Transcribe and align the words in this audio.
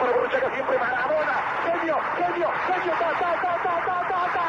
Llega 0.00 0.54
siempre 0.54 0.78
Maradona. 0.78 1.36
Genio, 1.64 1.96
genio, 2.16 2.48
genio. 2.66 2.92
Ta, 2.98 3.10
ta, 3.20 3.30
ta, 3.42 3.52
ta, 3.62 3.74
ta, 3.86 3.96
ta, 4.08 4.20
ta. 4.34 4.46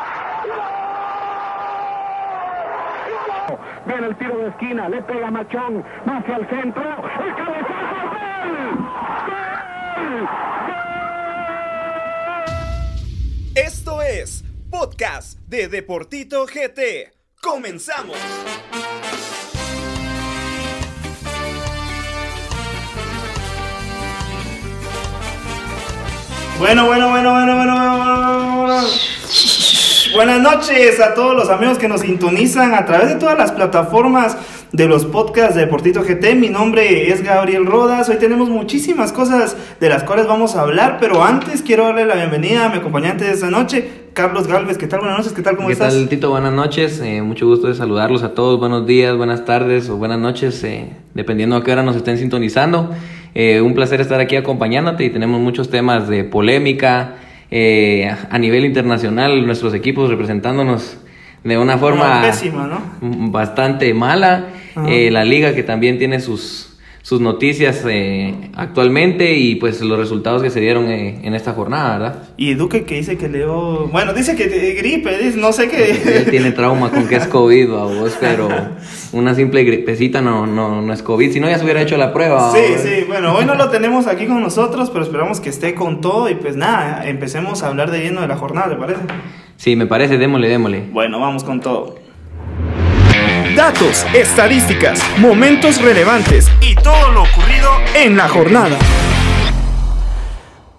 ¡Gol! 3.48 3.60
Viene 3.86 4.08
el 4.08 4.16
tiro 4.16 4.38
de 4.38 4.48
esquina, 4.48 4.88
le 4.88 5.02
pega 5.02 5.30
Machón, 5.30 5.84
hacia 6.06 6.36
el 6.38 6.48
centro, 6.50 6.84
el 6.84 7.36
cabezazo, 7.36 7.96
¡gol! 8.12 8.78
¡Gol! 9.28 10.30
Esto 13.56 14.02
es 14.02 14.46
Podcast 14.70 15.38
de 15.50 15.68
Deportito 15.68 16.46
GT. 16.46 17.12
¡Comenzamos! 17.42 18.18
Bueno, 26.62 26.86
bueno, 26.86 27.10
bueno, 27.10 27.32
bueno, 27.32 27.56
bueno, 27.56 27.76
bueno, 27.76 27.98
bueno, 27.98 28.62
bueno. 28.68 28.82
Buenas 30.14 30.42
noches 30.42 31.00
a 31.00 31.16
todos 31.16 31.36
los 31.36 31.50
amigos 31.50 31.80
que 31.80 31.88
nos 31.88 32.02
sintonizan 32.02 32.76
a 32.76 32.86
través 32.86 33.10
de 33.10 33.16
todas 33.16 33.36
las 33.36 33.52
plataformas 33.52 34.38
de 34.72 34.88
los 34.88 35.06
podcasts 35.06 35.56
de 35.56 35.62
Deportito 35.62 36.04
GT. 36.04 36.36
Mi 36.36 36.50
nombre 36.50 37.10
es 37.12 37.24
Gabriel 37.24 37.66
Rodas. 37.66 38.10
Hoy 38.10 38.18
tenemos 38.18 38.48
muchísimas 38.50 39.12
cosas 39.12 39.58
de 39.80 39.90
las 39.90 40.04
cuales 40.04 40.28
vamos 40.28 40.56
a 40.56 40.62
hablar, 40.62 40.98
pero 41.02 41.24
antes 41.24 41.64
quiero 41.64 41.86
darle 41.86 42.06
la 42.06 42.14
bienvenida 42.16 42.66
a 42.66 42.70
mi 42.70 42.78
acompañante 42.78 43.24
de 43.26 43.32
esta 43.32 43.50
noche, 43.50 43.90
Carlos 44.14 44.46
Galvez. 44.48 44.78
¿Qué 44.78 44.86
tal? 44.86 45.00
Buenas 45.00 45.18
noches, 45.18 45.34
¿qué 45.34 45.42
tal? 45.42 45.56
¿Cómo 45.56 45.68
¿Qué 45.70 45.74
estás? 45.74 45.94
tal, 45.96 46.08
Tito? 46.10 46.30
Buenas 46.30 46.54
noches. 46.54 47.02
eh, 47.04 47.24
mucho 47.24 47.48
gusto 47.48 47.68
de 47.68 47.74
saludarlos 47.74 48.22
a 48.22 48.36
todos. 48.36 48.60
Buenos 48.60 48.86
días, 48.86 49.18
buenas 49.18 49.46
tardes 49.46 49.90
o 49.90 49.96
buenas 49.98 50.20
noches, 50.20 50.64
eh, 50.64 50.92
dependiendo 51.16 51.56
a 51.56 51.64
qué 51.64 51.72
hora 51.72 51.82
nos 51.82 51.96
estén 51.96 52.20
sintonizando. 52.20 52.94
Eh, 53.34 53.62
un 53.62 53.74
placer 53.74 54.02
estar 54.02 54.20
aquí 54.20 54.36
acompañándote 54.36 55.06
y 55.06 55.10
tenemos 55.10 55.40
muchos 55.40 55.70
temas 55.70 56.08
de 56.08 56.24
polémica 56.24 57.16
eh, 57.50 58.14
a 58.30 58.38
nivel 58.38 58.66
internacional, 58.66 59.46
nuestros 59.46 59.74
equipos 59.74 60.10
representándonos 60.10 60.98
de 61.44 61.58
una 61.58 61.78
forma 61.78 62.20
Una 62.20 62.22
pésima, 62.22 62.68
¿no? 62.68 63.32
bastante 63.32 63.94
mala. 63.94 64.48
Eh, 64.88 65.12
la 65.12 65.26
liga 65.26 65.54
que 65.54 65.64
también 65.64 65.98
tiene 65.98 66.20
sus, 66.20 66.71
sus 67.04 67.20
noticias 67.20 67.84
eh, 67.90 68.36
actualmente 68.56 69.34
y 69.36 69.56
pues 69.56 69.82
los 69.82 69.98
resultados 69.98 70.44
que 70.44 70.50
se 70.52 70.60
dieron 70.60 70.86
eh, 70.92 71.20
en 71.24 71.34
esta 71.34 71.54
jornada, 71.54 71.98
¿verdad? 71.98 72.24
Y 72.38 72.54
Duque 72.54 72.84
que 72.84 72.96
dice 72.96 73.18
que 73.18 73.28
le 73.28 73.40
dio... 73.40 73.88
Bueno, 73.88 74.14
dice 74.14 74.36
que 74.36 74.46
te- 74.46 74.74
gripe, 74.74 75.18
dice, 75.18 75.38
no 75.40 75.52
sé 75.52 75.64
Él 75.64 75.70
qué. 75.72 76.28
tiene 76.30 76.52
trauma 76.52 76.92
con 76.92 77.08
que 77.08 77.16
es 77.16 77.28
COVID, 77.28 77.72
a 77.74 77.84
vos, 77.86 78.16
pero 78.20 78.50
una 79.14 79.34
simple 79.34 79.64
gripecita 79.64 80.22
no, 80.22 80.46
no, 80.46 80.82
no 80.82 80.94
es 80.94 81.02
COVID. 81.02 81.32
Si 81.32 81.40
no, 81.40 81.50
ya 81.50 81.58
se 81.58 81.64
hubiera 81.64 81.82
hecho 81.82 81.98
la 81.98 82.14
prueba. 82.14 82.52
Sí, 82.52 82.60
sí, 82.78 83.04
bueno, 83.08 83.34
hoy 83.36 83.46
no 83.46 83.56
lo 83.56 83.70
tenemos 83.70 84.06
aquí 84.08 84.28
con 84.28 84.42
nosotros, 84.42 84.90
pero 84.92 85.04
esperamos 85.04 85.40
que 85.40 85.50
esté 85.50 85.74
con 85.74 86.02
todo 86.02 86.30
y 86.30 86.36
pues 86.36 86.56
nada, 86.56 87.08
empecemos 87.08 87.64
a 87.64 87.68
hablar 87.68 87.90
de 87.90 88.00
lleno 88.04 88.22
de 88.22 88.28
la 88.28 88.38
jornada, 88.38 88.70
¿te 88.70 88.76
parece? 88.76 89.02
Sí, 89.58 89.76
me 89.76 89.86
parece, 89.88 90.18
démosle, 90.18 90.50
démosle. 90.50 90.84
Bueno, 90.92 91.20
vamos 91.20 91.44
con 91.44 91.62
todo. 91.62 91.96
Datos, 93.56 94.06
estadísticas, 94.14 95.00
momentos 95.18 95.82
relevantes 95.82 96.50
y 96.62 96.74
todo 96.76 97.12
lo 97.12 97.24
ocurrido 97.24 97.70
en 97.96 98.16
la 98.16 98.30
jornada. 98.30 98.78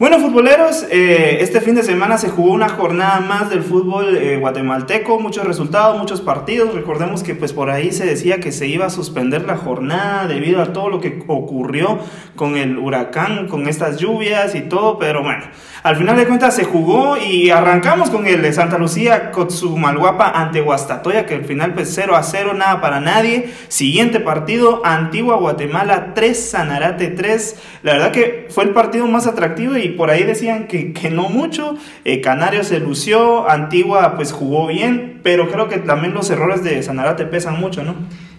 Bueno, 0.03 0.19
futboleros, 0.19 0.85
eh, 0.91 1.39
este 1.43 1.61
fin 1.61 1.77
de 1.77 1.85
semana 1.85 2.19
se 2.19 2.29
jugó 2.29 2.51
una 2.51 2.69
jornada 2.69 3.21
más 3.21 3.51
del 3.51 3.63
fútbol 3.63 4.17
eh, 4.17 4.37
guatemalteco, 4.37 5.21
muchos 5.21 5.47
resultados, 5.47 5.97
muchos 5.97 6.21
partidos. 6.21 6.75
Recordemos 6.75 7.23
que 7.23 7.37
pues 7.37 7.53
por 7.53 7.71
ahí 7.71 7.93
se 7.93 8.05
decía 8.05 8.41
que 8.41 8.51
se 8.51 8.67
iba 8.67 8.85
a 8.85 8.91
suspender 8.91 9.45
la 9.45 9.57
jornada 9.57 10.27
debido 10.27 10.61
a 10.61 10.73
todo 10.73 10.89
lo 10.89 11.01
que 11.01 11.23
ocurrió 11.29 12.01
con 12.35 12.57
el 12.57 12.79
huracán, 12.79 13.47
con 13.47 13.69
estas 13.69 13.99
lluvias 13.99 14.57
y 14.57 14.63
todo, 14.63 14.99
pero 14.99 15.23
bueno, 15.23 15.45
al 15.85 15.95
final 15.95 16.17
de 16.17 16.27
cuentas 16.27 16.57
se 16.57 16.65
jugó 16.65 17.17
y 17.17 17.51
arrancamos 17.51 18.11
con 18.11 18.27
el 18.27 18.43
de 18.43 18.53
Santa 18.53 18.79
Lucía 18.79 19.31
Cotzumalguapa 19.31 20.31
ante 20.31 20.63
Guastatoya, 20.63 21.27
que 21.27 21.35
al 21.35 21.45
final 21.45 21.75
pues 21.75 21.93
0 21.95 22.17
a 22.17 22.25
0, 22.25 22.55
nada 22.55 22.81
para 22.81 22.99
nadie. 22.99 23.53
Siguiente 23.69 24.19
partido, 24.19 24.83
Antigua 24.85 25.37
Guatemala 25.37 26.13
3, 26.15 26.51
Sanarate 26.51 27.09
3. 27.09 27.57
La 27.85 27.93
verdad 27.93 28.11
que 28.11 28.49
fue 28.51 28.65
el 28.65 28.71
partido 28.71 29.07
más 29.07 29.29
atractivo 29.29 29.77
y 29.77 29.92
por 29.93 30.11
ahí 30.11 30.25
decían 30.25 30.67
que, 30.67 30.93
que 30.93 31.11
no 31.11 31.29
mucho. 31.29 31.77
Eh, 32.05 32.21
Canario 32.21 32.65
se 32.65 32.81
lució, 32.81 33.49
Antigua 33.49 34.15
pues 34.17 34.33
jugó 34.33 34.67
bien, 34.67 35.21
pero 35.23 35.49
creo 35.51 35.69
que 35.69 35.79
también 35.79 36.15
los 36.15 36.29
errores 36.31 36.63
de 36.65 36.83
Sanarate 36.83 37.25
pesan 37.27 37.59
mucho, 37.61 37.83
¿no? 37.85 37.95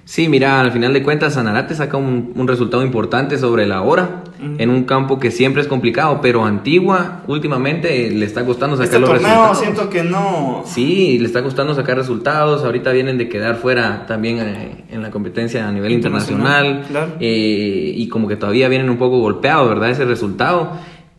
Sí, 0.05 0.27
mira, 0.27 0.59
al 0.59 0.73
final 0.73 0.91
de 0.91 1.01
cuentas, 1.01 1.35
Sanarate 1.35 1.75
saca 1.75 1.95
un, 1.95 2.33
un 2.35 2.45
resultado 2.45 2.83
importante 2.83 3.37
sobre 3.37 3.65
la 3.65 3.81
hora 3.83 4.23
en 4.57 4.69
un 4.69 4.83
campo 4.83 5.17
que 5.19 5.31
siempre 5.31 5.61
es 5.61 5.69
complicado, 5.69 6.19
pero 6.21 6.43
Antigua 6.43 7.21
últimamente 7.27 8.09
le 8.11 8.25
está 8.25 8.43
costando 8.45 8.75
sacar 8.75 8.87
Este 8.87 8.99
los 8.99 9.09
torneo 9.09 9.29
resultados. 9.29 9.59
siento 9.59 9.89
que 9.89 10.03
no... 10.03 10.63
Sí, 10.65 11.17
le 11.19 11.27
está 11.27 11.41
costando 11.41 11.73
sacar 11.73 11.95
resultados. 11.95 12.65
Ahorita 12.65 12.91
vienen 12.91 13.17
de 13.17 13.29
quedar 13.29 13.55
fuera 13.55 14.05
también 14.05 14.39
eh, 14.39 14.83
en 14.91 15.01
la 15.01 15.11
competencia 15.11 15.65
a 15.65 15.71
nivel 15.71 15.93
Internacional, 15.93 16.65
internacional. 16.65 16.91
claro. 17.07 17.11
eh, 17.21 17.93
y 17.95 18.09
como 18.09 18.27
que 18.27 18.35
todavía 18.35 18.67
vienen 18.67 18.89
un 18.89 18.97
poco 18.97 19.19
golpeados, 19.19 19.69
¿verdad? 19.69 19.91
Ese 19.91 20.03
resultado. 20.03 20.73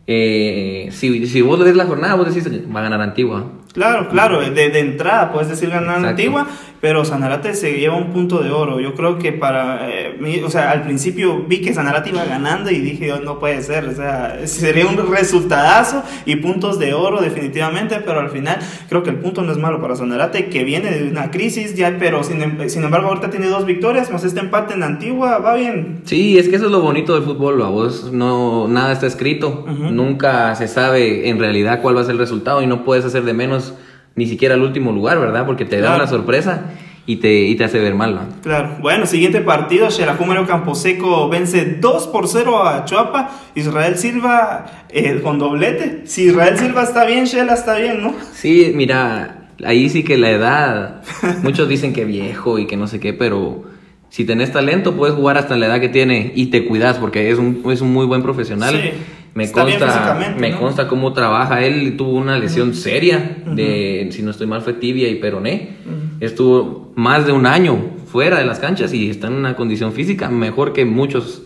Eh, 0.07 0.89
si, 0.91 1.25
si 1.27 1.41
vos 1.41 1.59
ves 1.63 1.75
la 1.75 1.85
jornada, 1.85 2.15
vos 2.15 2.33
decís, 2.33 2.47
va 2.73 2.79
a 2.79 2.83
ganar 2.83 3.01
Antigua. 3.01 3.45
Claro, 3.73 4.07
claro, 4.09 4.39
de, 4.39 4.69
de 4.69 4.79
entrada 4.79 5.33
puedes 5.33 5.49
decir 5.49 5.69
ganar 5.69 5.97
Exacto. 5.97 6.07
Antigua, 6.09 6.47
pero 6.85 7.03
Sanarate 7.03 7.55
se 7.55 7.79
lleva 7.79 7.95
un 7.97 8.11
punto 8.13 8.43
de 8.43 8.51
oro. 8.51 8.79
Yo 8.79 8.93
creo 8.93 9.17
que 9.17 9.31
para 9.31 9.89
eh, 9.89 10.15
mí, 10.19 10.39
o 10.45 10.51
sea, 10.51 10.69
al 10.69 10.83
principio 10.83 11.43
vi 11.47 11.59
que 11.59 11.73
Sanarate 11.73 12.11
iba 12.11 12.23
ganando 12.25 12.69
y 12.69 12.77
dije, 12.77 13.11
"Oh, 13.11 13.19
no 13.21 13.39
puede 13.39 13.63
ser, 13.63 13.85
o 13.85 13.95
sea, 13.95 14.37
sería 14.45 14.85
un 14.85 14.95
resultadazo 15.11 16.03
y 16.27 16.35
puntos 16.35 16.77
de 16.77 16.93
oro 16.93 17.21
definitivamente, 17.21 18.01
pero 18.05 18.19
al 18.19 18.29
final 18.29 18.59
creo 18.87 19.01
que 19.01 19.09
el 19.09 19.15
punto 19.15 19.41
no 19.41 19.51
es 19.51 19.57
malo 19.57 19.81
para 19.81 19.95
Sanarate, 19.95 20.45
que 20.49 20.63
viene 20.63 20.91
de 20.91 21.09
una 21.09 21.31
crisis 21.31 21.73
ya, 21.73 21.95
pero 21.97 22.23
sin, 22.23 22.39
em- 22.43 22.69
sin 22.69 22.83
embargo 22.83 23.07
ahorita 23.07 23.31
tiene 23.31 23.47
dos 23.47 23.65
victorias, 23.65 24.11
más 24.11 24.23
este 24.23 24.41
empate 24.41 24.75
en 24.75 24.83
Antigua, 24.83 25.39
va 25.39 25.55
bien. 25.55 26.01
Sí, 26.03 26.37
es 26.37 26.47
que 26.49 26.57
eso 26.57 26.65
es 26.65 26.71
lo 26.71 26.81
bonito 26.81 27.15
del 27.15 27.23
fútbol, 27.23 27.59
a 27.63 27.67
vos 27.69 28.11
no 28.13 28.67
nada 28.67 28.91
está 28.93 29.07
escrito, 29.07 29.65
Ujú. 29.67 29.89
nunca 29.89 30.53
se 30.53 30.67
sabe 30.67 31.29
en 31.29 31.39
realidad 31.39 31.81
cuál 31.81 31.97
va 31.97 32.01
a 32.01 32.03
ser 32.03 32.11
el 32.13 32.19
resultado 32.19 32.61
y 32.61 32.67
no 32.67 32.83
puedes 32.83 33.03
hacer 33.05 33.23
de 33.23 33.33
menos 33.33 33.73
ni 34.15 34.27
siquiera 34.27 34.55
el 34.55 34.61
último 34.61 34.91
lugar, 34.91 35.19
¿verdad? 35.19 35.45
Porque 35.45 35.65
te 35.65 35.81
da 35.81 35.95
una 35.95 36.07
sorpresa 36.07 36.71
y 37.05 37.17
te, 37.17 37.41
y 37.43 37.55
te 37.55 37.63
hace 37.63 37.79
ver 37.79 37.93
mal, 37.93 38.17
¿va? 38.17 38.27
Claro, 38.41 38.77
bueno, 38.81 39.05
siguiente 39.05 39.41
partido, 39.41 39.91
Xelajú 39.91 40.25
Camposeco 40.47 41.29
vence 41.29 41.77
2 41.79 42.07
por 42.07 42.27
0 42.27 42.67
a 42.67 42.85
Chuapa, 42.85 43.29
Israel 43.53 43.97
Silva 43.97 44.85
eh, 44.89 45.19
con 45.21 45.37
doblete. 45.37 46.01
Si 46.05 46.23
Israel 46.23 46.57
Silva 46.57 46.83
está 46.83 47.05
bien, 47.05 47.25
Shela 47.25 47.53
está 47.53 47.75
bien, 47.77 48.01
¿no? 48.01 48.15
Sí, 48.33 48.71
mira, 48.73 49.49
ahí 49.63 49.89
sí 49.89 50.03
que 50.03 50.17
la 50.17 50.31
edad, 50.31 51.01
muchos 51.43 51.69
dicen 51.69 51.93
que 51.93 52.05
viejo 52.05 52.57
y 52.57 52.65
que 52.65 52.77
no 52.77 52.87
sé 52.87 52.99
qué, 52.99 53.13
pero 53.13 53.63
si 54.09 54.25
tenés 54.25 54.51
talento 54.51 54.95
puedes 54.95 55.15
jugar 55.15 55.37
hasta 55.37 55.57
la 55.57 55.67
edad 55.67 55.79
que 55.79 55.89
tiene 55.89 56.31
y 56.35 56.47
te 56.47 56.65
cuidas 56.65 56.97
porque 56.97 57.29
es 57.29 57.37
un, 57.37 57.63
es 57.69 57.81
un 57.81 57.93
muy 57.93 58.05
buen 58.05 58.23
profesional. 58.23 58.73
Sí, 58.73 58.91
Me 59.35 59.43
está 59.43 59.63
bien 59.65 59.77
consta, 59.79 59.93
físicamente, 59.99 60.39
me 60.39 60.49
¿no? 60.51 60.59
consta 60.59 60.87
cómo 60.87 61.13
trabaja 61.13 61.61
él, 61.61 61.95
tuvo 61.97 62.11
una 62.17 62.39
lesión 62.39 62.73
seria 62.73 63.43
de, 63.45 64.07
si 64.11 64.23
no 64.23 64.31
estoy 64.31 64.47
mal, 64.47 64.61
fue 64.61 64.73
tibia 64.73 65.07
y 65.09 65.15
peroné. 65.15 65.75
Estuvo 66.21 66.91
más 66.95 67.25
de 67.27 67.33
un 67.33 67.45
año 67.45 67.77
fuera 68.11 68.39
de 68.39 68.45
las 68.45 68.59
canchas 68.59 68.93
y 68.93 69.09
está 69.09 69.27
en 69.27 69.33
una 69.33 69.55
condición 69.55 69.91
física 69.91 70.29
mejor 70.29 70.71
que 70.71 70.85
muchos 70.85 71.43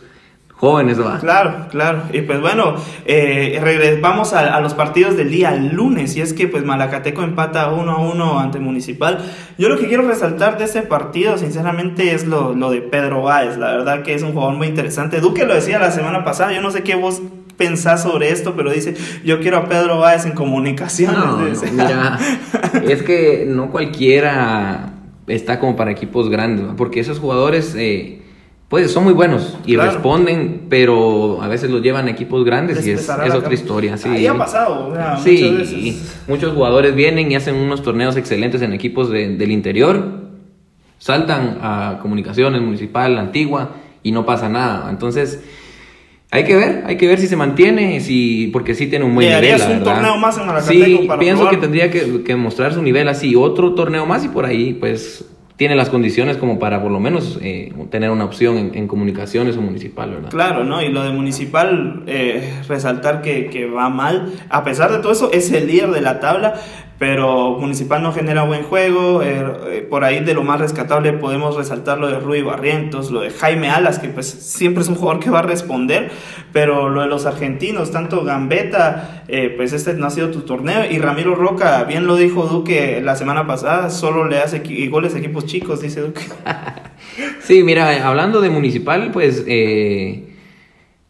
jóvenes, 0.52 1.00
va. 1.02 1.18
Claro, 1.20 1.68
claro. 1.72 2.04
Y 2.14 2.22
pues 2.22 2.40
bueno, 2.42 2.76
eh, 3.06 3.60
regres- 3.64 4.02
vamos 4.02 4.34
a, 4.34 4.56
a 4.56 4.60
los 4.62 4.74
partidos 4.76 5.16
del 5.18 5.32
día 5.32 5.56
lunes. 5.56 6.16
Y 6.18 6.22
es 6.22 6.34
que 6.34 6.48
pues 6.50 6.64
Malacateco 6.66 7.24
empata 7.24 7.72
1 7.72 7.92
a 7.92 7.98
1 7.98 8.40
ante 8.40 8.60
Municipal. 8.60 9.20
Yo 9.58 9.70
lo 9.70 9.80
que 9.80 9.88
quiero 9.88 10.04
resaltar 10.08 10.58
de 10.58 10.66
ese 10.66 10.82
partido, 10.84 11.38
sinceramente, 11.38 12.14
es 12.14 12.28
lo, 12.28 12.54
lo 12.54 12.70
de 12.72 12.82
Pedro 12.82 13.22
Báez. 13.24 13.58
La 13.58 13.72
verdad 13.72 14.04
que 14.04 14.14
es 14.14 14.22
un 14.22 14.34
jugador 14.34 14.56
muy 14.58 14.68
interesante. 14.68 15.22
Duque 15.22 15.46
lo 15.46 15.56
decía 15.56 15.80
la 15.80 15.92
semana 15.92 16.24
pasada. 16.26 16.54
Yo 16.54 16.62
no 16.62 16.72
sé 16.72 16.84
qué 16.84 16.96
vos 16.96 17.22
pensás 17.60 18.02
sobre 18.02 18.32
esto, 18.32 18.56
pero 18.56 18.72
dice, 18.72 18.96
yo 19.24 19.40
quiero 19.40 19.58
a 19.58 19.70
Pedro 19.70 20.00
Báez 20.00 20.26
en 20.26 20.32
comunicaciones. 20.32 21.16
No, 21.20 21.38
no, 21.38 21.46
dice. 21.46 21.70
mira, 21.72 22.18
es 22.88 23.04
que 23.04 23.46
no 23.48 23.70
cualquiera 23.70 24.94
está 25.28 25.60
como 25.60 25.76
para 25.76 25.92
equipos 25.92 26.30
grandes, 26.30 26.66
porque 26.76 27.00
esos 27.02 27.20
jugadores 27.20 27.76
eh, 27.78 28.22
pues 28.70 28.92
son 28.92 29.04
muy 29.04 29.14
buenos 29.14 29.58
y 29.66 29.74
Claro. 29.76 29.92
responden, 29.92 30.62
pero 30.70 31.42
a 31.42 31.48
veces 31.48 31.70
los 31.70 31.82
llevan 31.84 32.08
a 32.08 32.12
equipos 32.12 32.44
grandes 32.46 32.78
Les 32.78 32.88
y 32.88 32.92
es, 32.92 33.10
otra 33.10 33.28
cam- 33.28 33.54
historia. 33.54 33.98
Sí. 33.98 34.10
Ahí 34.10 34.26
ha 34.28 34.36
pasado, 34.38 34.88
o 34.90 34.96
sea, 34.96 35.10
muchas 35.18 35.24
Sí, 35.24 35.56
veces. 35.56 36.20
muchos 36.28 36.54
jugadores 36.54 36.96
vienen 36.96 37.32
y 37.32 37.36
hacen 37.36 37.56
unos 37.56 37.84
torneos 37.84 38.16
excelentes 38.16 38.62
en 38.62 38.74
equipos 38.74 39.10
de- 39.12 39.36
del 39.36 39.52
interior, 39.52 40.22
saltan 40.98 41.58
a 41.62 42.00
comunicaciones 42.02 42.62
municipal, 42.62 43.18
antigua 43.18 43.72
y 44.04 44.12
no 44.12 44.26
pasa 44.26 44.50
nada. 44.50 44.88
Entonces, 44.90 45.42
hay 46.32 46.44
que 46.44 46.56
ver, 46.56 46.84
hay 46.86 46.96
que 46.98 47.08
ver 47.08 47.20
si 47.20 47.28
se 47.28 47.36
mantiene, 47.36 48.00
si 48.02 48.48
porque 48.54 48.76
sí 48.76 48.88
tiene 48.88 49.06
un 49.06 49.16
buen 49.16 49.28
¿Le 49.28 49.34
nivel. 49.36 49.54
harías 49.54 49.68
un 49.68 49.80
verdad. 49.80 49.94
torneo 49.96 50.18
más 50.18 50.38
en 50.38 50.46
Malacateco 50.46 50.86
Sí, 50.86 51.08
para 51.08 51.20
pienso 51.20 51.42
probar? 51.42 51.56
que 51.56 51.62
tendría 51.62 51.90
que, 51.92 52.24
que 52.24 52.36
mostrar 52.36 52.74
su 52.74 52.82
nivel 52.84 53.08
así, 53.08 53.36
otro 53.36 53.74
torneo 53.74 54.06
más 54.06 54.24
y 54.26 54.28
por 54.30 54.46
ahí, 54.46 54.74
pues 54.74 55.26
tiene 55.56 55.76
las 55.76 55.90
condiciones 55.90 56.38
como 56.38 56.58
para 56.58 56.82
por 56.82 56.90
lo 56.90 57.02
menos 57.02 57.38
eh, 57.42 57.74
tener 57.90 58.12
una 58.12 58.24
opción 58.24 58.58
en, 58.58 58.72
en, 58.76 58.88
comunicaciones 58.88 59.58
o 59.58 59.62
municipal, 59.62 60.10
¿verdad? 60.12 60.30
Claro, 60.30 60.64
¿no? 60.64 60.82
Y 60.82 60.88
lo 60.90 61.04
de 61.04 61.10
municipal, 61.12 62.04
eh, 62.08 62.62
resaltar 62.70 63.22
que, 63.22 63.48
que, 63.48 63.66
va 63.66 63.90
mal, 63.90 64.32
a 64.50 64.64
pesar 64.64 64.90
de 64.92 65.00
todo 65.00 65.12
eso, 65.12 65.32
es 65.34 65.52
el 65.52 65.68
líder 65.68 65.90
de 65.90 66.00
la 66.00 66.22
tabla, 66.22 66.54
pero 67.00 67.58
Municipal 67.58 68.04
no 68.04 68.12
genera 68.12 68.44
buen 68.44 68.64
juego. 68.64 69.24
Eh, 69.24 69.44
eh, 69.70 69.88
por 69.90 70.04
ahí 70.04 70.20
de 70.20 70.34
lo 70.34 70.44
más 70.44 70.60
rescatable 70.60 71.14
podemos 71.14 71.56
resaltar 71.56 71.98
lo 71.98 72.10
de 72.10 72.20
Rui 72.20 72.42
Barrientos, 72.42 73.10
lo 73.10 73.22
de 73.22 73.30
Jaime 73.30 73.70
Alas, 73.70 74.00
que 74.00 74.10
pues 74.10 74.28
siempre 74.28 74.84
es 74.84 74.90
un 74.90 74.96
jugador 74.96 75.24
que 75.24 75.30
va 75.30 75.40
a 75.40 75.44
responder, 75.44 76.12
pero 76.52 76.90
lo 76.90 77.02
de 77.02 77.08
los 77.08 77.26
argentinos, 77.26 77.92
tanto 77.92 78.26
Gambetta, 78.26 79.24
eh, 79.30 79.54
pues 79.56 79.72
este 79.72 79.94
no 79.94 80.08
ha 80.08 80.10
sido 80.10 80.30
tu 80.30 80.42
torneo, 80.42 80.92
y 80.92 81.00
Ramiro 81.00 81.36
Roca, 81.36 81.86
bien 81.86 82.06
lo 82.06 82.18
dijo 82.18 82.48
Duque 82.48 83.00
la 83.02 83.16
semana 83.16 83.48
pasada, 83.48 83.90
solo 83.90 84.28
le 84.28 84.40
hace 84.40 84.62
goles 84.90 85.16
a 85.16 85.20
equipos 85.20 85.46
chicos, 85.46 85.82
dice 85.82 86.02
Duque. 86.02 86.22
sí, 87.40 87.64
mira, 87.64 88.06
hablando 88.06 88.42
de 88.42 88.50
Municipal, 88.50 89.12
pues 89.14 89.46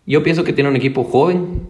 yo 0.05 0.23
pienso 0.23 0.43
que 0.43 0.53
tiene 0.53 0.69
un 0.69 0.75
equipo 0.75 1.03
joven 1.03 1.67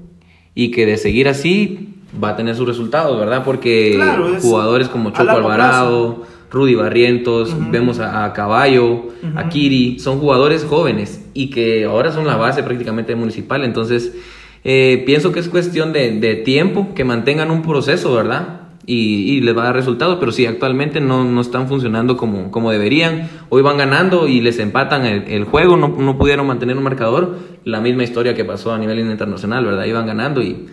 y 0.55 0.71
que 0.71 0.85
de 0.85 0.97
seguir 0.97 1.29
así 1.29 1.88
va 2.21 2.29
a 2.29 2.35
tener 2.35 2.55
sus 2.55 2.67
resultados, 2.67 3.19
¿verdad? 3.19 3.43
Porque 3.43 3.99
jugadores 4.41 4.87
como 4.89 5.11
Choco 5.11 5.29
Alvarado, 5.29 6.23
Rudy 6.51 6.75
Barrientos, 6.75 7.55
vemos 7.69 7.99
a, 7.99 8.33
Caballo, 8.33 9.09
a 9.35 9.49
Kiri, 9.49 9.99
son 9.99 10.19
jugadores 10.19 10.65
jóvenes 10.65 11.25
y 11.33 11.49
que 11.49 11.85
ahora 11.85 12.11
son 12.11 12.25
la 12.25 12.37
base 12.37 12.63
prácticamente 12.63 13.15
municipal. 13.15 13.63
Entonces, 13.63 14.15
eh, 14.63 15.03
pienso 15.05 15.31
que 15.31 15.39
es 15.39 15.49
cuestión 15.49 15.93
de, 15.93 16.41
tiempo 16.43 16.93
que 16.95 17.03
mantengan 17.03 17.51
un 17.51 17.61
proceso, 17.61 18.13
¿verdad? 18.13 18.61
Y, 18.85 19.41
les 19.41 19.55
va 19.55 19.61
a 19.61 19.65
dar 19.65 19.75
resultados, 19.75 20.17
pero 20.19 20.31
sí, 20.31 20.47
actualmente 20.47 20.99
no, 20.99 21.23
no, 21.23 21.41
están 21.41 21.67
funcionando 21.67 22.17
como, 22.17 22.49
como 22.49 22.71
deberían. 22.71 23.29
Hoy 23.49 23.61
van 23.61 23.77
ganando 23.77 24.27
y 24.27 24.41
les 24.41 24.57
empatan 24.57 25.05
el, 25.05 25.43
juego, 25.43 25.77
no, 25.77 25.89
no, 25.89 26.17
pudieron 26.17 26.47
mantener 26.47 26.75
un 26.75 26.83
marcador. 26.83 27.37
La 27.65 27.81
misma 27.81 28.03
historia 28.03 28.33
que 28.33 28.43
pasó 28.43 28.73
a 28.73 28.79
nivel 28.79 28.97
internacional, 28.99 29.63
¿verdad? 29.63 29.85
Iban 29.85 30.07
ganando 30.07 30.41
y 30.41 30.65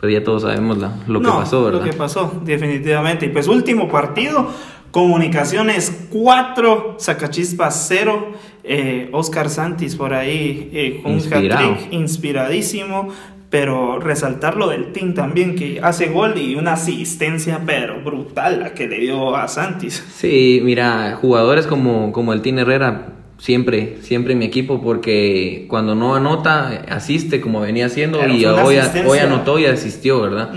pero 0.00 0.12
ya 0.12 0.22
todos 0.22 0.42
sabemos 0.42 0.78
lo 1.06 1.20
que 1.20 1.28
pasó, 1.28 1.64
¿verdad? 1.64 1.80
Lo 1.80 1.90
que 1.90 1.96
pasó, 1.96 2.40
definitivamente. 2.44 3.26
Y 3.26 3.28
pues 3.30 3.48
último 3.48 3.88
partido, 3.88 4.48
Comunicaciones 4.90 6.06
4, 6.10 6.96
Sacachispas 6.98 7.86
0. 7.88 8.32
Eh, 8.64 9.08
Oscar 9.12 9.48
Santis 9.48 9.96
por 9.96 10.12
ahí 10.14 10.70
eh, 10.72 11.02
un 11.04 11.18
hat-trick 11.18 11.92
inspiradísimo. 11.92 13.08
Pero 13.50 13.98
resaltar 13.98 14.56
lo 14.56 14.68
del 14.68 14.92
team 14.92 15.14
también, 15.14 15.56
que 15.56 15.80
hace 15.82 16.08
gol 16.08 16.36
y 16.36 16.54
una 16.54 16.74
asistencia, 16.74 17.62
pero 17.64 18.04
brutal 18.04 18.60
la 18.60 18.74
que 18.74 18.86
le 18.86 18.98
dio 18.98 19.34
a 19.34 19.48
Santis. 19.48 20.04
Sí, 20.14 20.60
mira, 20.62 21.16
jugadores 21.18 21.66
como, 21.66 22.12
como 22.12 22.34
el 22.34 22.42
Team 22.42 22.58
Herrera 22.58 23.17
siempre, 23.38 23.98
siempre 24.02 24.32
en 24.32 24.40
mi 24.40 24.44
equipo, 24.44 24.82
porque 24.82 25.66
cuando 25.68 25.94
no 25.94 26.14
anota, 26.14 26.84
asiste 26.88 27.40
como 27.40 27.60
venía 27.60 27.86
haciendo 27.86 28.18
y 28.26 28.44
hoy, 28.44 28.78
hoy, 29.06 29.18
anotó 29.18 29.58
y 29.58 29.66
asistió, 29.66 30.20
¿verdad? 30.20 30.52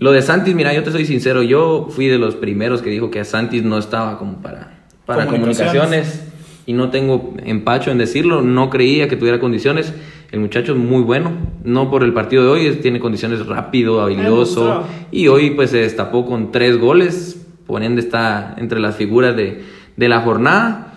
Lo 0.00 0.12
de 0.12 0.22
Santis, 0.22 0.54
mira, 0.54 0.74
yo 0.74 0.82
te 0.82 0.90
soy 0.90 1.06
sincero, 1.06 1.42
yo 1.42 1.88
fui 1.90 2.06
de 2.08 2.18
los 2.18 2.34
primeros 2.34 2.82
que 2.82 2.90
dijo 2.90 3.10
que 3.10 3.20
a 3.20 3.24
Santis 3.24 3.62
no 3.62 3.78
estaba 3.78 4.18
como 4.18 4.42
para, 4.42 4.80
para 5.06 5.26
comunicaciones. 5.26 6.24
y 6.66 6.72
no 6.72 6.90
tengo 6.90 7.34
empacho 7.44 7.90
en 7.90 7.98
decirlo, 7.98 8.42
no 8.42 8.68
creía 8.68 9.08
que 9.08 9.16
tuviera 9.16 9.40
condiciones. 9.40 9.94
El 10.30 10.40
muchacho 10.40 10.72
es 10.72 10.78
muy 10.78 11.02
bueno, 11.02 11.32
no 11.64 11.90
por 11.90 12.04
el 12.04 12.12
partido 12.12 12.42
de 12.42 12.48
hoy, 12.50 12.76
tiene 12.82 13.00
condiciones 13.00 13.46
rápido, 13.46 14.02
habilidoso 14.02 14.84
y 15.10 15.28
hoy 15.28 15.50
pues 15.50 15.70
se 15.70 15.78
destapó 15.78 16.26
con 16.26 16.52
tres 16.52 16.78
goles, 16.78 17.46
por 17.66 17.82
ende 17.82 18.02
está 18.02 18.54
entre 18.58 18.80
las 18.80 18.96
figuras 18.96 19.34
de, 19.34 19.62
de 19.96 20.08
la 20.08 20.20
jornada 20.20 20.87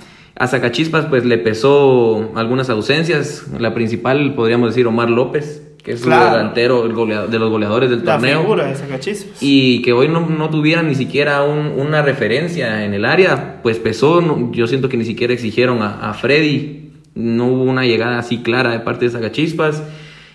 a 0.42 0.48
Zacachispas 0.48 1.06
pues 1.06 1.24
le 1.24 1.38
pesó 1.38 2.32
algunas 2.34 2.68
ausencias. 2.72 3.46
La 3.60 3.76
principal 3.76 4.34
podríamos 4.34 4.70
decir 4.70 4.88
Omar 4.88 5.08
López, 5.08 5.62
que 5.84 5.92
es 5.92 6.02
el 6.02 6.10
delantero 6.10 6.82
de 6.82 7.38
los 7.38 7.50
goleadores 7.52 7.92
del 7.92 8.02
torneo. 8.02 8.42
Figura 8.42 8.66
de 8.66 8.74
Zacachispas. 8.74 9.38
Y 9.40 9.84
que 9.84 9.94
hoy 9.94 10.08
no, 10.08 10.28
no 10.28 10.50
tuviera 10.50 10.82
ni 10.82 10.96
siquiera 10.96 11.44
una 11.44 12.02
referencia 12.02 12.84
en 12.84 12.96
el 12.96 13.06
área, 13.06 13.62
pues 13.62 13.78
pesó. 13.78 14.50
yo 14.52 14.66
siento 14.66 14.90
que 14.90 14.98
ni 14.98 15.06
siquiera 15.06 15.32
exigieron 15.32 15.84
a, 15.84 16.12
Freddy. 16.16 16.92
No 17.14 17.46
hubo 17.46 17.64
una 17.66 17.86
llegada 17.86 18.18
así 18.18 18.40
clara 18.40 18.72
de 18.72 18.80
parte 18.80 19.06
de 19.06 19.12
Zacachispas. 19.12 19.84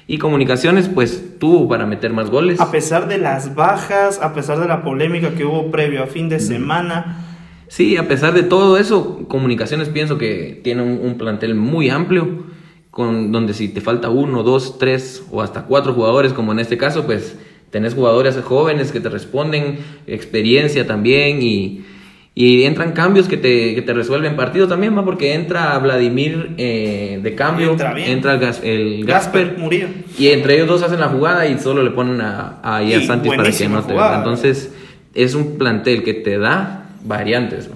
Y 0.06 0.18
Comunicaciones, 0.18 0.88
pues 0.88 1.36
tuvo 1.40 1.68
para 1.68 1.84
meter 1.84 2.12
más 2.12 2.30
goles. 2.30 2.60
A 2.60 2.70
pesar 2.70 3.08
de 3.08 3.18
las 3.18 3.56
bajas, 3.56 4.20
a 4.22 4.34
pesar 4.34 4.60
de 4.60 4.68
la 4.68 4.84
polémica 4.84 5.30
que 5.30 5.44
hubo 5.44 5.72
previo 5.72 6.04
a 6.04 6.06
fin 6.06 6.28
de 6.28 6.38
semana 6.38 7.25
Sí, 7.68 7.96
a 7.96 8.06
pesar 8.08 8.34
de 8.34 8.42
todo 8.42 8.78
eso, 8.78 9.26
Comunicaciones 9.28 9.88
pienso 9.88 10.18
que 10.18 10.60
tiene 10.62 10.82
un, 10.82 11.18
plantel 11.18 11.54
muy 11.54 11.90
amplio, 11.90 12.44
con, 12.90 13.32
donde 13.32 13.54
si 13.54 13.68
te 13.68 13.80
falta 13.80 14.08
uno, 14.08 14.42
dos, 14.42 14.78
tres 14.78 15.24
o 15.30 15.42
hasta 15.42 15.64
cuatro 15.64 15.92
jugadores, 15.92 16.32
como 16.32 16.52
en 16.52 16.60
este 16.60 16.78
caso, 16.78 17.04
pues 17.06 17.36
tenés 17.70 17.94
jugadores 17.94 18.38
jóvenes 18.42 18.92
que 18.92 19.00
te 19.00 19.08
responden, 19.08 19.78
experiencia 20.06 20.86
también 20.86 21.42
y, 21.42 21.84
y 22.34 22.62
entran 22.62 22.92
cambios 22.92 23.28
que 23.28 23.36
te, 23.36 23.74
que 23.74 23.82
te 23.82 23.92
resuelven 23.92 24.36
partidos 24.36 24.68
también, 24.68 24.96
¿va? 24.96 25.04
porque 25.04 25.34
entra 25.34 25.76
Vladimir 25.78 26.54
eh, 26.58 27.18
de 27.22 27.34
cambio, 27.34 27.72
entra, 27.72 27.92
el, 28.62 29.04
Gasper, 29.04 29.56
y 30.18 30.28
entre 30.28 30.54
ellos 30.54 30.68
dos 30.68 30.82
hacen 30.82 31.00
la 31.00 31.08
jugada 31.08 31.46
y 31.46 31.58
solo 31.58 31.82
le 31.82 31.90
ponen 31.90 32.20
a, 32.20 32.60
a, 32.62 32.78
a 32.78 33.00
Santis 33.02 33.34
para 33.34 33.50
que 33.50 33.68
no 33.68 33.82
te 33.82 33.94
Entonces 33.94 34.72
es 35.14 35.34
un 35.34 35.58
plantel 35.58 36.02
que 36.04 36.14
te 36.14 36.38
da 36.38 36.85
variantes. 37.06 37.70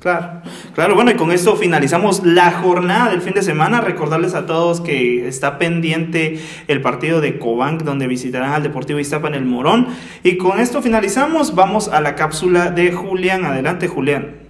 Claro, 0.00 0.42
claro, 0.74 0.94
bueno, 0.94 1.10
y 1.10 1.14
con 1.14 1.32
esto 1.32 1.56
finalizamos 1.56 2.24
la 2.24 2.52
jornada 2.52 3.10
del 3.10 3.22
fin 3.22 3.34
de 3.34 3.42
semana. 3.42 3.80
Recordarles 3.80 4.34
a 4.34 4.46
todos 4.46 4.80
que 4.80 5.26
está 5.26 5.58
pendiente 5.58 6.38
el 6.68 6.80
partido 6.80 7.20
de 7.20 7.38
Cobanc, 7.38 7.82
donde 7.82 8.06
visitarán 8.06 8.52
al 8.52 8.62
Deportivo 8.62 9.00
Iztapa 9.00 9.28
en 9.28 9.34
el 9.34 9.44
Morón. 9.44 9.88
Y 10.22 10.36
con 10.36 10.60
esto 10.60 10.82
finalizamos, 10.82 11.54
vamos 11.54 11.88
a 11.88 12.00
la 12.00 12.14
cápsula 12.14 12.70
de 12.70 12.92
Julián. 12.92 13.44
Adelante, 13.44 13.88
Julián. 13.88 14.46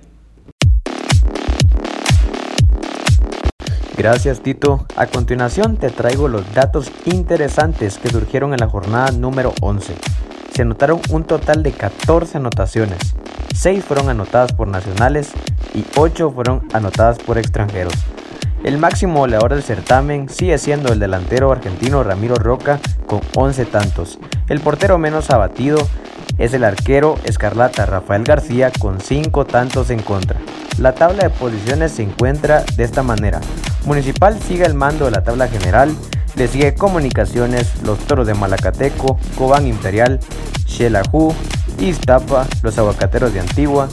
Gracias 3.97 4.43
Tito. 4.43 4.87
A 4.95 5.07
continuación 5.07 5.79
te 5.79 5.89
traigo 5.89 6.29
los 6.29 6.53
datos 6.53 6.93
interesantes 7.07 7.97
que 7.97 8.11
surgieron 8.11 8.53
en 8.53 8.61
la 8.61 8.69
jornada 8.69 9.11
número 9.11 9.55
11. 9.63 9.95
Se 10.53 10.63
anotaron 10.63 11.01
un 11.11 11.25
total 11.25 11.63
de 11.63 11.73
14 11.73 12.37
anotaciones, 12.37 12.99
6 13.57 13.85
fueron 13.85 14.11
anotadas 14.11 14.53
por 14.53 14.69
nacionales 14.69 15.31
y 15.75 15.85
8 15.97 16.31
fueron 16.31 16.69
anotadas 16.75 17.19
por 17.19 17.39
extranjeros. 17.39 17.95
El 18.65 18.77
máximo 18.79 19.21
goleador 19.21 19.55
del 19.55 19.63
certamen 19.63 20.29
sigue 20.29 20.59
siendo 20.59 20.93
el 20.93 20.99
delantero 20.99 21.51
argentino 21.51 22.03
Ramiro 22.03 22.35
Roca 22.35 22.81
con 23.07 23.21
11 23.35 23.65
tantos. 23.65 24.19
El 24.49 24.61
portero 24.61 24.99
menos 24.99 25.31
abatido 25.31 25.79
es 26.37 26.53
el 26.53 26.65
arquero 26.65 27.17
escarlata 27.25 27.87
Rafael 27.87 28.25
García 28.25 28.71
con 28.79 29.01
5 29.01 29.47
tantos 29.47 29.89
en 29.89 30.03
contra. 30.03 30.39
La 30.79 30.95
tabla 30.95 31.25
de 31.25 31.31
posiciones 31.31 31.93
se 31.93 32.03
encuentra 32.03 32.63
de 32.77 32.85
esta 32.85 33.03
manera. 33.03 33.41
Municipal 33.87 34.39
sigue 34.39 34.67
el 34.67 34.75
mando 34.75 35.07
de 35.07 35.13
la 35.13 35.23
tabla 35.23 35.49
general, 35.49 35.97
le 36.35 36.49
sigue 36.49 36.75
Comunicaciones, 36.75 37.83
los 37.85 37.99
Toros 38.01 38.27
de 38.27 38.35
Malacateco, 38.35 39.19
Cobán 39.39 39.67
Imperial, 39.67 40.21
Xelajú, 40.67 41.33
Iztapa, 41.81 42.47
los 42.63 42.79
aguacateros 42.79 43.33
de 43.33 43.41
Antigua, 43.41 43.89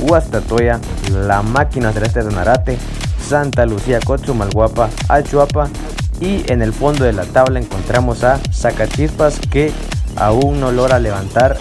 Huastatoya, 0.00 0.80
la 1.12 1.42
máquina 1.42 1.92
celeste 1.92 2.22
de 2.22 2.32
Narate, 2.32 2.78
Santa 3.18 3.66
Lucía 3.66 3.98
Cochumalguapa, 4.04 4.88
Achuapa 5.08 5.68
y 6.20 6.50
en 6.50 6.62
el 6.62 6.72
fondo 6.72 7.04
de 7.04 7.12
la 7.12 7.24
tabla 7.24 7.58
encontramos 7.58 8.24
a 8.24 8.38
Zacachispas 8.52 9.40
que 9.50 9.72
aún 10.16 10.60
no 10.60 10.72
logra 10.72 10.98
levantar. 10.98 11.58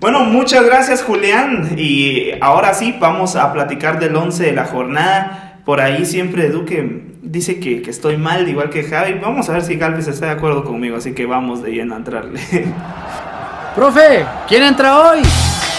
Bueno, 0.00 0.24
muchas 0.24 0.64
gracias 0.64 1.02
Julián 1.02 1.76
y 1.78 2.32
ahora 2.40 2.74
sí 2.74 2.96
vamos 3.00 3.36
a 3.36 3.52
platicar 3.52 3.98
del 3.98 4.14
11 4.16 4.44
de 4.44 4.52
la 4.52 4.66
jornada. 4.66 5.60
Por 5.64 5.80
ahí 5.80 6.04
siempre 6.04 6.50
Duque 6.50 7.14
dice 7.22 7.58
que, 7.58 7.80
que, 7.80 7.90
estoy 7.90 8.18
mal, 8.18 8.46
igual 8.48 8.68
que 8.68 8.84
Javi. 8.84 9.14
Vamos 9.14 9.48
a 9.48 9.54
ver 9.54 9.62
si 9.62 9.76
Galvez 9.76 10.08
está 10.08 10.26
de 10.26 10.32
acuerdo 10.32 10.64
conmigo, 10.64 10.96
así 10.96 11.14
que 11.14 11.24
vamos 11.24 11.62
de 11.62 11.72
lleno 11.72 11.94
a 11.94 11.98
entrarle. 11.98 12.40
Profe, 13.74 14.24
¿quién 14.46 14.62
entra 14.62 15.00
hoy? 15.00 15.18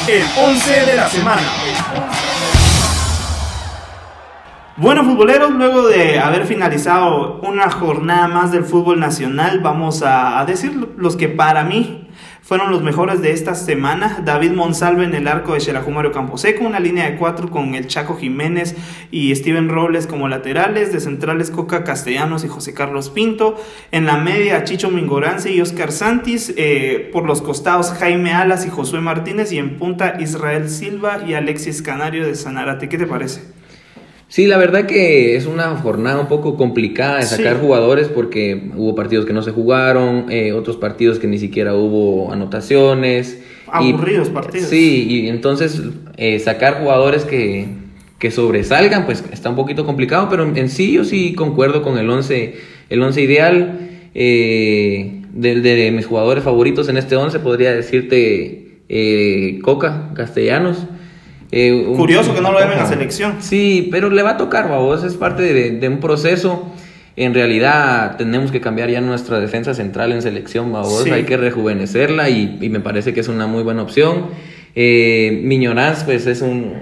El 0.10 0.24
11 0.38 0.86
de 0.86 0.96
la 0.98 1.08
semana. 1.08 1.42
Bueno, 4.76 5.06
futboleros, 5.06 5.52
luego 5.52 5.88
de 5.88 6.20
haber 6.20 6.46
finalizado 6.46 7.40
una 7.40 7.72
jornada 7.72 8.28
más 8.28 8.52
del 8.52 8.66
fútbol 8.66 9.00
nacional, 9.00 9.62
vamos 9.62 10.04
a, 10.06 10.44
decir 10.46 10.94
los 10.98 11.16
que 11.16 11.30
para 11.30 11.64
mí 11.64 12.05
fueron 12.46 12.70
los 12.70 12.84
mejores 12.84 13.24
de 13.24 13.32
esta 13.32 13.56
semana. 13.56 14.22
David 14.24 14.52
Monsalve 14.52 15.04
en 15.04 15.16
el 15.16 15.28
arco 15.28 15.56
de 15.56 15.62
Xelajú 15.62 15.90
Mario 15.90 16.12
Camposeco, 16.12 16.64
una 16.64 16.80
línea 16.80 17.10
de 17.10 17.18
cuatro 17.18 17.50
con 17.50 17.74
el 17.74 17.88
Chaco 17.88 18.16
Jiménez 18.16 18.76
y 19.10 19.34
Steven 19.34 19.68
Robles 19.68 20.06
como 20.06 20.28
laterales, 20.28 20.94
de 20.94 21.00
centrales 21.00 21.50
Coca 21.50 21.84
Castellanos 21.84 22.44
y 22.44 22.48
José 22.48 22.76
Carlos 22.76 23.10
Pinto, 23.10 23.60
en 23.92 24.06
la 24.06 24.18
media 24.18 24.64
Chicho 24.64 24.92
Mingorance 24.92 25.52
y 25.52 25.60
Oscar 25.60 25.92
Santis, 25.92 26.54
eh, 26.56 27.10
por 27.12 27.26
los 27.26 27.42
costados 27.42 27.92
Jaime 27.94 28.34
Alas 28.34 28.64
y 28.68 28.70
Josué 28.70 29.02
Martínez 29.02 29.52
y 29.52 29.58
en 29.58 29.80
punta 29.80 30.18
Israel 30.20 30.70
Silva 30.70 31.24
y 31.28 31.34
Alexis 31.34 31.82
Canario 31.82 32.28
de 32.28 32.36
Sanarate. 32.36 32.88
¿Qué 32.90 33.00
te 33.00 33.08
parece? 33.08 33.55
Sí, 34.28 34.48
la 34.48 34.58
verdad 34.58 34.86
que 34.88 35.36
es 35.36 35.46
una 35.46 35.76
jornada 35.78 36.20
un 36.20 36.28
poco 36.28 36.58
complicada 36.58 37.18
de 37.18 37.24
sacar 37.24 37.56
Sí. 37.56 37.60
jugadores 37.62 38.08
porque 38.08 38.70
hubo 38.76 38.96
partidos 38.96 39.26
que 39.26 39.34
no 39.34 39.42
se 39.44 39.52
jugaron, 39.52 40.26
eh, 40.32 40.52
otros 40.52 40.78
partidos 40.78 41.20
que 41.20 41.28
ni 41.28 41.38
siquiera 41.38 41.76
hubo 41.76 42.32
anotaciones. 42.32 43.40
y- 43.82 43.92
Aburridos 43.92 44.30
partidos. 44.30 44.70
Sí, 44.70 45.06
y 45.10 45.28
entonces 45.28 45.82
eh, 46.18 46.40
sacar 46.40 46.80
jugadores 46.82 47.24
que, 47.26 47.68
que 48.20 48.32
sobresalgan, 48.32 49.06
pues 49.06 49.24
está 49.32 49.50
un 49.50 49.56
poquito 49.56 49.86
complicado, 49.86 50.28
pero 50.30 50.44
en, 50.44 50.56
en 50.58 50.70
sí 50.70 50.92
yo 50.94 51.04
sí 51.04 51.34
concuerdo 51.34 51.82
con 51.82 51.98
el 51.98 52.10
11, 52.10 52.56
el 52.90 53.02
11 53.02 53.22
ideal. 53.22 53.80
Eh, 54.14 55.22
de, 55.34 55.60
de 55.60 55.92
mis 55.92 56.06
jugadores 56.06 56.44
favoritos 56.46 56.88
en 56.88 56.96
este 56.96 57.18
11 57.18 57.40
podría 57.40 57.74
decirte 57.76 58.80
eh, 58.88 59.60
Coca, 59.62 60.12
Castellanos. 60.16 60.86
Eh, 61.56 61.72
un- 61.74 61.96
Curioso 61.96 62.36
que 62.36 62.42
no 62.42 62.52
lo 62.52 62.60
llamen 62.60 62.78
a 62.80 62.86
selección. 62.86 63.36
Sí, 63.40 63.88
pero 63.90 64.10
le 64.10 64.22
va 64.24 64.32
a 64.32 64.38
tocar, 64.38 64.70
babos, 64.70 65.04
es 65.06 65.16
parte 65.16 65.42
de, 65.42 65.72
de 65.72 65.88
un 65.88 66.00
proceso. 66.02 66.68
En 67.16 67.34
realidad 67.34 68.18
tenemos 68.18 68.52
que 68.52 68.60
cambiar 68.60 68.90
ya 68.90 69.00
nuestra 69.00 69.40
defensa 69.40 69.74
central 69.74 70.12
en 70.12 70.22
selección, 70.22 70.74
babos. 70.74 71.04
Sí. 71.04 71.12
Hay 71.12 71.24
que 71.24 71.38
rejuvenecerla 71.38 72.30
y, 72.30 72.58
y 72.60 72.68
me 72.70 72.82
parece 72.82 73.14
que 73.14 73.22
es 73.22 73.30
una 73.30 73.48
muy 73.48 73.64
buena 73.64 73.84
opción. 73.84 74.26
Eh, 74.76 75.48
pues 76.06 76.28
es 76.28 76.42
un, 76.42 76.74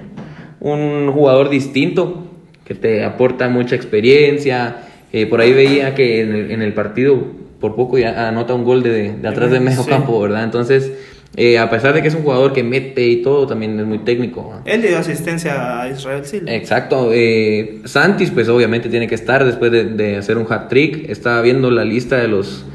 un 0.60 1.12
jugador 1.14 1.50
distinto 1.52 2.26
que 2.66 2.74
te 2.74 3.04
aporta 3.04 3.48
mucha 3.50 3.76
experiencia. 3.76 4.78
Eh, 5.12 5.28
por 5.28 5.40
ahí 5.42 5.54
veía 5.54 5.94
que 5.94 6.22
en 6.22 6.34
el, 6.34 6.52
en 6.52 6.62
el 6.64 6.74
partido 6.74 7.22
por 7.60 7.76
poco 7.76 8.00
ya 8.00 8.28
anota 8.28 8.56
un 8.56 8.64
gol 8.64 8.82
de, 8.82 9.14
de 9.14 9.28
atrás 9.28 9.52
de 9.52 9.60
medio 9.60 9.84
Sí. 9.84 9.90
campo, 9.90 10.20
¿verdad? 10.20 10.44
Entonces, 10.44 10.92
eh, 11.36 11.58
a 11.58 11.70
pesar 11.70 11.94
de 11.94 12.02
que 12.02 12.08
es 12.08 12.16
un 12.16 12.24
jugador 12.24 12.54
que 12.54 12.64
mete 12.64 13.08
y 13.08 13.22
todo, 13.22 13.48
también 13.48 13.80
es 13.80 13.86
muy 13.86 14.00
técnico. 14.00 14.62
Él 14.66 14.82
le 14.82 14.90
dio 14.90 15.00
asistencia 15.00 15.82
a 15.82 15.90
Israel 15.90 16.26
Silva. 16.26 16.52
Exacto. 16.54 17.10
eh, 17.12 17.82
Santis, 17.86 18.32
pues 18.32 18.50
obviamente 18.50 18.90
tiene 18.90 19.08
que 19.08 19.16
estar 19.16 19.44
después 19.44 19.72
de, 19.72 19.86
de 19.86 20.18
hacer 20.18 20.38
un 20.38 20.46
hat 20.52 20.70
trick. 20.70 21.10
Estaba 21.10 21.42
viendo 21.42 21.72
la 21.72 21.86
lista 21.86 22.18
de 22.18 22.28
los 22.28 22.66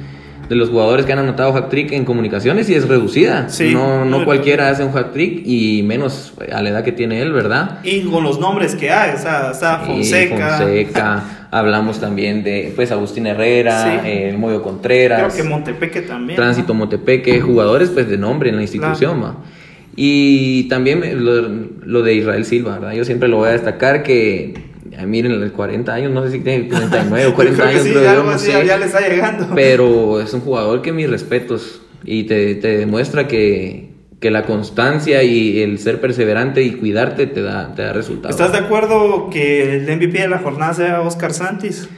de 0.49 0.55
los 0.57 0.71
jugadores 0.71 1.05
que 1.05 1.13
han 1.13 1.19
anotado 1.19 1.55
hat 1.57 1.69
trick 1.69 1.93
en 1.93 2.05
comunicaciones 2.05 2.71
y 2.71 2.75
es 2.75 2.89
reducida. 2.89 3.49
Sí, 3.49 3.73
no 3.73 4.05
no 4.05 4.25
cualquiera 4.25 4.71
hace 4.71 4.83
un 4.85 4.97
hat 4.97 5.13
trick 5.13 5.43
y 5.45 5.83
menos 5.83 6.33
a 6.53 6.63
la 6.63 6.71
edad 6.71 6.85
que 6.85 6.93
tiene 6.93 7.21
él, 7.21 7.33
¿verdad? 7.33 7.81
Y 7.85 8.03
con 8.03 8.25
los 8.25 8.39
nombres 8.41 8.75
que 8.75 8.91
hay, 8.91 9.15
o 9.15 9.19
sea, 9.19 9.51
está 9.53 9.81
Fonseca. 9.81 10.59
Fonseca. 10.59 11.23
Hablamos 11.51 11.99
también 12.01 12.45
de 12.45 12.73
pues 12.77 12.91
Agustín 12.93 13.27
Herrera, 13.27 13.83
Sí. 14.03 14.09
eh, 14.09 14.29
el 14.31 14.39
Moyo 14.39 14.63
Creo 14.63 14.73
Contreras. 14.73 15.35
que 15.35 15.43
Montepeque 15.43 16.03
también. 16.03 16.37
Tránsito 16.37 16.75
Montepeque, 16.75 17.41
jugadores 17.41 17.91
pues 17.91 18.09
de 18.09 18.19
nombre 18.19 18.51
en 18.51 18.57
la 18.57 18.63
institución, 18.63 19.21
ma. 19.21 19.37
Y 19.97 20.69
también 20.69 21.03
lo, 21.25 21.49
lo 21.85 22.03
de 22.03 22.15
Israel 22.15 22.45
Silva, 22.45 22.79
¿verdad? 22.79 22.93
Yo 22.93 23.05
siempre 23.05 23.29
lo 23.29 23.39
voy 23.39 23.49
a 23.49 23.53
destacar 23.53 24.03
que, 24.03 24.55
eh, 24.99 25.07
miren, 25.07 25.41
los 25.41 25.53
40 25.53 25.93
años, 25.95 26.13
no 26.13 26.25
sé 26.25 26.33
si 26.33 26.41
tiene 26.41 26.65
39 26.65 27.27
o 27.27 27.35
40 27.37 27.57
Creo 27.63 27.69
que 27.69 27.75
años, 27.75 27.87
sí, 27.87 27.93
creo 27.93 28.15
yo, 28.15 28.25
no 28.25 28.39
sé. 28.39 28.67
ya 28.67 28.77
le 28.77 28.87
está 28.87 29.01
llegando. 29.09 29.49
Pero 29.55 30.21
es 30.21 30.33
un 30.35 30.41
jugador 30.41 30.83
que 30.83 30.93
mis 30.93 31.09
respetos 31.09 31.83
y 32.05 32.25
te, 32.25 32.55
te 32.57 32.77
demuestra 32.79 33.29
que, 33.29 33.91
que 34.21 34.31
la 34.31 34.45
constancia 34.45 35.23
y 35.23 35.61
el 35.61 35.79
ser 35.79 36.01
perseverante 36.01 36.63
y 36.63 36.73
cuidarte 36.73 37.27
te 37.27 37.43
da, 37.43 37.75
te 37.75 37.83
da 37.83 37.93
resultados. 37.93 38.35
¿Estás 38.39 38.53
de 38.53 38.59
acuerdo 38.67 39.31
que 39.31 39.77
el 39.77 39.83
MVP 39.97 40.19
de 40.21 40.29
la 40.29 40.39
jornada 40.39 40.75
sea 40.75 41.01
Oscar 41.03 41.33
Santis? 41.33 41.89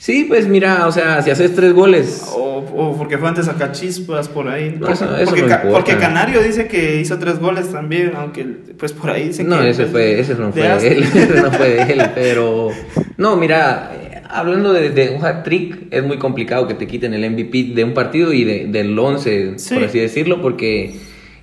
Sí, 0.00 0.24
pues 0.28 0.46
mira, 0.46 0.86
o 0.86 0.92
sea, 0.92 1.20
si 1.22 1.30
haces 1.30 1.54
tres 1.56 1.72
goles, 1.72 2.24
O, 2.32 2.58
o 2.74 2.96
porque 2.96 3.18
fue 3.18 3.28
antes 3.28 3.48
a 3.48 3.54
Cachispas 3.54 4.28
por 4.28 4.48
ahí. 4.48 4.76
No, 4.78 4.88
eso- 4.88 5.16
eso 5.16 5.24
porque, 5.26 5.42
no 5.42 5.48
Ca- 5.48 5.54
importa. 5.64 5.70
porque 5.72 5.96
Canario 5.96 6.40
dice 6.40 6.68
que 6.68 7.00
hizo 7.00 7.18
tres 7.18 7.40
goles 7.40 7.72
también, 7.72 8.12
aunque 8.14 8.44
pues 8.78 8.92
por 8.92 9.10
ahí 9.10 9.28
dice 9.28 9.42
No, 9.42 9.60
que. 9.60 9.70
ese 9.70 9.86
fue, 9.86 10.20
ese 10.20 10.34
no 10.36 10.52
fue 10.52 10.66
él, 10.86 11.02
ese 11.02 11.42
no 11.42 11.50
fue 11.50 11.68
de 11.70 11.92
él, 11.92 12.02
pero 12.14 12.68
no, 13.16 13.36
mira, 13.36 13.90
hablando 14.30 14.72
de, 14.72 14.90
de 14.90 15.10
un 15.10 15.24
hat 15.24 15.42
trick, 15.42 15.88
es 15.90 16.04
muy 16.04 16.18
complicado 16.18 16.68
que 16.68 16.74
te 16.74 16.86
quiten 16.86 17.12
el 17.14 17.28
MVP 17.28 17.72
de 17.74 17.82
un 17.82 17.92
partido 17.92 18.32
y 18.32 18.44
de- 18.44 18.66
del 18.68 18.96
11, 18.96 19.54
Sí. 19.58 19.74
por 19.74 19.82
así 19.84 19.98
decirlo, 19.98 20.40
porque 20.40 20.94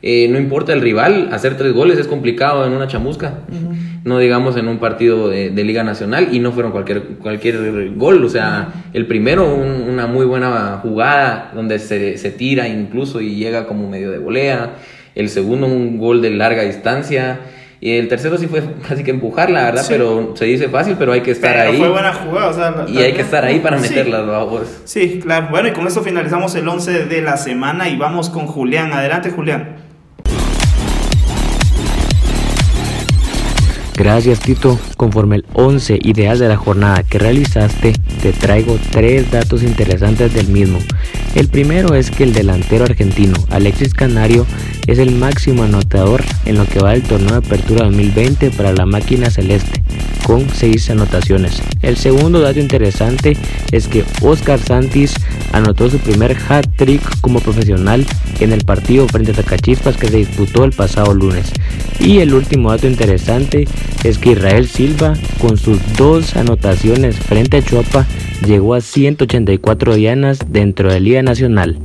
eh, 0.01 0.27
no 0.29 0.37
importa 0.39 0.71
el 0.71 0.79
rival, 0.81 1.29
hacer 1.33 1.57
tres 1.57 1.73
goles 1.73 1.97
es 1.99 2.07
complicado 2.07 2.65
en 2.65 2.71
una 2.71 2.87
chamusca, 2.87 3.39
no 4.05 4.19
digamos 4.19 4.55
en 4.55 4.69
un 4.69 4.77
partido 4.77 5.27
de, 5.27 5.49
de 5.49 5.63
Liga 5.65 5.83
Nacional 5.83 6.29
y 6.31 6.39
no 6.39 6.53
fueron 6.53 6.71
cualquier, 6.71 7.01
cualquier 7.19 7.91
gol, 7.95 8.23
o 8.23 8.29
sea, 8.29 8.69
el 8.93 9.07
primero 9.07 9.53
un- 9.53 9.89
una 9.89 10.07
muy 10.07 10.25
buena 10.25 10.79
jugada 10.81 11.51
donde 11.53 11.79
se, 11.79 12.17
se 12.17 12.31
tira 12.31 12.67
incluso 12.69 13.19
y 13.19 13.35
llega 13.35 13.67
como 13.67 13.89
medio 13.89 14.11
de 14.11 14.19
volea, 14.19 14.75
el 15.15 15.27
segundo 15.27 15.67
un 15.67 15.97
gol 15.97 16.21
de 16.21 16.29
larga 16.29 16.61
distancia. 16.63 17.39
Y 17.81 17.97
el 17.97 18.07
tercero 18.07 18.37
sí 18.37 18.47
fue 18.47 18.63
casi 18.87 19.03
que 19.03 19.11
empujarla, 19.11 19.65
¿verdad? 19.65 19.81
Sí. 19.83 19.87
Pero 19.91 20.33
se 20.35 20.45
dice 20.45 20.69
fácil, 20.69 20.95
pero 20.97 21.11
hay 21.11 21.21
que 21.21 21.31
estar 21.31 21.53
Pero 21.53 21.71
ahí. 21.71 21.77
fue 21.77 21.89
buena 21.89 22.13
jugada, 22.13 22.49
o 22.49 22.53
sea, 22.53 22.71
la- 22.71 22.89
Y 22.89 22.97
hay 22.97 23.13
que 23.13 23.21
estar 23.21 23.43
ahí 23.43 23.59
para 23.59 23.77
Sí. 23.79 23.89
meterlas, 23.89 24.25
vamos. 24.25 24.81
Sí, 24.85 25.19
claro. 25.21 25.47
Bueno, 25.51 25.67
y 25.67 25.71
con 25.73 25.85
esto 25.85 26.01
finalizamos 26.01 26.55
el 26.55 26.67
11 26.67 27.05
de 27.05 27.21
la 27.21 27.37
semana 27.37 27.89
y 27.89 27.97
vamos 27.97 28.29
con 28.29 28.47
Julián. 28.47 28.93
Adelante, 28.93 29.29
Julián. 29.29 29.75
Gracias 33.97 34.41
Tito, 34.41 34.77
conforme 34.97 35.37
el 35.37 35.45
11 35.53 35.99
ideal 36.03 36.37
de 36.37 36.49
la 36.49 36.57
jornada 36.57 37.03
que 37.03 37.17
realizaste, 37.17 37.93
te 38.21 38.33
traigo 38.33 38.77
tres 38.91 39.31
datos 39.31 39.63
interesantes 39.63 40.33
del 40.33 40.49
mismo. 40.49 40.79
El 41.33 41.47
primero 41.47 41.95
es 41.95 42.11
que 42.11 42.23
el 42.23 42.33
delantero 42.33 42.83
argentino 42.83 43.35
Alexis 43.49 43.93
Canario 43.93 44.45
es 44.87 44.99
el 44.99 45.11
máximo 45.15 45.63
anotador 45.63 46.23
en 46.45 46.57
lo 46.57 46.65
que 46.65 46.79
va 46.79 46.91
del 46.91 47.03
torneo 47.03 47.31
de 47.31 47.37
apertura 47.37 47.85
2020 47.85 48.51
para 48.51 48.73
la 48.73 48.85
máquina 48.85 49.29
celeste, 49.29 49.81
con 50.25 50.49
6 50.49 50.89
anotaciones. 50.91 51.61
El 51.81 51.97
segundo 51.97 52.39
dato 52.39 52.59
interesante 52.59 53.37
es 53.71 53.87
que 53.87 54.03
Oscar 54.21 54.59
Santis 54.59 55.13
anotó 55.51 55.89
su 55.89 55.99
primer 55.99 56.37
hat-trick 56.49 57.01
como 57.21 57.39
profesional 57.39 58.05
en 58.39 58.51
el 58.51 58.63
partido 58.63 59.07
frente 59.07 59.31
a 59.31 59.35
Zacachispas 59.35 59.97
que 59.97 60.07
se 60.07 60.17
disputó 60.17 60.63
el 60.63 60.71
pasado 60.71 61.13
lunes. 61.13 61.51
Y 61.99 62.19
el 62.19 62.33
último 62.33 62.71
dato 62.71 62.87
interesante 62.87 63.67
es 64.03 64.17
que 64.17 64.31
Israel 64.31 64.67
Silva, 64.67 65.13
con 65.39 65.57
sus 65.57 65.79
dos 65.97 66.35
anotaciones 66.35 67.17
frente 67.17 67.57
a 67.57 67.63
Chuapa, 67.63 68.05
llegó 68.45 68.73
a 68.73 68.81
184 68.81 69.95
dianas 69.95 70.39
dentro 70.49 70.91
de 70.91 70.99
Liga 70.99 71.23
Nacional. 71.23 71.77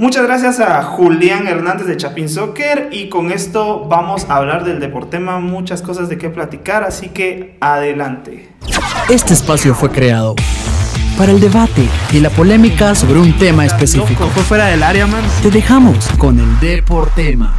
Muchas 0.00 0.22
gracias 0.22 0.60
a 0.60 0.82
Julián 0.82 1.46
Hernández 1.46 1.86
de 1.86 1.94
Chapin 1.94 2.30
Soccer 2.30 2.88
y 2.90 3.10
con 3.10 3.30
esto 3.30 3.84
vamos 3.86 4.24
a 4.30 4.36
hablar 4.36 4.64
del 4.64 4.80
Deportema, 4.80 5.40
muchas 5.40 5.82
cosas 5.82 6.08
de 6.08 6.16
qué 6.16 6.30
platicar, 6.30 6.84
así 6.84 7.10
que 7.10 7.58
adelante. 7.60 8.48
Este 9.10 9.34
espacio 9.34 9.74
fue 9.74 9.90
creado 9.90 10.36
para 11.18 11.32
el 11.32 11.38
debate 11.38 11.86
y 12.14 12.20
la 12.20 12.30
polémica 12.30 12.94
sobre 12.94 13.20
un 13.20 13.36
tema 13.36 13.66
específico. 13.66 14.26
fue 14.28 14.42
fuera 14.42 14.68
del 14.68 14.82
área, 14.82 15.06
man. 15.06 15.22
Te 15.42 15.50
dejamos 15.50 16.08
con 16.16 16.40
el 16.40 16.58
Deportema. 16.60 17.54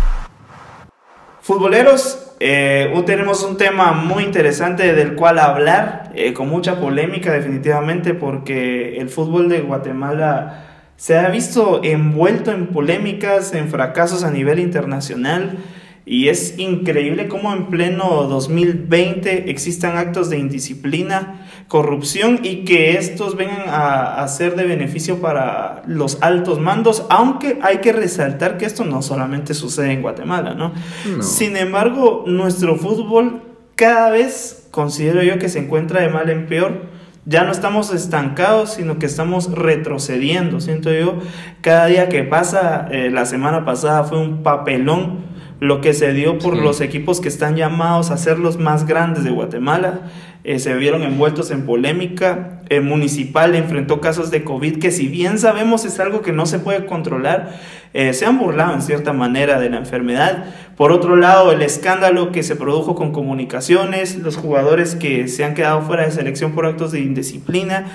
Futboleros, 1.41 2.33
eh, 2.39 2.91
hoy 2.95 3.03
tenemos 3.03 3.43
un 3.43 3.55
tema 3.55 3.91
muy 3.91 4.23
interesante 4.23 4.95
del 4.95 5.13
cual 5.13 5.37
hablar, 5.37 6.11
eh, 6.15 6.33
con 6.33 6.49
mucha 6.49 6.79
polémica 6.79 7.31
definitivamente, 7.33 8.15
porque 8.15 8.97
el 8.97 9.09
fútbol 9.09 9.47
de 9.47 9.61
Guatemala 9.61 10.70
se 11.01 11.17
ha 11.17 11.29
visto 11.31 11.81
envuelto 11.83 12.51
en 12.51 12.67
polémicas, 12.67 13.55
en 13.55 13.69
fracasos 13.69 14.23
a 14.23 14.29
nivel 14.29 14.59
internacional, 14.59 15.57
y 16.05 16.27
es 16.27 16.59
increíble 16.59 17.27
cómo 17.27 17.51
en 17.53 17.71
pleno 17.71 18.27
2020 18.27 19.49
existan 19.49 19.97
actos 19.97 20.29
de 20.29 20.37
indisciplina, 20.37 21.47
corrupción 21.67 22.41
y 22.43 22.65
que 22.65 22.99
estos 22.99 23.35
vengan 23.35 23.63
a, 23.67 24.21
a 24.21 24.27
ser 24.27 24.55
de 24.55 24.65
beneficio 24.65 25.21
para 25.21 25.81
los 25.87 26.21
altos 26.21 26.59
mandos, 26.59 27.03
aunque 27.09 27.57
hay 27.63 27.77
que 27.77 27.93
resaltar 27.93 28.59
que 28.59 28.65
esto 28.65 28.85
no 28.85 29.01
solamente 29.01 29.55
sucede 29.55 29.93
en 29.93 30.03
Guatemala, 30.03 30.53
¿no? 30.53 30.71
No. 31.17 31.23
Sin 31.23 31.57
embargo, 31.57 32.25
nuestro 32.27 32.75
fútbol 32.75 33.41
cada 33.75 34.11
vez 34.11 34.67
considero 34.69 35.23
yo 35.23 35.39
que 35.39 35.49
se 35.49 35.57
encuentra 35.57 36.01
de 36.01 36.09
mal 36.09 36.29
en 36.29 36.45
peor. 36.45 36.90
Ya 37.25 37.43
no 37.43 37.51
estamos 37.51 37.93
estancados, 37.93 38.73
sino 38.73 38.97
que 38.97 39.05
estamos 39.05 39.51
retrocediendo. 39.51 40.59
Siento 40.59 40.91
yo, 40.91 41.19
cada 41.61 41.85
día 41.85 42.09
que 42.09 42.23
pasa, 42.23 42.87
eh, 42.89 43.11
la 43.11 43.25
semana 43.25 43.63
pasada 43.63 44.03
fue 44.05 44.19
un 44.19 44.41
papelón 44.41 45.30
lo 45.61 45.79
que 45.79 45.93
se 45.93 46.11
dio 46.11 46.39
por 46.39 46.55
Sí. 46.55 46.61
los 46.61 46.81
equipos 46.81 47.21
que 47.21 47.29
están 47.29 47.55
llamados 47.55 48.09
a 48.09 48.17
ser 48.17 48.39
los 48.39 48.57
más 48.57 48.87
grandes 48.87 49.23
de 49.23 49.29
Guatemala. 49.29 50.01
Eh, 50.43 50.57
se 50.57 50.73
vieron 50.73 51.03
envueltos 51.03 51.51
en 51.51 51.67
polémica. 51.67 52.61
El 52.69 52.81
municipal 52.81 53.53
enfrentó 53.53 54.01
casos 54.01 54.31
de 54.31 54.43
COVID 54.43 54.79
que 54.79 54.89
si 54.89 55.07
bien 55.07 55.37
sabemos 55.37 55.85
es 55.85 55.99
algo 55.99 56.21
que 56.23 56.31
no 56.31 56.47
se 56.47 56.57
puede 56.57 56.87
controlar, 56.87 57.59
eh, 57.93 58.13
se 58.13 58.25
han 58.25 58.39
burlado 58.39 58.73
en 58.73 58.81
cierta 58.81 59.13
manera 59.13 59.59
de 59.59 59.69
la 59.69 59.77
enfermedad. 59.77 60.45
Por 60.77 60.91
otro 60.91 61.15
lado, 61.15 61.51
el 61.51 61.61
escándalo 61.61 62.31
que 62.31 62.41
se 62.41 62.55
produjo 62.55 62.95
con 62.95 63.11
comunicaciones, 63.11 64.17
los 64.17 64.37
jugadores 64.37 64.95
que 64.95 65.27
se 65.27 65.45
han 65.45 65.53
quedado 65.53 65.83
fuera 65.83 66.05
de 66.05 66.11
selección 66.11 66.53
por 66.53 66.65
actos 66.65 66.91
de 66.91 67.01
indisciplina. 67.01 67.85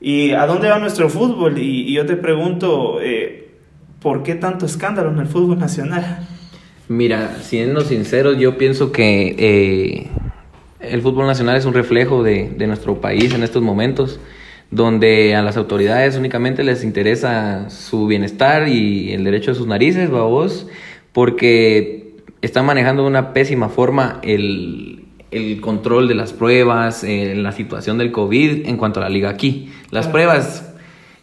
¿Y 0.00 0.30
a 0.30 0.46
dónde 0.46 0.68
va 0.68 0.78
nuestro 0.78 1.08
fútbol? 1.08 1.58
Y, 1.58 1.80
y 1.90 1.94
yo 1.94 2.06
te 2.06 2.14
pregunto, 2.14 3.00
eh, 3.02 3.50
¿por 4.00 4.22
qué 4.22 4.36
tanto 4.36 4.66
escándalo 4.66 5.10
en 5.10 5.18
el 5.18 5.26
fútbol 5.26 5.58
nacional? 5.58 6.28
Mira, 6.88 7.36
siendo 7.42 7.82
sinceros, 7.82 8.38
yo 8.38 8.56
pienso 8.56 8.92
que 8.92 9.36
eh, 9.38 10.06
el 10.80 11.02
fútbol 11.02 11.26
nacional 11.26 11.56
es 11.56 11.66
un 11.66 11.74
reflejo 11.74 12.22
de, 12.22 12.48
de 12.48 12.66
nuestro 12.66 12.98
país 13.00 13.34
en 13.34 13.42
estos 13.42 13.62
momentos, 13.62 14.18
donde 14.70 15.34
a 15.34 15.42
las 15.42 15.58
autoridades 15.58 16.16
únicamente 16.16 16.64
les 16.64 16.84
interesa 16.84 17.68
su 17.68 18.06
bienestar 18.06 18.68
y 18.68 19.12
el 19.12 19.22
derecho 19.24 19.50
de 19.50 19.56
sus 19.56 19.66
narices, 19.66 20.10
babos, 20.10 20.66
porque 21.12 22.14
están 22.40 22.64
manejando 22.64 23.02
de 23.02 23.08
una 23.08 23.34
pésima 23.34 23.68
forma 23.68 24.20
el, 24.22 25.04
el 25.30 25.60
control 25.60 26.08
de 26.08 26.14
las 26.14 26.32
pruebas, 26.32 27.04
eh, 27.04 27.34
la 27.36 27.52
situación 27.52 27.98
del 27.98 28.12
COVID 28.12 28.66
en 28.66 28.78
cuanto 28.78 29.00
a 29.00 29.02
la 29.02 29.10
liga 29.10 29.28
aquí. 29.28 29.70
Las 29.90 30.08
pruebas 30.08 30.68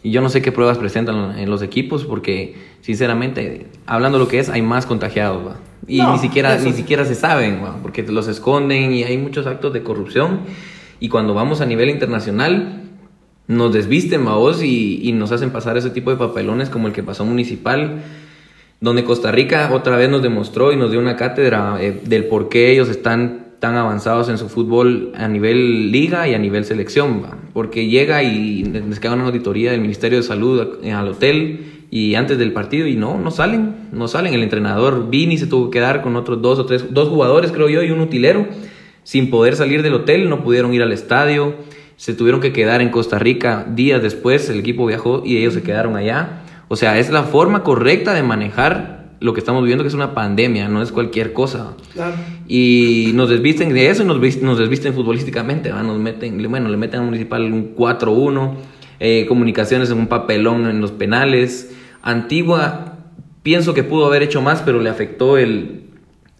y 0.05 0.12
yo 0.12 0.22
no 0.22 0.29
sé 0.29 0.43
qué 0.43 0.51
pruebas 0.51 0.77
presentan 0.77 1.39
en 1.39 1.50
los 1.50 1.63
equipos 1.63 2.05
porque, 2.05 2.53
sinceramente, 2.86 3.65
hablando 3.88 4.20
lo 4.20 4.27
que 4.27 4.38
es, 4.38 4.50
hay 4.50 4.62
más 4.62 4.86
contagiados, 4.86 5.44
¿va? 5.44 5.56
Y 5.88 5.98
No, 5.98 6.13
ni 6.13 6.20
siquiera 6.20 6.56
ni 6.60 6.72
siquiera 6.72 7.04
se 7.04 7.15
saben, 7.15 7.63
¿va? 7.63 7.77
Porque 7.82 8.04
los 8.04 8.27
esconden 8.27 8.94
y 8.94 9.04
hay 9.04 9.18
muchos 9.18 9.48
actos 9.48 9.74
de 9.74 9.82
corrupción. 9.82 10.42
Y 11.00 11.10
cuando 11.10 11.34
vamos 11.34 11.62
a 11.62 11.65
nivel 11.65 11.89
internacional, 11.89 12.84
nos 13.48 13.74
desvisten, 13.74 14.24
vos 14.24 14.62
y, 14.62 15.00
y 15.01 15.13
nos 15.13 15.32
hacen 15.32 15.50
pasar 15.50 15.77
ese 15.77 15.89
tipo 15.89 16.12
de 16.12 16.18
papelones 16.18 16.70
como 16.70 16.86
el 16.86 16.94
que 16.94 17.01
pasó 17.01 17.25
municipal, 17.25 18.04
donde 18.80 19.04
Costa 19.04 19.32
Rica 19.32 19.72
otra 19.74 19.98
vez 19.98 20.08
nos 20.08 20.22
demostró 20.22 20.72
y 20.72 20.75
nos 20.75 20.92
dio 20.92 21.00
una 21.00 21.15
cátedra 21.15 21.77
eh, 21.82 22.00
del 22.06 22.25
por 22.25 22.50
qué 22.50 22.72
ellos 22.72 22.88
están 22.89 23.46
tan 23.60 23.77
avanzados 23.77 24.30
en 24.30 24.38
su 24.38 24.48
fútbol 24.48 25.12
a 25.15 25.27
nivel 25.27 25.92
liga 25.92 26.27
y 26.27 26.36
a 26.36 26.38
nivel 26.38 26.65
selección, 26.65 27.24
¿va? 27.24 27.36
porque 27.51 27.88
llega 27.88 28.22
y 28.22 28.63
les 28.63 29.00
caga 29.00 29.15
una 29.15 29.25
auditoría 29.25 29.72
del 29.72 29.82
Ministerio 29.82 30.20
de 30.20 30.24
Salud 30.24 30.84
al 30.84 31.08
hotel 31.08 31.75
y 31.92 32.15
antes 32.15 32.38
del 32.38 32.51
partido 32.54 32.88
y 32.88 32.96
no, 32.96 33.18
no 33.20 33.32
salen, 33.32 33.89
no 33.92 34.08
salen. 34.08 34.34
El 34.34 34.44
entrenador 34.44 35.10
Vini 35.10 35.38
se 35.38 35.48
tuvo 35.48 35.70
que 35.70 35.80
quedar 35.80 36.01
con 36.01 36.15
otros 36.15 36.42
dos 36.42 36.60
o 36.60 36.65
tres, 36.65 36.94
dos 36.94 37.10
jugadores 37.10 37.51
creo 37.51 37.70
yo 37.70 37.84
y 37.84 37.92
un 37.92 38.01
utilero 38.01 38.48
sin 39.04 39.30
poder 39.30 39.56
salir 39.56 39.84
del 39.84 39.94
hotel, 39.94 40.30
no 40.30 40.44
pudieron 40.44 40.74
ir 40.74 40.82
al 40.82 40.92
estadio, 40.92 41.56
se 41.96 42.13
tuvieron 42.13 42.42
que 42.42 42.51
quedar 42.51 42.82
en 42.82 42.89
Costa 42.89 43.20
Rica 43.20 43.65
días 43.70 44.01
después, 44.01 44.50
el 44.50 44.60
equipo 44.60 44.86
viajó 44.86 45.22
y 45.24 45.38
ellos 45.38 45.54
se 45.54 45.62
quedaron 45.62 45.96
allá. 45.96 46.42
O 46.68 46.75
sea, 46.75 46.98
es 46.98 47.12
la 47.12 47.24
forma 47.24 47.63
correcta 47.63 48.13
de 48.13 48.24
manejar 48.24 48.96
lo 49.20 49.34
que 49.34 49.39
estamos 49.39 49.62
viviendo, 49.62 49.84
que 49.84 49.89
es 49.89 49.94
una 49.94 50.13
pandemia, 50.13 50.68
no 50.68 50.82
es 50.82 50.92
cualquier 50.92 51.34
cosa. 51.34 51.75
Claro. 51.94 52.15
Y 52.48 53.12
nos 53.13 53.30
desvisten 53.30 53.74
de 53.74 53.89
eso 53.89 54.04
y 54.04 54.06
nos, 54.06 54.20
nos 54.42 54.58
desvisten 54.58 54.94
futbolísticamente, 54.94 55.72
¿va? 55.72 55.84
Nos 55.84 56.00
meten, 56.00 56.44
bueno, 56.50 56.70
le 56.70 56.77
meten 56.77 57.01
al 57.01 57.06
municipal 57.06 57.44
un 57.44 57.75
4-1, 57.75 58.54
eh, 59.00 59.25
comunicaciones 59.28 59.90
en 59.92 59.98
un 60.00 60.08
papelón 60.08 60.68
en 60.68 60.82
los 60.82 60.92
penales. 60.92 61.75
Antigua, 62.02 62.98
pienso 63.44 63.74
que 63.74 63.84
pudo 63.84 64.06
haber 64.06 64.24
hecho 64.24 64.42
más, 64.42 64.62
pero 64.62 64.82
le 64.82 64.90
afectó 64.90 65.38
el, 65.38 65.82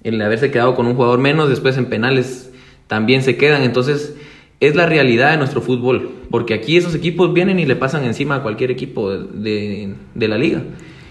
el 0.04 0.22
haberse 0.22 0.52
quedado 0.52 0.76
con 0.76 0.88
un 0.88 0.96
jugador 0.96 1.20
menos, 1.20 1.50
después 1.50 1.78
en 1.78 1.86
penales 1.86 2.52
también 2.88 3.24
se 3.24 3.36
quedan. 3.38 3.64
Entonces, 3.64 4.16
es 4.60 4.76
la 4.76 4.86
realidad 4.86 5.32
de 5.32 5.38
nuestro 5.38 5.62
fútbol, 5.62 6.10
porque 6.32 6.54
aquí 6.54 6.78
esos 6.78 6.96
equipos 6.96 7.34
vienen 7.34 7.60
y 7.60 7.66
le 7.66 7.76
pasan 7.76 8.06
encima 8.06 8.36
a 8.36 8.42
cualquier 8.44 8.72
equipo 8.72 9.12
de, 9.12 9.26
de- 9.42 9.96
de 10.14 10.28
la 10.28 10.38
liga. 10.38 10.62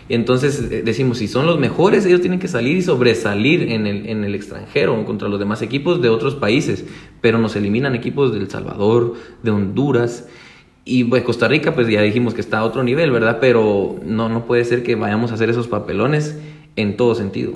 Entonces 0.08 0.60
eh, 0.70 0.82
decimos, 0.84 1.18
si 1.18 1.28
son 1.28 1.46
los 1.46 1.58
mejores, 1.58 2.04
ellos 2.04 2.20
tienen 2.20 2.38
que 2.38 2.48
salir 2.48 2.76
y 2.76 2.82
sobresalir 2.82 3.70
en 3.72 3.86
el, 3.86 4.06
en 4.08 4.24
el 4.24 4.34
extranjero 4.34 5.02
contra 5.04 5.28
los 5.28 5.38
demás 5.38 5.62
equipos 5.62 6.02
de 6.02 6.08
otros 6.10 6.34
países, 6.34 6.84
pero 7.20 7.38
nos 7.38 7.56
eliminan 7.56 7.94
equipos 7.94 8.32
de 8.32 8.38
El 8.38 8.50
Salvador, 8.50 9.14
de 9.42 9.50
Honduras. 9.50 10.26
Y 10.84 11.04
pues 11.04 11.22
Costa 11.22 11.48
Rica, 11.48 11.74
pues 11.74 11.88
ya 11.88 12.02
dijimos 12.02 12.34
que 12.34 12.40
está 12.40 12.58
a 12.58 12.64
otro 12.64 12.82
nivel, 12.82 13.10
¿verdad? 13.10 13.38
Pero 13.40 13.96
no, 14.04 14.28
no 14.28 14.44
puede 14.44 14.64
ser 14.64 14.82
que 14.82 14.96
vayamos 14.96 15.30
a 15.30 15.34
hacer 15.34 15.48
esos 15.48 15.66
papelones 15.66 16.38
en 16.76 16.96
todo 16.96 17.14
sentido. 17.14 17.54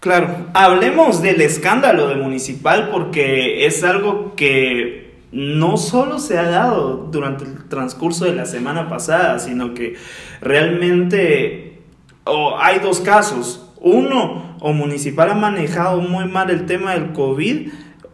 Claro, 0.00 0.46
hablemos 0.54 1.22
del 1.22 1.40
escándalo 1.42 2.08
de 2.08 2.16
Municipal 2.16 2.88
porque 2.90 3.66
es 3.66 3.84
algo 3.84 4.34
que 4.34 5.10
no 5.30 5.76
solo 5.76 6.18
se 6.18 6.38
ha 6.38 6.48
dado 6.48 7.08
durante 7.12 7.44
el 7.44 7.68
transcurso 7.68 8.24
de 8.24 8.34
la 8.34 8.46
semana 8.46 8.88
pasada, 8.88 9.38
sino 9.38 9.74
que 9.74 9.94
realmente 10.40 11.82
oh, 12.24 12.56
hay 12.58 12.80
dos 12.80 13.00
casos. 13.00 13.70
Uno, 13.76 14.56
o 14.60 14.72
Municipal 14.72 15.30
ha 15.30 15.34
manejado 15.34 16.00
muy 16.00 16.26
mal 16.26 16.50
el 16.50 16.66
tema 16.66 16.94
del 16.94 17.12
COVID, 17.12 17.68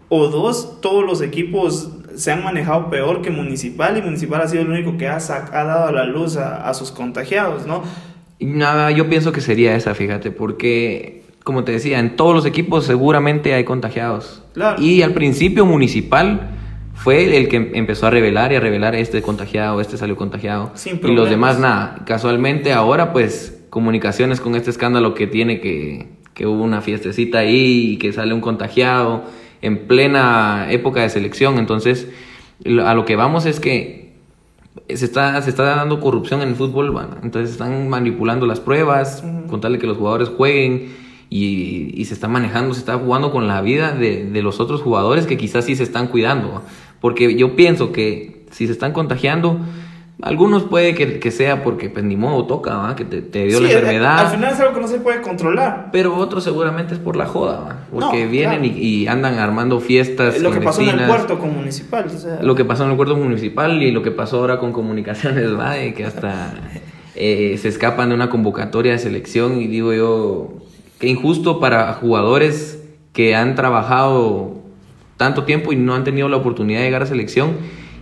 o 0.09 0.29
dos, 0.29 0.81
todos 0.81 1.05
los 1.05 1.23
equipos 1.23 1.96
se 2.17 2.33
han 2.33 2.43
manejado 2.43 2.91
peor 2.91 3.23
que 3.23 3.31
Municipal 3.31 3.97
y 3.97 4.03
Municipal 4.03 4.41
ha 4.41 4.49
sido 4.49 4.63
el 4.63 4.71
único 4.71 4.97
que 4.97 5.09
ha, 5.09 5.17
ha 5.17 5.65
dado 5.65 5.89
a 5.89 5.93
la 5.93 6.05
luz 6.05 6.37
a, 6.37 6.69
a 6.69 6.75
sus 6.75 6.91
contagiados, 6.91 7.67
¿no? 7.67 7.83
Nada, 8.41 8.91
yo 8.91 9.09
pienso 9.09 9.33
que 9.33 9.41
sería 9.41 9.75
esa, 9.77 9.95
fíjate, 9.95 10.31
porque 10.31 11.23
como 11.47 11.63
te 11.63 11.71
decía, 11.71 12.01
en 12.01 12.17
todos 12.17 12.35
los 12.35 12.45
equipos 12.45 12.85
seguramente 12.87 13.55
hay 13.55 13.63
contagiados. 13.63 14.43
Claro. 14.53 14.83
Y 14.83 15.03
al 15.03 15.13
principio 15.13 15.65
municipal 15.65 16.51
fue 16.93 17.37
el 17.37 17.47
que 17.49 17.71
empezó 17.75 18.09
a 18.09 18.11
revelar 18.11 18.51
y 18.51 18.57
a 18.57 18.61
revelar 18.61 18.97
este 18.97 19.23
contagiado, 19.23 19.81
este 19.81 19.97
salió 19.97 20.17
contagiado. 20.17 20.73
Sin 20.75 21.01
y 21.01 21.15
los 21.15 21.31
demás 21.31 21.61
nada. 21.61 22.03
Casualmente 22.05 22.73
ahora 22.73 23.13
pues 23.13 23.63
comunicaciones 23.71 24.41
con 24.41 24.57
este 24.57 24.71
escándalo 24.71 25.15
que 25.15 25.29
tiene 25.29 25.61
que, 25.61 26.09
que 26.35 26.47
hubo 26.47 26.65
una 26.65 26.81
fiestecita 26.81 27.39
ahí 27.39 27.93
y 27.93 27.99
que 27.99 28.13
sale 28.13 28.35
un 28.35 28.41
contagiado 28.41 29.23
en 29.67 29.87
plena 29.87 30.67
época 30.71 31.03
de 31.03 31.11
selección. 31.11 31.59
Entonces 31.59 32.09
a 32.85 32.95
lo 32.95 33.05
que 33.05 33.17
vamos 33.17 33.47
es 33.47 33.61
que 33.61 34.15
se 34.89 35.05
está, 35.05 35.41
se 35.43 35.51
está 35.51 35.63
dando 35.65 36.01
corrupción 36.01 36.43
en 36.43 36.49
el 36.49 36.55
fútbol, 36.55 36.91
bueno, 36.91 37.17
entonces 37.23 37.51
están 37.51 37.89
manipulando 37.89 38.47
las 38.47 38.61
pruebas, 38.61 39.25
con 39.49 39.61
tal 39.61 39.73
de 39.73 39.79
que 39.79 39.87
los 39.87 39.97
jugadores 39.97 40.29
jueguen 40.29 40.95
y, 41.29 41.93
y 41.95 42.05
se 42.05 42.15
está 42.15 42.29
manejando, 42.29 42.73
se 42.75 42.81
está 42.81 42.97
jugando 42.97 43.33
con 43.33 43.49
la 43.49 43.61
vida 43.63 43.93
de, 43.93 44.25
de 44.25 44.43
los 44.43 44.61
otros 44.61 44.83
jugadores 44.83 45.27
que 45.27 45.37
quizás 45.37 45.65
sí 45.65 45.77
se 45.77 45.83
están 45.83 46.09
cuidando, 46.09 46.63
porque 47.01 47.37
yo 47.37 47.57
pienso 47.57 47.93
que 47.93 48.47
si 48.51 48.67
se 48.67 48.73
están 48.73 48.93
contagiando, 48.93 49.59
algunos 50.23 50.65
puede 50.65 50.95
que, 50.95 51.19
que 51.19 51.31
sea 51.31 51.63
porque 51.63 51.91
pues 51.91 52.03
ni 52.05 52.17
modo 52.17 52.47
toca, 52.47 52.75
¿va? 52.77 52.97
que 52.97 53.05
te, 53.05 53.21
te 53.21 53.45
dio 53.45 53.61
la 53.61 53.69
Sí, 53.69 53.75
enfermedad. 53.75 54.19
Al 54.21 54.29
final 54.29 54.53
es 54.55 54.61
algo 54.61 54.75
que 54.75 54.81
no 54.81 54.89
se 54.89 54.99
puede 55.01 55.21
controlar. 55.21 55.91
Pero 55.93 56.17
otros 56.17 56.43
seguramente 56.43 56.95
es 56.95 57.01
por 57.01 57.17
la 57.17 57.27
joda, 57.27 57.61
¿va? 57.61 57.77
porque 57.93 58.25
No, 58.25 58.31
vienen 58.31 58.61
claro. 58.63 58.77
y, 58.79 59.03
y 59.03 59.07
andan 59.09 59.39
armando 59.39 59.79
fiestas. 59.79 60.41
Lo 60.41 60.51
que 60.53 60.61
pasó 60.63 60.81
en 60.81 60.89
el 60.99 61.07
puerto 61.07 61.39
con 61.39 61.55
Municipal. 61.55 62.07
o 62.07 62.19
sea, 62.19 62.43
Lo 62.43 62.55
que 62.55 62.65
pasó 62.65 62.85
en 62.85 62.89
el 62.91 62.95
acuerdo 62.95 63.17
municipal 63.17 63.83
y 63.83 63.91
lo 63.91 64.03
que 64.03 64.11
pasó 64.11 64.39
ahora 64.39 64.59
con 64.59 64.73
comunicaciones, 64.73 65.55
¿va? 65.59 65.73
De 65.73 65.93
que 65.93 66.05
hasta 66.07 66.55
eh, 67.15 67.59
se 67.61 67.69
escapan 67.69 68.09
de 68.09 68.15
una 68.15 68.31
convocatoria 68.31 68.93
de 68.93 68.99
selección 68.99 69.61
y 69.61 69.67
digo 69.67 69.93
yo, 69.93 70.55
qué 70.99 71.09
injusto 71.09 71.61
para 71.61 71.93
jugadores 71.93 72.83
que 73.13 73.35
han 73.37 73.55
trabajado 73.55 74.55
tanto 75.19 75.45
tiempo 75.45 75.73
y 75.73 75.77
no 75.77 75.95
han 75.95 76.05
tenido 76.05 76.29
la 76.29 76.37
oportunidad 76.37 76.81
de 76.81 76.87
llegar 76.87 77.03
a 77.03 77.07
selección 77.07 77.51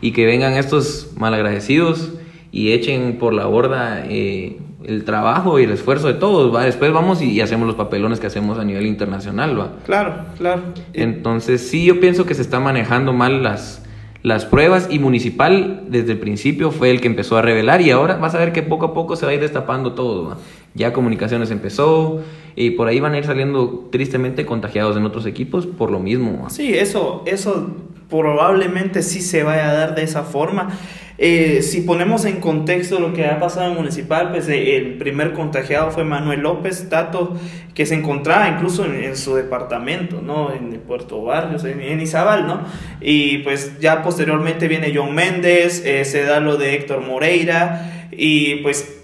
y 0.00 0.12
que 0.12 0.26
vengan 0.26 0.54
estos 0.54 1.12
malagradecidos 1.16 2.12
y 2.52 2.72
echen 2.72 3.18
por 3.18 3.34
la 3.34 3.46
borda 3.46 4.04
eh, 4.06 4.58
el 4.86 5.04
trabajo 5.04 5.58
y 5.58 5.64
el 5.64 5.70
esfuerzo 5.70 6.08
de 6.08 6.14
todos, 6.14 6.54
¿va? 6.54 6.64
Después 6.64 6.92
vamos 6.92 7.22
y, 7.22 7.30
y 7.30 7.40
hacemos 7.40 7.66
los 7.66 7.76
papelones 7.76 8.20
que 8.20 8.26
hacemos 8.26 8.58
a 8.58 8.64
nivel 8.64 8.86
internacional, 8.86 9.58
¿va? 9.58 9.72
Claro, 9.86 10.26
claro. 10.36 10.62
Entonces, 10.92 11.68
sí, 11.68 11.84
yo 11.84 12.00
pienso 12.00 12.26
que 12.26 12.34
se 12.34 12.42
está 12.42 12.60
manejando 12.60 13.12
mal 13.12 13.42
las, 13.42 13.84
las 14.24 14.44
pruebas 14.46 14.88
y 14.90 14.98
Municipal 14.98 15.84
desde 15.88 16.12
el 16.12 16.18
principio 16.18 16.70
fue 16.70 16.90
el 16.90 17.00
que 17.00 17.08
empezó 17.08 17.36
a 17.36 17.42
revelar 17.42 17.82
y 17.82 17.90
ahora 17.90 18.16
vas 18.16 18.34
a 18.34 18.38
ver 18.38 18.52
que 18.52 18.62
poco 18.62 18.86
a 18.86 18.94
poco 18.94 19.16
se 19.16 19.26
va 19.26 19.32
a 19.32 19.34
ir 19.34 19.40
destapando 19.40 19.92
todo. 19.92 20.30
¿va? 20.30 20.38
Ya 20.74 20.92
Comunicaciones 20.92 21.50
empezó 21.50 22.22
y 22.56 22.70
por 22.70 22.88
ahí 22.88 23.00
van 23.00 23.14
a 23.14 23.18
ir 23.18 23.24
saliendo 23.24 23.88
tristemente 23.90 24.46
contagiados 24.46 24.96
en 24.96 25.04
otros 25.04 25.26
equipos 25.26 25.66
por 25.66 25.90
lo 25.90 25.98
mismo. 25.98 26.48
Sí, 26.50 26.74
eso, 26.74 27.22
eso 27.26 27.74
probablemente 28.08 29.02
sí 29.02 29.20
se 29.20 29.42
vaya 29.42 29.70
a 29.70 29.74
dar 29.74 29.94
de 29.94 30.02
esa 30.02 30.22
forma. 30.22 30.68
Eh, 31.16 31.62
si 31.62 31.82
ponemos 31.82 32.24
en 32.24 32.40
contexto 32.40 32.98
lo 32.98 33.12
que 33.12 33.26
ha 33.26 33.38
pasado 33.38 33.70
en 33.70 33.76
Municipal, 33.76 34.30
pues 34.30 34.48
eh, 34.48 34.76
el 34.76 34.98
primer 34.98 35.32
contagiado 35.32 35.92
fue 35.92 36.04
Manuel 36.04 36.40
López 36.40 36.88
Tato, 36.88 37.36
que 37.72 37.86
se 37.86 37.94
encontraba 37.94 38.48
incluso 38.48 38.84
en, 38.84 39.16
su 39.16 39.36
departamento, 39.36 40.20
¿no? 40.20 40.52
En 40.52 40.80
Puerto 40.80 41.22
Barrios, 41.22 41.64
en, 41.64 41.80
en 41.80 42.00
Izabal, 42.00 42.48
¿no? 42.48 42.62
Y 43.00 43.38
pues 43.38 43.78
ya 43.78 44.02
posteriormente 44.02 44.66
viene 44.66 44.92
John 44.94 45.14
Méndez, 45.14 45.84
eh, 45.84 46.04
se 46.04 46.24
da 46.24 46.40
lo 46.40 46.56
de 46.56 46.74
Héctor 46.74 47.00
Moreira, 47.00 48.08
y 48.10 48.56
pues 48.56 49.03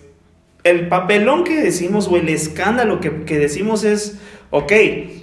el 0.64 0.88
papelón 0.88 1.44
que 1.44 1.60
decimos 1.60 2.08
o 2.08 2.16
el 2.16 2.28
escándalo 2.28 3.00
que, 3.00 3.24
que 3.24 3.38
decimos 3.38 3.84
es 3.84 4.18
Ok, 4.52 4.72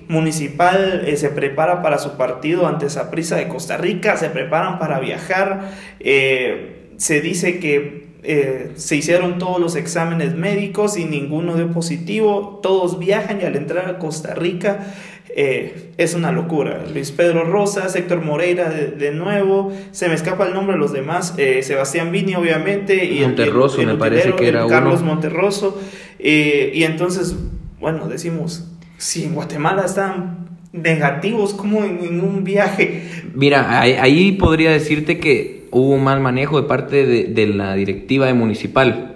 Municipal 0.08 1.04
eh, 1.06 1.18
se 1.18 1.30
prepara 1.30 1.82
para 1.82 1.98
su 1.98 2.16
partido 2.16 2.66
ante 2.66 2.90
Saprissa 2.90 3.36
de 3.36 3.50
Costa 3.50 3.76
Rica, 3.76 4.16
se 4.16 4.30
preparan 4.30 4.80
para 4.80 5.02
viajar, 5.02 5.70
eh, 6.00 6.94
se 6.96 7.20
dice 7.20 7.60
que 7.60 8.08
eh, 8.24 8.72
se 8.76 8.96
hicieron 8.96 9.38
todos 9.38 9.60
los 9.60 9.76
exámenes 9.76 10.34
médicos 10.34 10.98
y 10.98 11.04
ninguno 11.04 11.56
dio 11.56 11.72
positivo, 11.72 12.62
todos 12.64 13.00
viajan 13.00 13.42
y 13.42 13.44
al 13.44 13.58
entrar 13.58 13.90
a 13.90 14.00
Costa 14.00 14.34
Rica 14.34 14.94
es 15.36 16.14
una 16.14 16.32
locura. 16.32 16.84
Luis 16.92 17.12
Pedro 17.12 17.44
Rosas, 17.44 17.96
Héctor 17.96 18.24
Moreira 18.24 18.70
de, 18.70 19.12
nuevo, 19.12 19.72
se 19.92 20.08
me 20.10 20.16
escapa 20.16 20.48
el 20.48 20.54
nombre 20.54 20.76
de 20.76 20.80
los 20.80 20.94
demás, 20.94 21.36
Sebastián 21.62 22.12
Vini 22.12 22.36
obviamente, 22.36 23.06
y 23.06 23.22
Monterroso, 23.22 23.82
me 23.84 23.96
parece 23.96 24.34
que 24.34 24.48
era 24.48 24.66
Carlos 24.68 25.02
Monterroso, 25.02 25.80
y 26.20 26.84
entonces, 26.84 27.36
bueno, 27.80 28.08
decimos 28.08 28.68
si 28.98 29.26
en 29.26 29.36
Guatemala 29.36 29.86
están 29.86 30.48
negativos 30.74 31.54
como 31.54 31.84
en, 31.84 32.22
un 32.22 32.44
viaje. 32.44 33.04
Mira, 33.34 33.80
ahí, 33.82 34.34
podría 34.34 34.72
decirte 34.72 35.20
que 35.20 35.68
hubo 35.72 35.96
un 35.96 36.04
mal 36.04 36.20
manejo 36.20 36.62
de 36.62 36.68
parte 36.68 37.06
de, 37.06 37.48
la 37.48 37.76
directiva 37.76 38.26
de 38.28 38.34
municipal, 38.34 39.16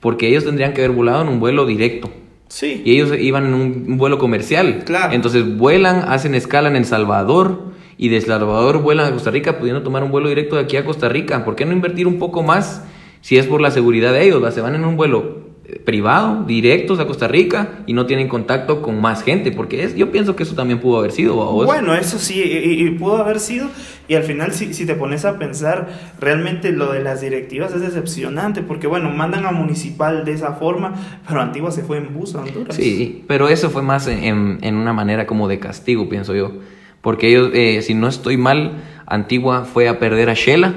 porque 0.00 0.28
ellos 0.28 0.44
tendrían 0.44 0.72
que 0.72 0.82
haber 0.84 0.96
volado 0.96 1.22
en 1.22 1.28
un 1.28 1.40
vuelo 1.40 1.66
directo. 1.66 2.10
Sí. 2.50 2.82
Y 2.84 2.96
ellos 2.96 3.16
iban 3.18 3.46
en 3.46 3.54
un, 3.54 3.96
vuelo 3.96 4.18
comercial. 4.18 4.82
Claro. 4.84 5.14
Entonces 5.14 5.56
vuelan, 5.56 6.04
hacen 6.08 6.34
escala 6.34 6.68
en 6.68 6.76
El 6.76 6.84
Salvador 6.84 7.70
y 7.96 8.08
de 8.08 8.16
El 8.16 8.24
Salvador 8.24 8.82
vuelan 8.82 9.06
a 9.06 9.12
Costa 9.12 9.30
Rica 9.30 9.58
pudiendo 9.58 9.82
tomar 9.82 10.02
un 10.02 10.10
vuelo 10.10 10.28
directo 10.28 10.56
de 10.56 10.62
aquí 10.62 10.76
a 10.76 10.84
Costa 10.84 11.08
Rica. 11.08 11.44
¿Por 11.44 11.54
qué 11.54 11.64
no 11.64 11.72
invertir 11.72 12.08
un 12.08 12.18
poco 12.18 12.42
más 12.42 12.84
si 13.20 13.38
es 13.38 13.46
por 13.46 13.60
la 13.60 13.70
seguridad 13.70 14.12
de 14.12 14.24
ellos? 14.24 14.52
Se 14.52 14.60
van 14.60 14.74
en 14.74 14.84
un 14.84 14.96
vuelo 14.96 15.49
privado, 15.84 16.44
directos 16.44 16.98
a 17.00 17.06
Costa 17.06 17.28
Rica 17.28 17.82
y 17.86 17.92
no 17.92 18.06
tienen 18.06 18.28
contacto 18.28 18.82
con 18.82 19.00
más 19.00 19.22
gente, 19.22 19.52
porque 19.52 19.84
es, 19.84 19.94
yo 19.94 20.10
pienso 20.10 20.36
que 20.36 20.42
eso 20.42 20.54
también 20.54 20.80
pudo 20.80 20.98
haber 20.98 21.12
sido. 21.12 21.34
Bueno, 21.34 21.94
eso 21.94 22.18
sí, 22.18 22.42
y, 22.42 22.90
pudo 22.90 23.18
haber 23.18 23.40
sido, 23.40 23.68
y 24.08 24.14
al 24.14 24.22
final 24.22 24.52
si, 24.52 24.74
si, 24.74 24.86
te 24.86 24.94
pones 24.94 25.24
a 25.24 25.38
pensar, 25.38 25.88
realmente 26.20 26.72
lo 26.72 26.92
de 26.92 27.00
las 27.00 27.20
directivas 27.20 27.72
es 27.74 27.80
decepcionante, 27.80 28.62
porque 28.62 28.86
bueno, 28.86 29.10
mandan 29.10 29.46
a 29.46 29.52
Municipal 29.52 30.24
de 30.24 30.32
esa 30.32 30.54
forma, 30.54 30.94
pero 31.26 31.40
Antigua 31.40 31.70
se 31.70 31.82
fue 31.82 31.98
en 31.98 32.14
bus 32.14 32.34
a 32.34 32.40
Honduras. 32.40 32.76
Sí, 32.76 33.24
pero 33.26 33.48
eso 33.48 33.70
fue 33.70 33.82
más 33.82 34.06
en, 34.06 34.58
en 34.62 34.74
una 34.76 34.92
manera 34.92 35.26
como 35.26 35.48
de 35.48 35.58
castigo, 35.58 36.08
pienso 36.08 36.34
yo, 36.34 36.52
porque 37.00 37.28
ellos, 37.28 37.50
eh, 37.54 37.82
si 37.82 37.94
no 37.94 38.08
estoy 38.08 38.36
mal, 38.36 38.82
Antigua 39.06 39.64
fue 39.64 39.88
a 39.88 39.98
perder 39.98 40.30
a 40.30 40.34
Shela 40.34 40.74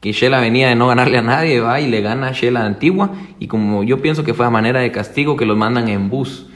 que 0.00 0.12
Shela 0.12 0.40
venía 0.40 0.68
de 0.68 0.74
no 0.74 0.88
ganarle 0.88 1.18
a 1.18 1.22
nadie, 1.22 1.60
va 1.60 1.80
y 1.80 1.88
le 1.88 2.00
gana 2.00 2.28
a 2.28 2.32
Shela 2.32 2.64
Antigua, 2.64 3.10
y 3.38 3.46
como 3.46 3.84
yo 3.84 4.00
pienso 4.00 4.24
que 4.24 4.32
fue 4.32 4.46
a 4.46 4.50
manera 4.50 4.80
de 4.80 4.90
castigo 4.90 5.36
que 5.36 5.44
los 5.44 5.56
mandan 5.56 5.88
en 5.88 6.08
bus. 6.08 6.46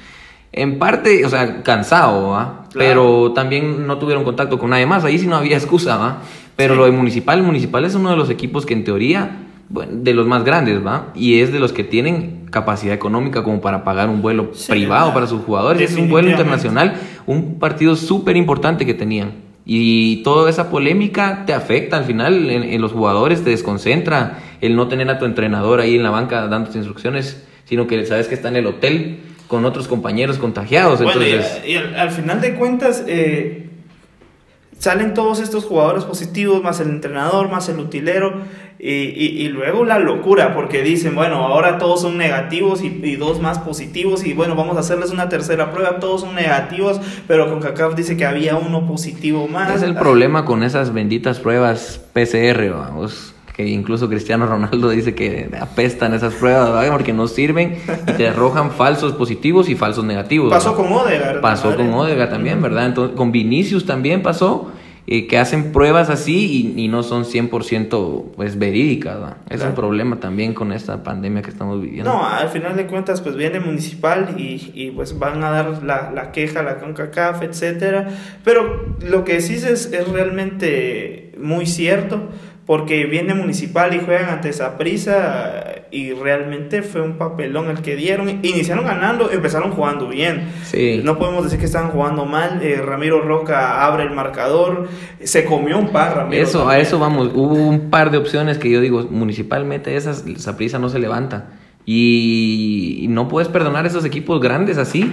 En 0.51 0.79
parte, 0.79 1.27
o 1.27 1.29
sea, 1.29 1.63
cansado, 1.63 2.31
¿va? 2.31 2.65
Pero 2.73 3.33
también 3.33 3.87
no 3.87 3.99
tuvieron 3.99 4.25
contacto 4.25 4.59
con 4.59 4.71
nadie 4.71 4.87
más, 4.87 5.05
ahí 5.05 5.19
sí 5.19 5.27
no 5.27 5.37
había 5.37 5.57
excusa, 5.59 5.97
¿va? 5.99 6.23
Pero 6.57 6.75
lo 6.75 6.85
de 6.87 6.93
Municipal, 6.93 7.43
Municipal 7.43 7.85
es 7.85 7.95
uno 7.95 8.11
de 8.11 8.17
los 8.17 8.31
equipos 8.31 8.65
que 8.65 8.73
en 8.73 8.85
teoría, 8.85 9.43
bueno, 9.69 9.93
de 9.97 10.15
los 10.15 10.27
más 10.27 10.45
grandes, 10.45 10.85
¿va? 10.87 11.09
Y 11.15 11.41
es 11.41 11.53
de 11.53 11.59
los 11.59 11.73
que 11.73 11.85
tienen 11.85 12.47
capacidad 12.51 12.95
económica 12.95 13.43
como 13.43 13.61
para 13.61 13.85
pagar 13.85 14.09
un 14.09 14.23
vuelo 14.23 14.53
privado 14.69 15.13
para 15.13 15.27
sus 15.27 15.43
jugadores. 15.43 15.91
Es 15.91 15.99
un 15.99 16.09
vuelo 16.09 16.31
internacional, 16.31 16.95
un 17.27 17.59
partido 17.59 17.97
súper 17.97 18.37
importante 18.37 18.87
que 18.87 18.95
tenían. 18.95 19.44
Y 19.67 20.23
toda 20.23 20.51
esa 20.51 20.69
polémica 20.71 21.45
te 21.47 21.55
afecta 21.55 21.97
al 21.97 22.05
final 22.05 22.51
en, 22.51 22.81
los 22.81 22.93
jugadores, 22.93 23.43
te 23.43 23.51
desconcentra 23.51 24.39
el 24.61 24.77
no 24.77 24.89
tener 24.89 25.09
a 25.09 25.19
tu 25.19 25.25
entrenador 25.25 25.81
ahí 25.81 25.97
en 25.97 26.03
la 26.03 26.11
banca 26.11 26.47
dándote 26.49 26.77
instrucciones, 26.77 27.43
sino 27.65 27.87
que 27.87 28.05
sabes 28.05 28.29
que 28.29 28.35
está 28.35 28.49
en 28.49 28.57
el 28.57 28.67
hotel 28.67 29.21
con 29.49 29.65
otros 29.65 29.89
compañeros 29.89 30.37
contagiados. 30.39 31.01
entonces... 31.01 31.63
y, 31.67 31.77
al, 31.77 32.11
final 32.11 32.41
de 32.43 32.55
cuentas, 32.55 33.05
eh, 33.07 33.71
salen 34.85 35.15
todos 35.15 35.41
estos 35.41 35.65
jugadores 35.65 36.05
positivos, 36.05 36.63
más 36.63 36.79
el 36.79 36.91
entrenador, 36.91 37.51
más 37.51 37.71
el 37.71 37.79
utilero, 37.79 38.43
y, 38.79 38.91
y, 38.91 39.49
luego 39.49 39.87
la 39.87 39.99
locura, 39.99 40.53
porque 40.53 40.83
dicen, 40.83 41.15
bueno, 41.15 41.37
ahora 41.37 41.79
todos 41.79 42.03
son 42.03 42.19
negativos 42.19 42.83
y, 42.83 43.17
dos 43.17 43.41
más 43.41 43.59
positivos, 43.59 44.27
y 44.27 44.35
bueno, 44.35 44.57
vamos 44.57 44.77
a 44.77 44.81
hacerles 44.81 45.11
una 45.11 45.31
tercera 45.31 45.73
prueba, 45.73 46.01
todos 46.01 46.21
son 46.21 46.35
negativos, 46.35 47.01
pero 47.27 47.49
con 47.49 47.61
CACAF 47.61 47.95
dice 47.95 48.19
que 48.19 48.27
había 48.27 48.57
uno 48.57 48.87
positivo 48.87 49.49
más. 49.49 49.75
Es 49.75 49.83
el 49.83 49.95
problema 49.95 50.45
con 50.45 50.63
esas 50.63 50.93
benditas 50.93 51.41
pruebas 51.41 51.99
PCR, 52.13 52.69
vamos 52.71 53.34
que 53.55 53.69
incluso 53.69 54.09
Cristiano 54.09 54.47
Ronaldo 54.47 54.91
dice 54.91 55.15
que 55.15 55.49
apestan 55.61 56.13
esas 56.13 56.35
pruebas 56.35 56.91
porque 56.91 57.13
no 57.13 57.29
sirven 57.29 57.79
y 58.09 58.13
te 58.13 58.29
arrojan 58.29 58.73
falsos 58.73 59.13
positivos 59.13 59.69
y 59.69 59.77
falsos 59.77 60.05
negativos. 60.05 60.53
Pasó 60.53 60.75
con 60.75 60.93
Odegaard. 60.93 61.41
Pasó 61.41 61.77
con 61.77 61.93
Odegaard 61.95 62.31
también, 62.31 62.61
¿verdad? 62.61 62.87
Entonces, 62.87 63.17
con 63.17 63.31
Vinicius 63.31 63.87
también 63.87 64.23
pasó. 64.23 64.73
Eh, 65.07 65.27
que 65.27 65.37
hacen 65.37 65.71
pruebas 65.71 66.09
así 66.09 66.73
y, 66.79 66.89
no 66.89 67.03
son 67.03 67.25
100% 67.25 68.25
pues 68.37 68.59
verídicas. 68.59 69.19
Es 69.51 69.63
un 69.63 69.75
problema 69.75 70.19
también 70.19 70.55
con 70.55 70.73
esta 70.73 71.03
pandemia 71.03 71.43
que 71.43 71.51
estamos 71.51 71.83
viviendo. 71.83 72.11
No, 72.11 72.27
al 72.27 72.49
final 72.49 72.75
de 72.75 72.87
cuentas 72.87 73.21
pues 73.21 73.37
viene 73.37 73.61
municipal 73.61 74.35
y, 74.39 74.73
y 74.73 74.93
pues 74.93 75.19
van 75.19 75.45
a 75.45 75.51
dar 75.51 75.83
la, 75.83 76.11
la 76.11 76.33
queja, 76.33 76.63
la 76.63 76.79
CONCACAF, 76.79 77.43
etcétera. 77.43 78.09
Pero 78.45 78.97
lo 79.07 79.25
que 79.25 79.35
decís 79.35 79.65
es, 79.65 79.93
es 79.93 80.09
realmente 80.09 81.35
muy 81.39 81.67
cierto 81.67 82.31
porque 82.67 83.05
viene 83.05 83.35
Municipal 83.35 83.95
y 83.95 83.99
juegan 83.99 84.31
ante 84.31 84.49
esa 84.49 84.79
prisa 84.79 85.75
y 85.91 86.13
realmente 86.13 86.83
fue 86.83 87.03
un 87.03 87.19
papelón 87.19 87.69
el 87.69 87.83
que 87.83 87.95
dieron. 87.95 88.29
Iniciaron 88.43 88.87
ganando, 88.87 89.31
empezaron 89.31 89.73
jugando 89.73 90.09
bien. 90.09 90.49
Sí. 90.65 91.01
No 91.05 91.19
podemos 91.19 91.45
decir 91.45 91.59
que 91.59 91.67
estaban 91.67 91.91
jugando 91.91 92.25
mal. 92.25 92.61
Eh, 92.63 92.81
Ramiro 92.83 93.21
Roca 93.21 93.85
abre 93.85 94.05
el 94.05 94.11
marcador, 94.11 94.89
se 95.23 95.45
comió 95.45 95.79
un 95.79 95.89
par. 95.89 96.17
Ramiro 96.17 96.43
eso, 96.43 96.69
a 96.69 96.79
eso 96.79 96.99
vamos. 96.99 97.31
Hubo 97.35 97.55
un 97.55 97.91
par 97.91 98.11
de 98.11 98.19
opciones 98.19 98.57
que 98.59 98.71
yo 98.71 98.81
digo, 98.81 99.07
municipalmente 99.11 99.97
esas, 99.97 100.27
esa 100.27 100.57
prisa 100.57 100.79
no 100.79 100.89
se 100.89 100.99
levanta. 100.99 101.51
Y, 101.87 103.07
no 103.11 103.29
puedes 103.29 103.49
perdonar 103.49 103.85
a 103.85 103.89
esos 103.89 104.07
equipos 104.07 104.41
grandes 104.41 104.79
así. 104.79 105.13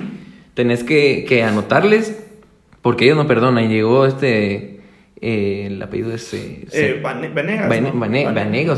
Tenés 0.53 0.83
que, 0.85 1.25
que 1.27 1.43
anotarles 1.43 2.17
porque 2.81 3.05
ellos 3.05 3.17
no 3.17 3.27
perdonan. 3.27 3.69
Llegó 3.69 4.05
este 4.05 4.80
eh, 5.23 5.67
el 5.67 5.79
apellido 5.79 6.11
es... 6.11 6.33
Eh, 6.33 6.65
eh 6.71 6.99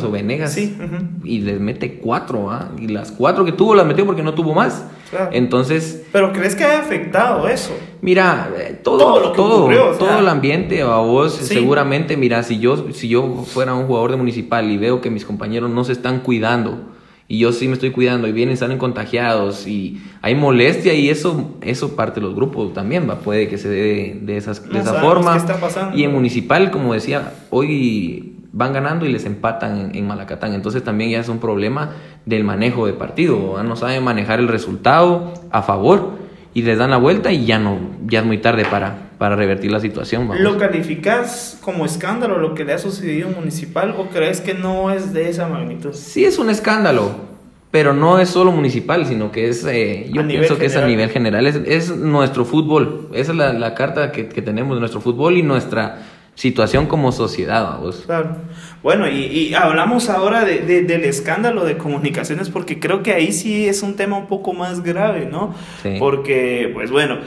o 0.03 0.12
Venegas. 0.12 0.53
Sí. 0.53 0.75
Y 1.23 1.39
les 1.39 1.60
mete 1.60 1.95
cuatro, 1.95 2.51
¿ah? 2.51 2.71
Y 2.77 2.88
las 2.88 3.13
cuatro 3.13 3.45
que 3.45 3.53
tuvo 3.53 3.73
las 3.75 3.86
metió 3.86 4.06
porque 4.06 4.23
no 4.23 4.34
tuvo 4.34 4.53
más. 4.53 4.86
Entonces... 5.32 6.03
¿Pero 6.12 6.34
crees 6.34 6.56
que 6.56 6.65
haya 6.65 6.79
afectado 6.79 7.47
eso? 7.47 7.73
Mira, 8.01 8.49
eh, 8.60 8.77
todo, 8.84 9.32
todo, 9.32 9.95
todo, 9.97 10.19
el 10.19 10.27
ambiente 10.27 10.82
a 10.82 10.97
vos, 10.97 11.34
seguramente, 11.34 12.17
mira, 12.17 12.43
si 12.43 12.60
yo, 12.60 12.91
si 12.91 13.08
yo 13.08 13.45
fuera 13.45 13.73
un 13.73 13.86
jugador 13.86 14.12
de 14.12 14.17
municipal 14.17 14.69
y 14.69 14.77
veo 14.77 14.99
que 14.99 15.10
mis 15.10 15.23
compañeros 15.23 15.69
no 15.69 15.86
se 15.86 15.93
están 15.93 16.19
cuidando, 16.19 16.92
y 17.27 17.39
yo 17.39 17.51
sí 17.51 17.67
me 17.67 17.73
estoy 17.73 17.91
cuidando 17.91 18.27
y 18.27 18.31
vienen, 18.31 18.57
salen 18.57 18.77
contagiados 18.77 19.67
y 19.67 20.01
hay 20.21 20.36
molestia 20.36 20.93
y 20.93 21.09
eso, 21.09 21.55
eso 21.62 21.95
parte 21.95 22.19
de 22.19 22.25
los 22.25 22.36
grupos 22.36 22.73
también, 22.73 23.09
va, 23.09 23.19
puede 23.19 23.47
que 23.47 23.57
se 23.57 23.69
dé 23.69 24.19
de, 24.21 24.38
esas, 24.38 24.69
de 24.69 24.79
esa 24.79 24.95
forma. 24.95 25.38
Y 25.95 26.03
en 26.03 26.12
municipal, 26.12 26.69
como 26.71 26.93
decía, 26.93 27.33
hoy 27.49 28.33
van 28.51 28.73
ganando 28.73 29.05
y 29.05 29.12
les 29.12 29.25
empatan 29.25 29.95
en, 29.95 30.05
Malacatán, 30.05 30.53
entonces 30.53 30.83
también 30.83 31.09
ya 31.09 31.19
es 31.19 31.29
un 31.29 31.39
problema 31.39 31.91
del 32.25 32.43
manejo 32.43 32.86
de 32.86 32.93
partido, 32.93 33.62
no 33.63 33.75
saben 33.75 34.03
manejar 34.03 34.39
el 34.39 34.47
resultado 34.47 35.33
a 35.49 35.63
favor 35.63 36.22
y 36.53 36.61
les 36.61 36.77
dan 36.77 36.91
la 36.91 36.97
vuelta 36.97 37.31
y 37.31 37.45
ya 37.45 37.59
no, 37.59 37.77
ya 38.05 38.19
es 38.19 38.25
muy 38.25 38.37
tarde 38.37 38.65
para, 38.65 39.09
para 39.17 39.35
revertir 39.35 39.71
la 39.71 39.79
situación. 39.79 40.29
¿Lo 40.39 40.57
calificas 40.57 41.57
como 41.61 41.85
escándalo 41.85 42.37
lo 42.37 42.53
que 42.53 42.63
le 42.63 42.73
ha 42.73 42.77
sucedido 42.77 43.29
Municipal 43.29 43.95
o 43.97 44.09
crees 44.09 44.41
que 44.41 44.53
no 44.53 44.91
es 44.91 45.13
de 45.13 45.29
esa 45.29 45.47
magnitud? 45.47 45.93
Sí 45.93 46.25
es 46.25 46.37
un 46.37 46.49
escándalo, 46.49 47.11
pero 47.71 47.93
no 47.93 48.19
es 48.19 48.29
solo 48.29 48.51
municipal, 48.51 49.07
sino 49.07 49.31
que 49.31 49.49
es, 49.49 49.65
eh, 49.65 50.11
yo 50.13 50.27
pienso 50.27 50.59
que 50.59 50.67
es 50.67 50.75
a 50.75 50.85
nivel 50.85 51.09
general, 51.09 51.47
es, 51.47 51.55
es 51.65 51.97
nuestro 51.97 52.45
fútbol, 52.45 53.09
esa 53.13 53.31
es 53.31 53.37
la, 53.37 53.51
la 53.51 53.73
carta 53.73 54.11
que, 54.11 54.27
que, 54.27 54.43
tenemos 54.43 54.75
de 54.75 54.79
nuestro 54.79 55.01
fútbol 55.01 55.37
y 55.37 55.41
nuestra 55.41 56.12
situación 56.35 56.87
como 56.87 57.11
sociedad. 57.11 57.79
¿vos? 57.79 58.03
Claro. 58.05 58.37
Bueno, 58.81 59.07
y, 59.07 59.25
y 59.25 59.53
hablamos 59.53 60.09
ahora 60.09 60.45
de, 60.45 60.59
de, 60.59 60.81
del 60.83 61.05
escándalo 61.05 61.65
de 61.65 61.77
comunicaciones 61.77 62.49
porque 62.49 62.79
creo 62.79 63.03
que 63.03 63.13
ahí 63.13 63.31
sí 63.31 63.67
es 63.67 63.83
un 63.83 63.95
tema 63.95 64.17
un 64.17 64.27
poco 64.27 64.53
más 64.53 64.83
grave, 64.83 65.27
¿no? 65.31 65.55
Sí. 65.81 65.95
Porque, 65.99 66.69
pues 66.73 66.91
bueno, 66.91 67.19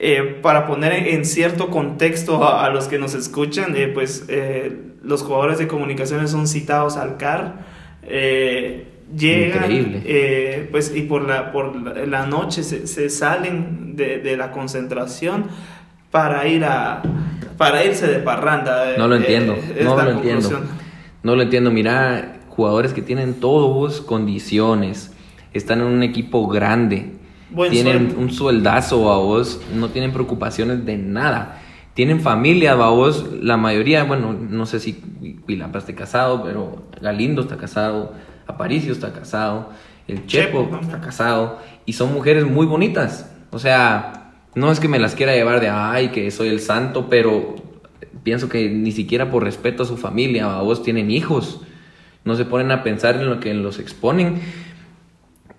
eh, 0.00 0.38
para 0.42 0.64
poner 0.68 0.92
en 0.92 1.24
cierto 1.24 1.70
contexto 1.70 2.48
a, 2.48 2.70
los 2.70 2.86
que 2.86 3.00
nos 3.00 3.14
escuchan, 3.14 3.74
eh, 3.74 3.88
pues 3.88 4.26
eh, 4.28 4.72
los 5.02 5.22
jugadores 5.24 5.58
de 5.58 5.66
comunicaciones 5.66 6.30
son 6.30 6.46
citados 6.46 6.96
al 6.96 7.16
CAR, 7.16 7.56
llegan, 9.12 10.02
pues 10.70 10.94
y 10.94 11.02
por 11.02 11.26
la, 11.26 11.50
por 11.50 11.74
la 12.06 12.26
noche 12.26 12.62
se, 12.62 13.10
salen 13.10 13.96
de, 13.96 14.36
la 14.36 14.52
concentración 14.52 15.46
para 16.12 16.46
ir 16.46 16.64
a 16.64 17.02
para 17.58 17.84
irse 17.84 18.06
de 18.06 18.20
parranda. 18.20 18.96
No 18.96 19.08
lo 19.08 19.16
entiendo, 19.16 19.56
no 19.82 20.02
lo 20.02 20.10
entiendo. 20.10 20.62
No 21.22 21.36
lo 21.36 21.42
entiendo, 21.42 21.70
mira, 21.70 22.38
jugadores 22.48 22.92
que 22.94 23.02
tienen 23.02 23.34
todos 23.34 24.00
condiciones, 24.00 25.12
están 25.52 25.80
en 25.80 25.86
un 25.86 26.02
equipo 26.02 26.46
grande 26.46 27.18
Buen 27.50 27.70
tienen 27.70 28.06
sueldo. 28.06 28.20
un 28.20 28.30
sueldazo, 28.30 29.12
a 29.12 29.18
vos, 29.18 29.60
no 29.74 29.88
tienen 29.88 30.12
preocupaciones 30.12 30.84
de 30.84 30.96
nada. 30.96 31.60
Tienen 31.94 32.20
familia, 32.20 32.72
a 32.72 32.90
vos, 32.90 33.26
la 33.42 33.56
mayoría, 33.56 34.04
bueno, 34.04 34.32
no 34.32 34.66
sé 34.66 34.78
si 34.78 34.92
Pilapa 34.92 35.78
esté 35.78 35.94
casado, 35.94 36.44
pero 36.44 36.84
Galindo 37.00 37.42
está 37.42 37.56
casado, 37.56 38.12
Aparicio 38.46 38.92
está 38.92 39.12
casado, 39.12 39.70
el 40.06 40.26
Chepo 40.26 40.64
Chepo, 40.64 40.78
está 40.80 41.00
casado, 41.00 41.58
y 41.86 41.94
son 41.94 42.12
mujeres 42.12 42.46
muy 42.46 42.66
bonitas. 42.66 43.30
O 43.50 43.58
sea, 43.58 44.17
no 44.54 44.70
es 44.72 44.80
que 44.80 44.88
me 44.88 44.98
las 44.98 45.14
quiera 45.14 45.34
llevar 45.34 45.60
de, 45.60 45.68
ay, 45.68 46.08
que 46.08 46.30
soy 46.30 46.48
el 46.48 46.60
santo, 46.60 47.08
pero 47.08 47.54
pienso 48.22 48.48
que 48.48 48.68
ni 48.70 48.92
siquiera 48.92 49.30
por 49.30 49.44
respeto 49.44 49.82
a 49.82 49.86
su 49.86 49.96
familia, 49.96 50.58
a 50.58 50.62
vos 50.62 50.82
tienen 50.82 51.10
hijos. 51.10 51.60
No 52.24 52.34
se 52.36 52.44
ponen 52.44 52.70
a 52.72 52.82
pensar 52.82 53.16
en 53.16 53.26
lo 53.28 53.40
que 53.40 53.54
los 53.54 53.78
exponen 53.78 54.40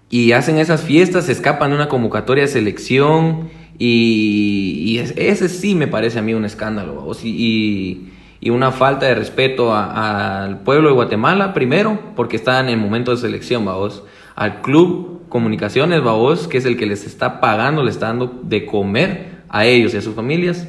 y 0.10 0.32
hacen 0.34 0.58
esas 0.58 0.82
fiestas, 0.84 1.26
se 1.26 1.32
escapan 1.32 1.70
de 1.70 1.76
una 1.76 1.88
convocatoria 1.88 2.44
de 2.44 2.48
selección 2.48 3.50
y, 3.78 4.84
y 4.86 4.98
es- 5.00 5.14
ese 5.18 5.50
sí 5.50 5.76
me 5.76 5.88
parece 5.88 6.20
a 6.20 6.22
mí 6.22 6.34
un 6.34 6.46
escándalo 6.46 6.96
¿vamos? 6.96 7.24
y, 7.24 8.10
una 8.50 8.72
falta 8.72 9.06
de 9.06 9.16
respeto 9.16 9.74
al 9.76 10.60
pueblo 10.62 10.90
de 10.90 10.96
Guatemala 10.96 11.54
primero 11.54 12.00
porque 12.16 12.38
están 12.38 12.70
en 12.70 12.80
momento 12.80 13.12
de 13.12 13.18
selección, 13.18 13.66
vamos, 13.66 14.04
al 14.36 14.62
club 14.62 15.19
Comunicaciones, 15.30 16.04
vamos, 16.04 16.48
que 16.48 16.58
es 16.58 16.66
el 16.66 16.76
que 16.78 16.86
les 16.86 17.06
está 17.06 17.40
pagando, 17.40 17.84
les 17.84 17.96
está 17.96 18.08
dando 18.08 18.40
de 18.44 18.66
comer 18.66 19.40
a 19.50 19.66
ellos 19.66 19.94
y 19.94 19.98
a 19.98 20.02
sus 20.02 20.16
familias 20.16 20.68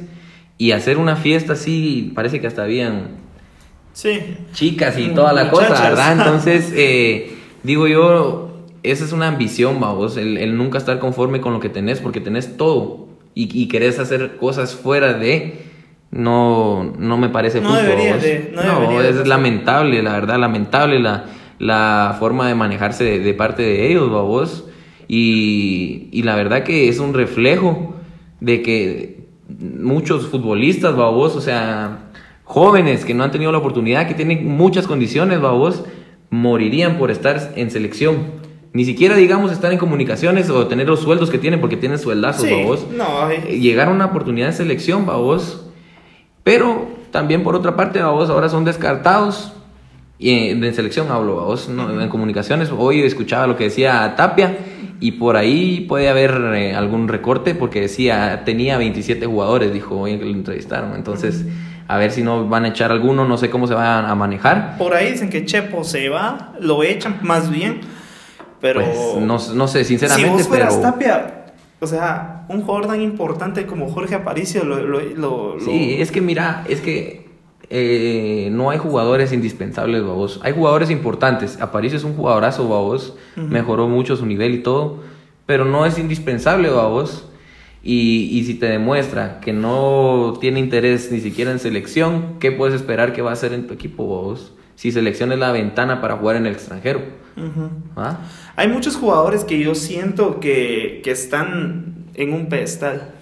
y 0.57 0.71
hacer 0.71 0.97
una 0.97 1.15
fiesta 1.15 1.53
así, 1.53 2.11
parece 2.15 2.39
que 2.39 2.47
hasta 2.47 2.63
habían 2.63 3.19
Sí. 3.93 4.19
chicas 4.53 4.97
y 4.97 5.09
toda 5.09 5.33
la 5.33 5.49
cosa, 5.49 5.69
Muchachas. 5.69 5.89
¿verdad? 5.89 6.11
Entonces, 6.19 6.71
eh, 6.75 7.35
digo 7.63 7.87
yo, 7.87 8.51
esa 8.83 9.03
es 9.03 9.11
una 9.11 9.27
ambición, 9.27 9.79
vamos, 9.79 10.15
el, 10.17 10.37
el 10.37 10.55
nunca 10.57 10.77
estar 10.77 10.99
conforme 10.99 11.41
con 11.41 11.53
lo 11.53 11.59
que 11.59 11.69
tenés, 11.69 11.99
porque 11.99 12.21
tenés 12.21 12.55
todo 12.57 13.07
y, 13.35 13.49
y 13.59 13.67
querés 13.67 13.99
hacer 13.99 14.37
cosas 14.37 14.75
fuera 14.75 15.13
de, 15.13 15.65
no, 16.11 16.93
no 16.97 17.17
me 17.17 17.29
parece 17.29 17.61
No 17.61 17.69
justo. 17.69 17.83
debería 17.83 18.17
de- 18.17 18.51
no 18.55 18.61
debería 18.61 19.01
de 19.01 19.07
es 19.09 19.11
pasar. 19.15 19.27
lamentable, 19.27 20.01
la 20.03 20.13
verdad, 20.13 20.39
lamentable 20.39 20.99
la, 20.99 21.25
la 21.61 22.15
forma 22.17 22.47
de 22.47 22.55
manejarse 22.55 23.03
de, 23.03 23.19
de 23.19 23.33
parte 23.35 23.61
de 23.61 23.91
ellos, 23.91 24.11
vamos. 24.11 24.65
Y, 25.07 26.07
y 26.11 26.23
la 26.23 26.35
verdad 26.35 26.63
que 26.63 26.89
es 26.89 26.97
un 26.99 27.13
reflejo 27.13 27.93
de 28.39 28.63
que 28.63 29.27
muchos 29.59 30.27
futbolistas, 30.27 30.95
babos, 30.95 31.35
o 31.35 31.41
sea, 31.41 32.09
jóvenes 32.45 33.05
que 33.05 33.13
no 33.13 33.23
han 33.23 33.29
tenido 33.31 33.51
la 33.51 33.59
oportunidad, 33.59 34.07
que 34.07 34.15
tienen 34.15 34.47
muchas 34.47 34.87
condiciones, 34.87 35.39
babos, 35.39 35.83
morirían 36.31 36.97
por 36.97 37.11
estar 37.11 37.51
en 37.55 37.69
selección. 37.69 38.41
Ni 38.73 38.83
siquiera, 38.85 39.15
digamos, 39.15 39.51
estar 39.51 39.71
en 39.71 39.77
comunicaciones 39.77 40.49
o 40.49 40.65
tener 40.65 40.87
los 40.87 41.01
sueldos 41.01 41.29
que 41.29 41.37
tienen, 41.37 41.59
porque 41.59 41.77
tienen 41.77 41.99
sueldazos, 41.99 42.45
Sí, 42.47 42.53
babos. 42.55 42.87
no, 42.97 43.29
eh, 43.29 43.59
Llegar 43.59 43.89
a 43.89 43.91
una 43.91 44.05
oportunidad 44.05 44.47
de 44.47 44.53
selección, 44.53 45.05
babos. 45.05 45.67
Pero 46.43 46.87
también, 47.11 47.43
por 47.43 47.55
otra 47.55 47.75
parte, 47.75 48.01
babos, 48.01 48.31
ahora 48.31 48.49
son 48.49 48.63
descartados. 48.65 49.53
Y 50.21 50.49
en, 50.51 50.63
en 50.63 50.73
selección 50.75 51.09
hablo, 51.11 51.53
no, 51.69 51.99
en 52.01 52.07
comunicaciones. 52.09 52.69
Hoy 52.71 53.01
escuchaba 53.01 53.47
lo 53.47 53.57
que 53.57 53.65
decía 53.65 54.13
Tapia. 54.15 54.55
Y 54.99 55.13
por 55.13 55.35
ahí 55.35 55.81
puede 55.89 56.09
haber 56.09 56.39
eh, 56.53 56.75
algún 56.75 57.07
recorte 57.07 57.55
porque 57.55 57.81
decía, 57.81 58.43
tenía 58.45 58.77
27 58.77 59.25
jugadores, 59.25 59.73
dijo 59.73 59.99
hoy 59.99 60.19
que 60.19 60.25
lo 60.25 60.29
entrevistaron. 60.31 60.93
Entonces, 60.93 61.43
a 61.87 61.97
ver 61.97 62.11
si 62.11 62.21
no 62.21 62.47
van 62.47 62.65
a 62.65 62.67
echar 62.67 62.91
alguno, 62.91 63.27
no 63.27 63.35
sé 63.35 63.49
cómo 63.49 63.65
se 63.65 63.73
van 63.73 64.05
a 64.05 64.13
manejar. 64.13 64.77
por 64.77 64.93
ahí 64.93 65.11
dicen 65.13 65.31
que 65.31 65.43
Chepo 65.43 65.83
se 65.83 66.07
va, 66.09 66.53
lo 66.59 66.83
echan 66.83 67.17
más 67.23 67.49
bien, 67.49 67.81
pero 68.59 68.81
Pues 68.81 69.15
no, 69.25 69.39
no 69.55 69.67
sé, 69.67 69.79
si 69.79 69.97
sinceramente, 69.97 70.29
vos 70.33 70.47
fueras 70.47 70.75
pero... 70.75 70.91
Tapia, 70.91 71.45
o 71.79 71.87
sea, 71.87 72.45
un 72.47 72.61
jugador 72.61 72.85
tan 72.85 73.01
importante 73.01 73.65
como 73.65 73.89
Jorge 73.89 74.13
Aparicio 74.13 74.63
lo, 74.63 74.79
lo, 74.83 74.99
lo- 75.01 75.59
Sí, 75.59 75.95
lo- 75.97 76.03
es 76.03 76.11
que 76.11 76.21
mira, 76.21 76.63
es 76.69 76.79
que 76.79 77.20
eh, 77.73 78.49
no 78.51 78.69
hay 78.69 78.77
jugadores 78.77 79.31
indispensables, 79.31 80.03
babos. 80.03 80.41
Hay 80.43 80.51
jugadores 80.51 80.89
importantes. 80.91 81.61
Aparicio 81.61 81.97
es 81.97 82.03
un 82.03 82.15
jugadorazo, 82.15 82.67
babos. 82.67 83.15
Mejoró 83.37 83.87
mucho 83.87 84.17
su 84.17 84.25
nivel 84.25 84.55
y 84.55 84.57
todo. 84.59 84.97
Pero 85.45 85.63
no 85.63 85.85
es 85.85 85.97
indispensable, 85.97 86.69
babos. 86.69 87.29
Y, 87.81 88.27
y 88.37 88.43
si 88.43 88.55
te 88.55 88.65
demuestra 88.65 89.39
que 89.39 89.53
no 89.53 90.37
tiene 90.41 90.59
interés 90.59 91.13
ni 91.13 91.21
siquiera 91.21 91.49
en 91.51 91.59
selección, 91.59 92.35
¿qué 92.41 92.51
puedes 92.51 92.75
esperar 92.75 93.13
que 93.13 93.21
va 93.21 93.29
a 93.29 93.33
hacer 93.33 93.53
en 93.53 93.67
tu 93.67 93.73
equipo, 93.73 94.05
babos? 94.05 94.53
Si 94.75 94.91
selección 94.91 95.31
es 95.31 95.39
la 95.39 95.53
ventana 95.53 96.01
para 96.01 96.17
jugar 96.17 96.35
en 96.35 96.47
el 96.47 96.53
extranjero. 96.53 97.01
¿Ah? 97.95 98.19
Hay 98.57 98.67
muchos 98.67 98.97
jugadores 98.97 99.45
que 99.45 99.57
yo 99.59 99.75
siento 99.75 100.41
que, 100.41 100.99
que 101.05 101.11
están 101.11 102.07
en 102.15 102.33
un 102.33 102.49
pedestal. 102.49 103.13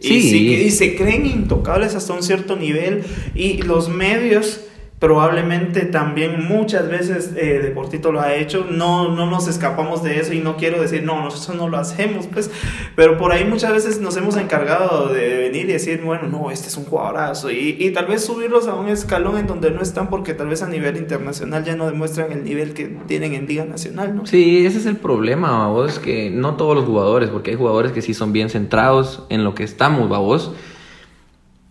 Sí. 0.00 0.46
y 0.46 0.70
se 0.70 0.96
creen 0.96 1.26
intocables 1.26 1.94
hasta 1.94 2.12
un 2.12 2.22
cierto 2.22 2.56
nivel. 2.56 3.04
Y 3.34 3.62
los 3.62 3.88
medios, 3.88 4.60
probablemente 4.98 5.82
también 5.82 6.46
muchas 6.46 6.88
veces 6.88 7.32
eh, 7.36 7.60
Deportito 7.62 8.10
lo 8.10 8.20
ha 8.20 8.34
hecho. 8.34 8.66
No, 8.68 9.14
no 9.14 9.26
nos 9.26 9.46
escapamos 9.46 10.02
de 10.02 10.18
eso 10.18 10.32
y 10.32 10.40
no 10.40 10.56
quiero 10.56 10.80
decir, 10.80 11.02
no, 11.02 11.22
nosotros 11.22 11.56
no 11.56 11.68
lo 11.68 11.78
hacemos, 11.78 12.26
pues. 12.26 12.50
Pero 12.96 13.16
por 13.16 13.32
ahí 13.32 13.44
muchas 13.44 13.72
veces 13.72 14.00
nos 14.00 14.16
hemos 14.16 14.36
encargado 14.36 15.08
de 15.08 15.38
venir 15.38 15.68
y 15.68 15.72
decir, 15.72 16.02
bueno, 16.04 16.28
no, 16.28 16.50
este 16.50 16.68
es 16.68 16.76
un 16.76 16.84
jugadorazo. 16.84 17.50
Y, 17.50 17.76
y 17.78 17.90
tal 17.92 18.06
vez 18.06 18.24
subirlos 18.24 18.66
a 18.66 18.74
un 18.74 18.88
escalón 18.88 19.38
en 19.38 19.46
donde 19.46 19.70
no 19.70 19.82
están 19.82 20.08
porque 20.08 20.34
tal 20.34 20.48
vez 20.48 20.62
a 20.62 20.68
nivel 20.68 20.96
internacional 20.96 21.64
ya 21.64 21.76
no 21.76 21.86
demuestran 21.86 22.32
el 22.32 22.44
nivel 22.44 22.74
que 22.74 22.86
tienen 23.06 23.34
en 23.34 23.46
Liga 23.46 23.64
Nacional, 23.64 24.16
¿no? 24.16 24.26
Sí, 24.26 24.66
ese 24.66 24.78
es 24.78 24.86
el 24.86 24.96
problema, 24.96 25.50
babos, 25.50 25.98
que 25.98 26.30
no 26.30 26.56
todos 26.56 26.74
los 26.74 26.84
jugadores, 26.84 27.30
porque 27.30 27.52
hay 27.52 27.56
jugadores 27.56 27.92
que 27.92 28.02
sí 28.02 28.14
son 28.14 28.32
bien 28.32 28.50
centrados 28.50 29.24
en 29.28 29.44
lo 29.44 29.54
que 29.54 29.64
estamos, 29.64 30.08
babos, 30.08 30.52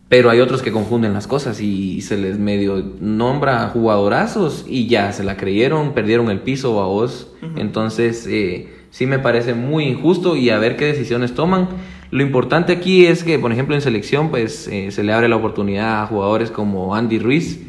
pero 0.10 0.30
hay 0.30 0.40
otros 0.40 0.62
que 0.62 0.72
confunden 0.72 1.14
las 1.14 1.28
cosas 1.28 1.60
y 1.60 2.02
se 2.02 2.18
les 2.18 2.40
medio 2.40 2.94
nombra 3.02 3.68
jugadorazos 3.70 4.66
y 4.68 4.88
ya 4.88 5.12
se 5.12 5.24
la 5.24 5.36
creyeron, 5.36 5.94
perdieron 5.94 6.30
el 6.30 6.40
piso, 6.40 6.76
babos. 6.76 7.34
Entonces, 7.58 8.26
eh, 8.28 8.70
sí 8.90 9.06
me 9.06 9.20
parece 9.20 9.54
muy 9.54 9.86
injusto 9.86 10.38
y 10.38 10.50
a 10.50 10.60
ver 10.60 10.78
qué 10.78 10.86
decisiones 10.86 11.34
toman. 11.34 11.68
Lo 12.10 12.24
importante 12.24 12.72
aquí 12.72 13.06
es 13.06 13.26
que, 13.26 13.38
por 13.38 13.52
ejemplo, 13.52 13.76
en 13.76 13.82
selección, 13.82 14.30
pues 14.30 14.70
eh, 14.70 14.92
se 14.92 15.04
le 15.04 15.12
abre 15.12 15.28
la 15.28 15.36
oportunidad 15.36 16.04
a 16.04 16.08
jugadores 16.08 16.52
como 16.52 16.96
Andy 16.96 17.20
Ruiz, 17.20 17.60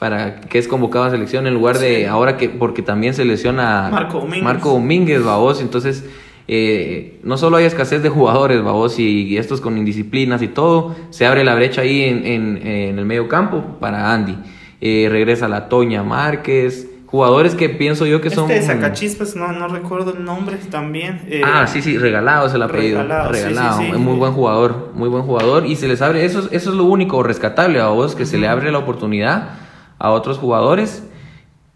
para 0.00 0.40
que 0.40 0.58
es 0.58 0.66
convocado 0.66 1.04
a 1.04 1.10
selección 1.10 1.46
en 1.46 1.54
lugar 1.54 1.78
de 1.78 2.08
ahora 2.08 2.36
que 2.36 2.48
porque 2.48 2.82
también 2.82 3.14
se 3.14 3.24
lesiona 3.24 3.88
Marco 3.92 4.18
Domínguez. 4.18 4.42
Marco 4.42 4.70
Domínguez, 4.70 5.22
babos, 5.22 5.60
entonces 5.60 6.04
eh, 6.48 7.18
no 7.24 7.36
solo 7.38 7.56
hay 7.56 7.64
escasez 7.64 8.02
de 8.02 8.08
jugadores, 8.08 8.62
babos, 8.62 8.98
y, 8.98 9.22
y 9.24 9.36
estos 9.36 9.60
con 9.60 9.76
indisciplinas 9.78 10.42
y 10.42 10.48
todo, 10.48 10.94
se 11.10 11.26
abre 11.26 11.44
la 11.44 11.54
brecha 11.54 11.82
ahí 11.82 12.02
en, 12.04 12.24
en- 12.26 12.66
en 12.66 12.98
el 12.98 13.04
medio 13.04 13.28
campo 13.28 13.62
para 13.80 14.12
Andy. 14.12 14.36
Eh, 14.80 15.08
regresa 15.10 15.48
la 15.48 15.68
Toña 15.68 16.02
Márquez, 16.02 16.88
jugadores 17.06 17.54
que 17.54 17.68
pienso 17.68 18.04
yo 18.06 18.20
que 18.20 18.30
son... 18.30 18.50
Este 18.50 18.66
Sacachispas, 18.66 19.34
no, 19.34 19.50
no 19.52 19.68
recuerdo 19.68 20.12
el 20.16 20.24
nombre 20.24 20.56
también. 20.70 21.22
eh, 21.28 21.40
Ah, 21.44 21.66
sí, 21.66 21.80
sí, 21.82 21.96
regalado 21.98 22.46
es 22.46 22.54
el 22.54 22.62
apellido. 22.62 22.98
Regalado, 23.02 23.32
Regalado, 23.32 23.78
sí, 23.78 23.82
sí, 23.84 23.88
sí. 23.90 23.96
es 23.96 23.98
muy 24.00 24.16
buen 24.16 24.32
jugador, 24.32 24.90
muy 24.94 25.08
buen 25.08 25.22
jugador. 25.22 25.66
Y 25.66 25.76
se 25.76 25.88
les 25.88 26.02
abre, 26.02 26.24
eso, 26.24 26.40
es- 26.40 26.48
eso 26.52 26.70
es 26.70 26.76
lo 26.76 26.84
único 26.84 27.22
rescatable 27.22 27.80
a 27.80 27.88
vos, 27.88 28.14
que 28.14 28.26
se 28.26 28.38
le 28.38 28.48
abre 28.48 28.70
la 28.70 28.78
oportunidad 28.78 29.50
a 29.98 30.10
otros 30.10 30.38
jugadores. 30.38 31.02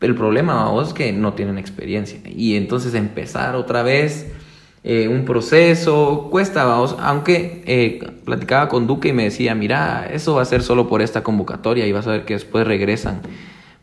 El 0.00 0.14
problema 0.14 0.66
a 0.66 0.70
vos 0.70 0.88
es 0.88 0.94
que 0.94 1.12
no 1.12 1.32
tienen 1.32 1.58
experiencia. 1.58 2.18
Y 2.26 2.56
entonces 2.56 2.94
empezar 2.94 3.54
otra 3.56 3.82
vez 3.82 4.30
eh, 4.82 5.08
un 5.08 5.24
proceso 5.24 6.28
cuesta, 6.30 6.64
vamos. 6.64 6.96
Aunque 7.00 7.62
eh, 7.66 8.00
platicaba 8.24 8.68
con 8.68 8.86
Duque 8.86 9.08
y 9.08 9.12
me 9.12 9.24
decía, 9.24 9.54
mira, 9.54 10.08
eso 10.10 10.34
va 10.34 10.42
a 10.42 10.46
ser 10.46 10.62
solo 10.62 10.88
por 10.88 11.02
esta 11.02 11.22
convocatoria 11.22 11.86
y 11.86 11.92
vas 11.92 12.06
a 12.06 12.12
ver 12.12 12.24
que 12.24 12.34
después 12.34 12.66
regresan. 12.66 13.20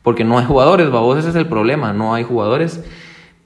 Porque 0.02 0.24
no 0.24 0.40
hay 0.40 0.46
jugadores, 0.46 0.90
babos, 0.90 1.20
ese 1.20 1.30
es 1.30 1.36
el 1.36 1.48
problema, 1.48 1.94
no 1.94 2.16
hay 2.16 2.24
jugadores. 2.24 2.84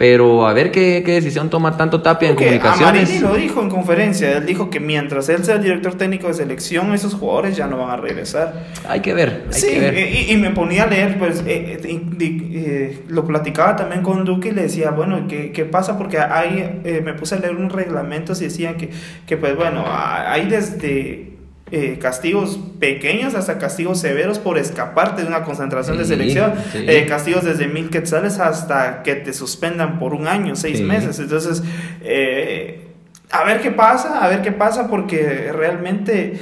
Pero 0.02 0.48
a 0.48 0.54
ver 0.54 0.72
qué, 0.72 1.04
qué 1.06 1.12
decisión 1.12 1.52
toma 1.52 1.78
tanto 1.78 2.02
Tapia 2.02 2.30
en 2.30 2.34
porque 2.34 2.46
comunicaciones. 2.60 3.04
Amarini 3.08 3.20
lo 3.20 3.36
dijo 3.36 3.62
en 3.62 3.70
conferencia. 3.70 4.36
Él 4.38 4.48
dijo 4.48 4.72
que 4.72 4.80
mientras 4.80 5.30
él 5.30 5.44
sea 5.46 5.58
el 5.58 5.62
director 5.62 5.94
técnico 5.94 6.28
de 6.28 6.34
selección, 6.34 6.92
esos 6.96 7.14
jugadores 7.14 7.56
ya 7.56 7.68
no 7.68 7.78
van 7.78 7.92
a 7.92 7.98
regresar. 7.98 8.66
Hay 8.90 9.02
que 9.02 9.14
ver, 9.14 9.44
hay 9.54 9.54
Sí, 9.62 9.68
que 9.68 9.80
ver. 9.80 9.98
y, 10.00 10.32
y 10.32 10.38
me 10.38 10.50
ponía 10.50 10.86
a 10.86 10.88
leer, 10.88 11.20
pues 11.20 11.44
eh, 11.46 11.80
eh, 11.84 12.02
eh, 12.20 13.00
lo 13.10 13.26
platicaba 13.28 13.76
también 13.76 14.02
con 14.02 14.26
Duque 14.26 14.50
y 14.50 14.54
le 14.54 14.64
decía, 14.64 14.90
bueno, 14.90 15.28
¿qué, 15.28 15.52
qué 15.52 15.66
pasa? 15.66 16.00
Porque 16.00 16.18
ahí 16.18 16.82
eh, 16.84 17.02
me 17.06 17.14
puse 17.14 17.36
a 17.36 17.40
leer 17.40 17.56
unos 17.56 17.72
reglamentos 17.72 18.42
y 18.42 18.46
decían 18.46 18.78
que, 18.78 18.90
que 19.28 19.38
pues 19.38 19.56
bueno, 19.56 19.84
a- 19.86 20.32
hay 20.32 20.48
desde 20.48 21.34
eh, 21.72 21.98
castigos 22.02 22.60
pequeños 22.80 23.34
hasta 23.34 23.58
castigos 23.58 24.00
severos 24.00 24.40
por 24.40 24.58
escaparte 24.58 25.22
de 25.22 25.28
una 25.28 25.44
concentración 25.44 25.98
de 25.98 26.06
selección, 26.06 26.54
sí. 26.72 26.86
Eh, 26.88 27.06
castigos 27.08 27.46
desde 27.46 27.68
mil 27.68 27.90
quetzales 27.90 28.40
hasta 28.40 29.04
que 29.04 29.16
te 29.16 29.34
suspendan 29.34 29.98
por 30.00 30.14
un 30.14 30.28
año, 30.28 30.56
seis 30.56 30.80
Sí. 30.80 30.84
meses. 30.84 31.18
Entonces, 31.20 31.64
eh, 32.04 32.88
a 33.32 33.46
ver 33.46 33.62
qué 33.62 33.72
pasa, 33.72 34.24
a 34.24 34.28
ver 34.28 34.42
qué 34.42 34.52
pasa, 34.52 34.88
porque 34.90 35.52
realmente 35.56 36.40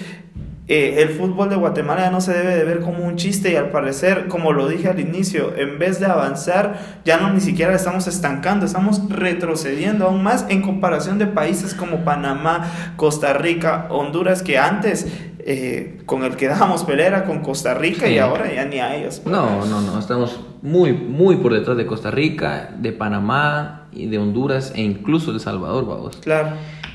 eh, 0.71 1.01
el 1.01 1.09
fútbol 1.09 1.49
de 1.49 1.55
Guatemala 1.55 2.01
ya 2.01 2.11
no 2.11 2.21
se 2.21 2.31
debe 2.31 2.55
de 2.55 2.63
ver 2.63 2.81
como 2.81 3.03
un 3.03 3.15
chiste 3.15 3.51
y 3.51 3.55
al 3.55 3.71
parecer, 3.71 4.27
como 4.27 4.53
lo 4.53 4.67
dije 4.67 4.87
al 4.87 4.99
inicio, 4.99 5.55
en 5.57 5.79
vez 5.79 5.99
de 5.99 6.05
avanzar, 6.05 6.79
ya 7.03 7.17
no 7.17 7.33
ni 7.33 7.39
siquiera 7.39 7.73
estamos 7.73 8.05
estancando, 8.05 8.67
estamos 8.67 9.01
retrocediendo 9.09 10.05
aún 10.05 10.21
más 10.21 10.45
en 10.47 10.61
comparación 10.61 11.17
de 11.17 11.25
países 11.25 11.73
como 11.73 12.05
Panamá, 12.05 12.71
Costa 12.97 13.33
Rica, 13.33 13.87
Honduras, 13.89 14.43
que 14.43 14.59
antes 14.59 15.07
eh, 15.39 16.03
con 16.05 16.23
el 16.23 16.35
que 16.35 16.47
dábamos 16.47 16.83
pelea 16.83 17.25
con 17.25 17.39
Costa 17.39 17.73
Rica 17.73 18.07
y 18.07 18.19
ahora 18.19 18.53
ya 18.53 18.65
ni 18.65 18.77
a 18.77 18.95
ellos. 18.95 19.23
No, 19.25 19.65
no, 19.65 19.81
no, 19.81 19.97
estamos 19.97 20.39
muy, 20.61 20.93
muy 20.93 21.37
por 21.37 21.51
detrás 21.51 21.77
de 21.77 21.87
Costa 21.87 22.11
Rica, 22.11 22.75
de 22.77 22.91
Panamá 22.91 23.87
y 23.91 24.05
de 24.05 24.19
Honduras 24.19 24.71
e 24.75 24.81
incluso 24.81 25.31
de 25.31 25.37
El 25.37 25.41
Salvador, 25.41 25.87
vamos. 25.87 26.17
Claro. 26.17 26.49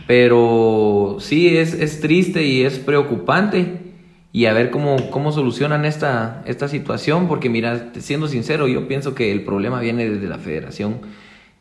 Pero 0.06 1.16
sí, 1.20 1.56
es, 1.56 1.74
es 1.74 2.00
triste 2.00 2.44
y 2.44 2.62
es 2.62 2.78
preocupante. 2.78 3.80
Y 4.32 4.46
a 4.46 4.52
ver 4.52 4.70
cómo, 4.70 5.10
cómo 5.10 5.30
solucionan 5.30 5.84
esta, 5.84 6.42
esta 6.46 6.66
situación, 6.68 7.28
porque 7.28 7.48
mira, 7.48 7.92
siendo 7.98 8.26
sincero, 8.26 8.66
yo 8.66 8.88
pienso 8.88 9.14
que 9.14 9.30
el 9.30 9.44
problema 9.44 9.80
viene 9.80 10.10
desde 10.10 10.26
la 10.26 10.38
federación, 10.38 10.98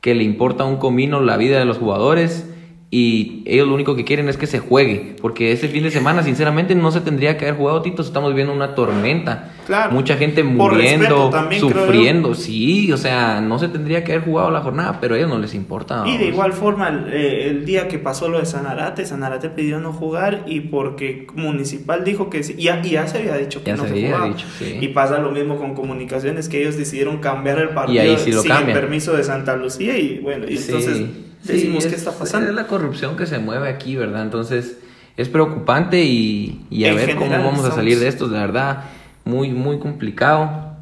que 0.01 0.15
le 0.15 0.23
importa 0.23 0.63
un 0.63 0.77
comino 0.77 1.21
la 1.21 1.38
vida 1.38 1.60
de 1.60 1.65
los 1.65 1.77
jugadores 1.77 2.53
y 2.95 3.41
ellos 3.45 3.67
lo 3.67 3.73
único 3.73 3.95
que 3.95 4.03
quieren 4.06 4.29
es 4.29 4.38
que 4.38 4.45
se 4.45 4.60
juegue, 4.60 5.15
porque 5.19 5.51
ese 5.51 5.67
fin 5.67 5.82
de 5.82 5.89
semana 5.89 6.21
sinceramente 6.21 6.75
no 6.75 6.91
se 6.91 7.01
tendría 7.01 7.38
que 7.38 7.45
haber 7.45 7.58
jugado 7.58 7.82
Tito, 7.82 8.03
estamos 8.03 8.29
viviendo 8.29 8.53
una 8.53 8.75
tormenta, 8.75 9.51
Claro. 9.65 9.91
mucha 9.93 10.15
gente 10.15 10.43
muriendo, 10.43 11.29
también, 11.32 11.60
sufriendo, 11.60 12.36
sí, 12.36 12.91
o 12.91 12.97
sea, 12.97 13.41
no 13.41 13.58
se 13.58 13.67
tendría 13.69 14.03
que 14.03 14.12
haber 14.13 14.25
jugado 14.25 14.51
la 14.51 14.62
jornada, 14.62 14.99
pero 15.01 15.15
a 15.15 15.17
ellos 15.17 15.29
no 15.29 15.39
les 15.39 15.56
importa. 15.56 16.03
Y 16.06 16.17
de 16.17 16.25
igual 16.27 16.53
forma, 16.53 16.89
el, 16.89 17.12
eh, 17.13 17.49
el 17.49 17.65
día 17.65 17.88
que 17.88 17.97
pasó 17.97 18.29
lo 18.29 18.38
de 18.39 18.45
Sanarate, 18.45 19.06
Sanarate 19.08 19.49
pidió 19.49 19.79
no 19.79 19.91
jugar 19.91 20.43
y 20.45 20.60
porque 20.60 21.25
Municipal 21.34 22.03
dijo 22.03 22.29
que 22.29 22.43
sí, 22.43 22.53
y 22.60 22.65
ya, 22.65 22.79
y 22.84 22.91
ya 22.91 23.08
se 23.08 23.17
había 23.17 23.38
dicho 23.38 23.63
que 23.63 23.71
Ya 23.71 23.75
no 23.77 23.86
se 23.86 23.89
había 23.89 24.08
jugaba. 24.10 24.27
dicho, 24.27 24.45
sí. 24.60 24.77
Y 24.82 24.89
pasa 24.89 25.17
lo 25.17 25.32
mismo 25.32 25.58
con 25.58 25.73
Comunicaciones, 25.73 26.47
que 26.47 26.62
ellos 26.62 26.77
decidieron 26.77 27.17
cambiar 27.17 27.58
el 27.58 27.69
partido 27.69 28.01
ahí 28.03 28.17
sí 28.17 28.32
lo 28.32 28.41
sin 28.41 28.51
cambian. 28.51 28.69
el 28.77 28.82
permiso 28.84 29.15
de 29.17 29.23
Santa 29.23 29.56
Lucía 29.56 29.97
y 29.97 30.19
bueno, 30.19 30.45
y 30.47 30.58
entonces 30.58 30.97
sí, 30.97 31.23
decimos 31.43 31.86
es- 31.86 31.91
qué 31.91 31.95
está 31.97 32.12
pasando. 32.12 32.49
Es 32.49 32.56
la 32.56 32.67
corrupción 32.67 33.15
que 33.17 33.25
se 33.25 33.39
mueve 33.39 33.69
aquí, 33.69 33.95
¿verdad? 33.95 34.23
Entonces 34.23 34.79
es 35.17 35.29
preocupante 35.29 36.03
y, 36.03 36.65
y 36.69 36.86
a 36.86 36.89
En 36.89 36.95
ver 36.95 37.10
general, 37.10 37.41
cómo 37.41 37.51
vamos 37.51 37.65
a 37.65 37.71
salir 37.71 37.99
de 37.99 38.08
esto, 38.08 38.27
la 38.27 38.39
verdad, 38.39 38.84
muy, 39.25 39.51
muy 39.51 39.79
complicado 39.79 40.73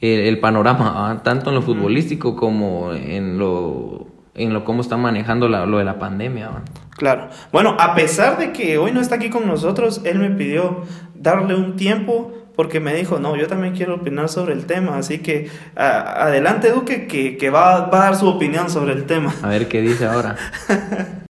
el, 0.00 0.20
el 0.20 0.38
panorama, 0.40 1.10
¿ah? 1.10 1.22
tanto 1.22 1.50
en 1.50 1.56
lo 1.56 1.62
futbolístico 1.62 2.36
como 2.36 2.92
en 2.92 3.38
lo, 3.38 4.06
en 4.34 4.52
lo 4.52 4.64
cómo 4.64 4.82
están 4.82 5.00
manejando 5.00 5.48
la- 5.48 5.66
lo 5.66 5.78
de 5.78 5.84
la 5.84 5.98
pandemia. 5.98 6.48
¿ah? 6.52 6.62
Claro. 6.96 7.28
Bueno, 7.52 7.76
a 7.78 7.94
pesar 7.94 8.38
de 8.38 8.52
que 8.52 8.78
hoy 8.78 8.92
no 8.92 9.00
está 9.00 9.16
aquí 9.16 9.30
con 9.30 9.46
nosotros, 9.46 10.00
él 10.04 10.18
me 10.18 10.30
pidió 10.30 10.82
darle 11.14 11.54
un 11.54 11.76
tiempo 11.76 12.32
porque 12.56 12.80
me 12.80 12.94
dijo, 12.94 13.18
no, 13.20 13.36
yo 13.36 13.46
también 13.46 13.74
quiero 13.74 13.96
opinar 13.96 14.28
sobre 14.30 14.54
el 14.54 14.64
tema, 14.66 14.96
así 14.96 15.18
que 15.18 15.48
a- 15.76 16.24
adelante 16.24 16.70
Duque, 16.72 17.06
que, 17.06 17.36
que 17.36 17.50
va, 17.50 17.86
va 17.86 17.98
a 18.00 18.04
dar 18.06 18.16
su 18.16 18.26
opinión 18.26 18.70
sobre 18.70 18.94
el 18.94 19.04
tema. 19.04 19.34
A 19.42 19.48
ver 19.48 19.68
qué 19.68 19.82
dice 19.82 20.06
ahora. 20.06 20.36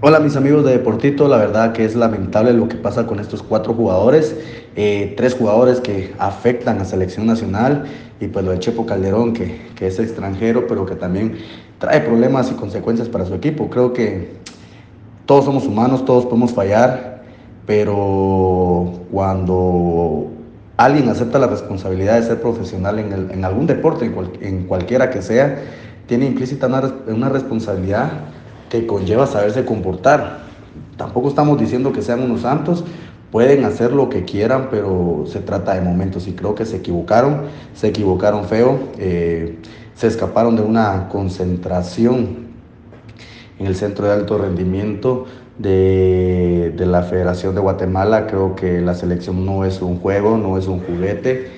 Hola 0.00 0.20
mis 0.20 0.36
amigos 0.36 0.64
de 0.64 0.70
Deportito, 0.72 1.26
la 1.26 1.36
verdad 1.38 1.72
que 1.72 1.84
es 1.84 1.96
lamentable 1.96 2.52
lo 2.52 2.68
que 2.68 2.76
pasa 2.76 3.06
con 3.06 3.18
estos 3.18 3.42
cuatro 3.42 3.74
jugadores, 3.74 4.36
eh, 4.76 5.14
tres 5.16 5.34
jugadores 5.34 5.80
que 5.80 6.14
afectan 6.18 6.78
a 6.80 6.84
selección 6.84 7.26
nacional 7.26 7.86
y 8.20 8.28
pues 8.28 8.44
lo 8.44 8.52
de 8.52 8.60
Chepo 8.60 8.86
Calderón 8.86 9.32
que, 9.32 9.62
que 9.74 9.88
es 9.88 9.98
extranjero 9.98 10.66
pero 10.68 10.86
que 10.86 10.94
también 10.94 11.38
trae 11.80 12.00
problemas 12.02 12.52
y 12.52 12.54
consecuencias 12.54 13.08
para 13.08 13.24
su 13.26 13.34
equipo. 13.34 13.68
Creo 13.68 13.92
que 13.92 14.30
todos 15.26 15.44
somos 15.44 15.66
humanos, 15.66 16.04
todos 16.04 16.24
podemos 16.26 16.52
fallar, 16.52 17.22
pero 17.66 18.92
cuando 19.10 20.28
alguien 20.76 21.08
acepta 21.08 21.38
la 21.38 21.46
responsabilidad 21.48 22.14
de 22.20 22.26
ser 22.26 22.40
profesional 22.40 22.98
en, 22.98 23.12
el- 23.12 23.30
en 23.32 23.44
algún 23.44 23.66
deporte, 23.66 24.04
en, 24.06 24.12
cual- 24.12 24.32
en 24.40 24.64
cualquiera 24.66 25.10
que 25.10 25.22
sea, 25.22 25.58
tiene 26.06 26.26
implícita 26.26 26.66
una, 26.68 26.82
una 27.08 27.28
responsabilidad 27.28 28.10
que 28.70 28.86
conlleva 28.86 29.26
saberse 29.26 29.64
comportar. 29.64 30.38
Tampoco 30.96 31.28
estamos 31.28 31.58
diciendo 31.58 31.92
que 31.92 32.02
sean 32.02 32.22
unos 32.22 32.42
santos, 32.42 32.84
pueden 33.32 33.64
hacer 33.64 33.92
lo 33.92 34.08
que 34.08 34.24
quieran, 34.24 34.68
pero 34.70 35.24
se 35.26 35.40
trata 35.40 35.74
de 35.74 35.80
momentos 35.80 36.28
y 36.28 36.32
creo 36.32 36.54
que 36.54 36.64
se 36.64 36.76
equivocaron, 36.76 37.42
se 37.74 37.88
equivocaron 37.88 38.44
feo, 38.44 38.78
eh, 38.98 39.58
se 39.94 40.06
escaparon 40.06 40.56
de 40.56 40.62
una 40.62 41.08
concentración 41.08 42.45
en 43.58 43.66
el 43.66 43.76
Centro 43.76 44.06
de 44.06 44.12
Alto 44.12 44.38
Rendimiento 44.38 45.26
de, 45.58 46.72
de 46.76 46.86
la 46.86 47.02
Federación 47.02 47.54
de 47.54 47.60
Guatemala. 47.60 48.26
Creo 48.26 48.54
que 48.54 48.80
la 48.80 48.94
selección 48.94 49.44
no 49.46 49.64
es 49.64 49.80
un 49.80 49.98
juego, 49.98 50.36
no 50.36 50.58
es 50.58 50.66
un 50.66 50.80
juguete 50.80 51.50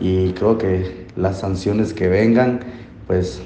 y 0.00 0.32
creo 0.32 0.58
que 0.58 1.06
las 1.16 1.38
sanciones 1.38 1.92
que 1.92 2.08
vengan, 2.08 2.60
pues 3.06 3.40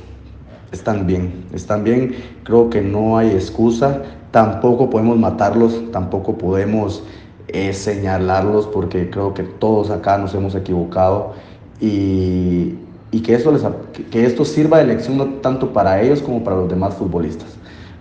están 0.73 1.07
bien, 1.07 1.45
están 1.53 1.85
bien. 1.85 2.17
Creo 2.45 2.71
que 2.71 2.81
no 2.81 3.19
hay 3.19 3.31
excusa. 3.31 4.03
Tampoco 4.31 4.91
podemos 4.91 5.19
matarlos, 5.19 5.91
tampoco 5.91 6.37
podemos 6.37 7.03
eh, 7.49 7.73
señalarlos 7.73 8.67
porque 8.67 9.11
creo 9.11 9.33
que 9.35 9.43
todos 9.43 9.91
acá 9.91 10.19
nos 10.19 10.35
hemos 10.35 10.55
equivocado 10.55 11.33
y, 11.81 12.75
y 13.11 13.21
que, 13.23 13.35
esto 13.35 13.53
les, 13.53 13.63
que 14.11 14.27
esto 14.27 14.45
sirva 14.45 14.79
de 14.79 14.85
lección 14.85 15.17
no 15.17 15.27
tanto 15.41 15.73
para 15.73 16.03
ellos 16.03 16.21
como 16.21 16.45
para 16.45 16.57
los 16.57 16.69
demás 16.69 16.95
futbolistas. 16.95 17.58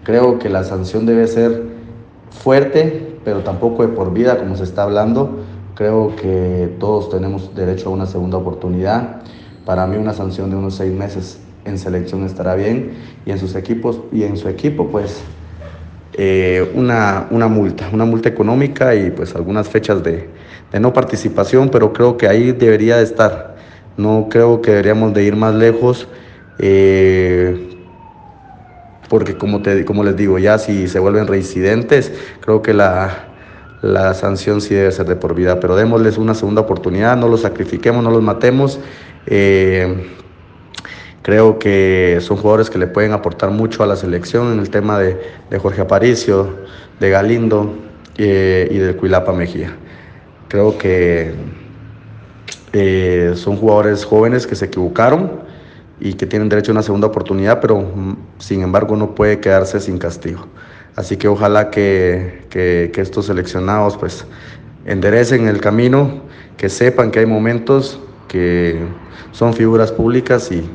Creo 0.07 0.39
que 0.39 0.47
la 0.47 0.63
sanción 0.63 1.05
debe 1.05 1.27
ser 1.27 1.63
fuerte, 2.31 3.17
pero 3.25 3.41
tampoco 3.41 3.85
de 3.85 3.89
por 3.89 4.13
vida 4.13 4.37
como 4.37 4.55
se 4.55 4.63
está 4.63 4.83
hablando. 4.83 5.39
Creo 5.75 6.15
que 6.15 6.73
todos 6.79 7.09
tenemos 7.09 7.53
derecho 7.53 7.89
a 7.89 7.91
una 7.91 8.05
segunda 8.05 8.37
oportunidad. 8.37 9.23
Para 9.65 9.85
mí 9.85 9.97
una 9.97 10.13
sanción 10.13 10.49
de 10.49 10.55
unos 10.55 10.75
seis 10.75 10.93
meses 10.93 11.41
en 11.65 11.77
selección 11.77 12.23
estará 12.23 12.55
bien 12.55 12.93
y 13.25 13.31
en 13.31 13.37
sus 13.37 13.53
equipos 13.55 13.99
y 14.13 14.23
en 14.23 14.37
su 14.37 14.47
equipo 14.47 14.87
pues 14.87 15.21
eh, 16.13 16.71
una, 16.73 17.27
una 17.29 17.49
multa, 17.49 17.89
una 17.91 18.05
multa 18.05 18.29
económica 18.29 18.95
y 18.95 19.11
pues 19.11 19.35
algunas 19.35 19.67
fechas 19.67 20.01
de, 20.03 20.29
no 20.79 20.93
participación, 20.93 21.67
pero 21.67 21.91
creo 21.91 22.15
que 22.15 22.29
ahí 22.29 22.53
debería 22.53 22.95
de 22.95 23.03
estar. 23.03 23.57
No 23.97 24.27
creo 24.29 24.61
que 24.61 24.71
deberíamos 24.71 25.13
de 25.13 25.25
ir 25.25 25.35
más 25.35 25.53
lejos. 25.53 26.07
eh, 26.59 27.66
porque 29.09 29.37
como, 29.37 29.61
te, 29.61 29.85
como 29.85 30.03
les 30.03 30.15
digo, 30.15 30.39
ya 30.39 30.57
si 30.57 30.87
se 30.87 30.99
vuelven 30.99 31.27
reincidentes, 31.27 32.11
creo 32.41 32.61
que 32.61 32.73
la, 32.73 33.27
la 33.81 34.13
sanción 34.13 34.61
sí 34.61 34.73
debe 34.73 34.91
ser 34.91 35.05
de 35.05 35.15
por 35.15 35.35
vida, 35.35 35.59
pero 35.59 35.75
démosles 35.75 36.17
una 36.17 36.33
segunda 36.33 36.61
oportunidad, 36.61 37.15
no 37.17 37.27
los 37.27 37.41
sacrifiquemos, 37.41 38.03
no 38.03 38.11
los 38.11 38.21
matemos. 38.21 38.79
Eh, 39.25 40.07
creo 41.21 41.59
que 41.59 42.19
son 42.21 42.37
jugadores 42.37 42.69
que 42.69 42.79
le 42.79 42.87
pueden 42.87 43.11
aportar 43.13 43.51
mucho 43.51 43.83
a 43.83 43.87
la 43.87 43.95
selección 43.95 44.53
en 44.53 44.59
el 44.59 44.69
tema 44.69 44.99
de, 44.99 45.17
de 45.49 45.59
Jorge 45.59 45.81
Aparicio, 45.81 46.49
de 46.99 47.09
Galindo 47.09 47.75
eh, 48.17 48.67
y 48.71 48.77
del 48.77 48.95
Cuilapa 48.95 49.31
Mejía. 49.31 49.75
Creo 50.47 50.77
que 50.77 51.33
eh, 52.73 53.33
son 53.35 53.57
jugadores 53.57 54.05
jóvenes 54.05 54.47
que 54.47 54.55
se 54.55 54.65
equivocaron 54.65 55.46
y 55.99 56.13
que 56.13 56.25
tienen 56.25 56.49
derecho 56.49 56.71
a 56.71 56.73
una 56.73 56.83
segunda 56.83 57.07
oportunidad, 57.07 57.59
pero 57.59 57.79
mm, 57.79 58.15
sin 58.39 58.61
embargo 58.61 58.95
no 58.95 59.15
puede 59.15 59.39
quedarse 59.39 59.79
sin 59.79 59.97
castigo. 59.97 60.45
Así 60.95 61.17
que 61.17 61.27
ojalá 61.27 61.69
que, 61.69 62.45
que- 62.49 62.91
que 62.93 63.01
estos 63.01 63.25
seleccionados 63.27 63.97
pues 63.97 64.25
enderecen 64.85 65.47
el 65.47 65.59
camino, 65.59 66.21
que 66.57 66.69
sepan 66.69 67.11
que 67.11 67.19
hay 67.19 67.25
momentos 67.25 67.99
que 68.27 68.79
son 69.31 69.53
figuras 69.53 69.91
públicas 69.91 70.51
y, 70.51 70.69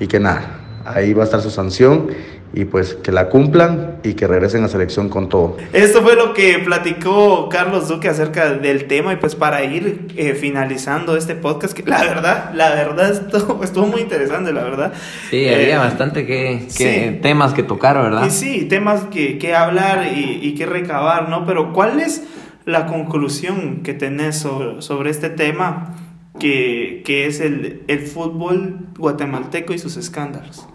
y 0.00 0.06
que 0.06 0.20
nada, 0.20 0.60
ahí 0.84 1.12
va 1.12 1.22
a 1.22 1.24
estar 1.24 1.40
su 1.40 1.50
sanción 1.50 2.08
y 2.54 2.64
pues 2.64 2.94
que 2.94 3.12
la 3.12 3.28
cumplan 3.28 3.96
y 4.02 4.14
que 4.14 4.26
regresen 4.26 4.64
a 4.64 4.68
selección 4.68 5.08
con 5.10 5.28
todo. 5.28 5.56
Esto 5.72 6.02
fue 6.02 6.16
lo 6.16 6.32
que 6.34 6.58
platicó 6.60 7.48
Carlos 7.48 7.88
Duque 7.88 8.08
acerca 8.08 8.50
del 8.54 8.86
tema 8.86 9.12
y 9.12 9.16
pues 9.16 9.34
para 9.34 9.62
ir 9.64 10.08
eh, 10.16 10.32
finalizando 10.34 11.16
este 11.16 11.34
podcast, 11.34 11.74
que 11.74 11.82
la 11.88 12.02
verdad, 12.02 12.50
la 12.54 12.70
verdad 12.70 13.10
estuvo, 13.32 13.62
estuvo 13.62 13.86
muy 13.86 14.00
interesante, 14.00 14.52
la 14.52 14.62
verdad. 14.64 14.92
Sí, 15.30 15.44
Eh, 15.44 15.54
había 15.54 15.78
bastante 15.78 16.24
que, 16.26 16.66
que- 16.76 17.10
sí. 17.12 17.18
temas 17.20 17.52
que 17.52 17.62
tocar, 17.62 17.96
¿verdad? 18.02 18.26
Y 18.26 18.30
sí, 18.30 18.64
temas 18.64 19.02
que, 19.10 19.38
que 19.38 19.54
hablar 19.54 20.06
y, 20.16 20.40
y 20.42 20.54
que 20.54 20.64
recabar, 20.66 21.28
¿no? 21.28 21.44
Pero 21.44 21.72
¿cuál 21.72 22.00
es 22.00 22.24
la 22.64 22.86
conclusión 22.86 23.82
que 23.82 23.94
tenés 23.94 24.36
sobre, 24.38 24.80
sobre 24.82 25.10
este 25.10 25.28
tema 25.30 25.94
que, 26.40 27.02
que 27.04 27.26
es 27.26 27.40
el, 27.40 27.82
el 27.88 27.98
fútbol 28.00 28.86
guatemalteco 28.98 29.72
y 29.74 29.78
sus 29.78 29.96
escándalos? 29.96 30.66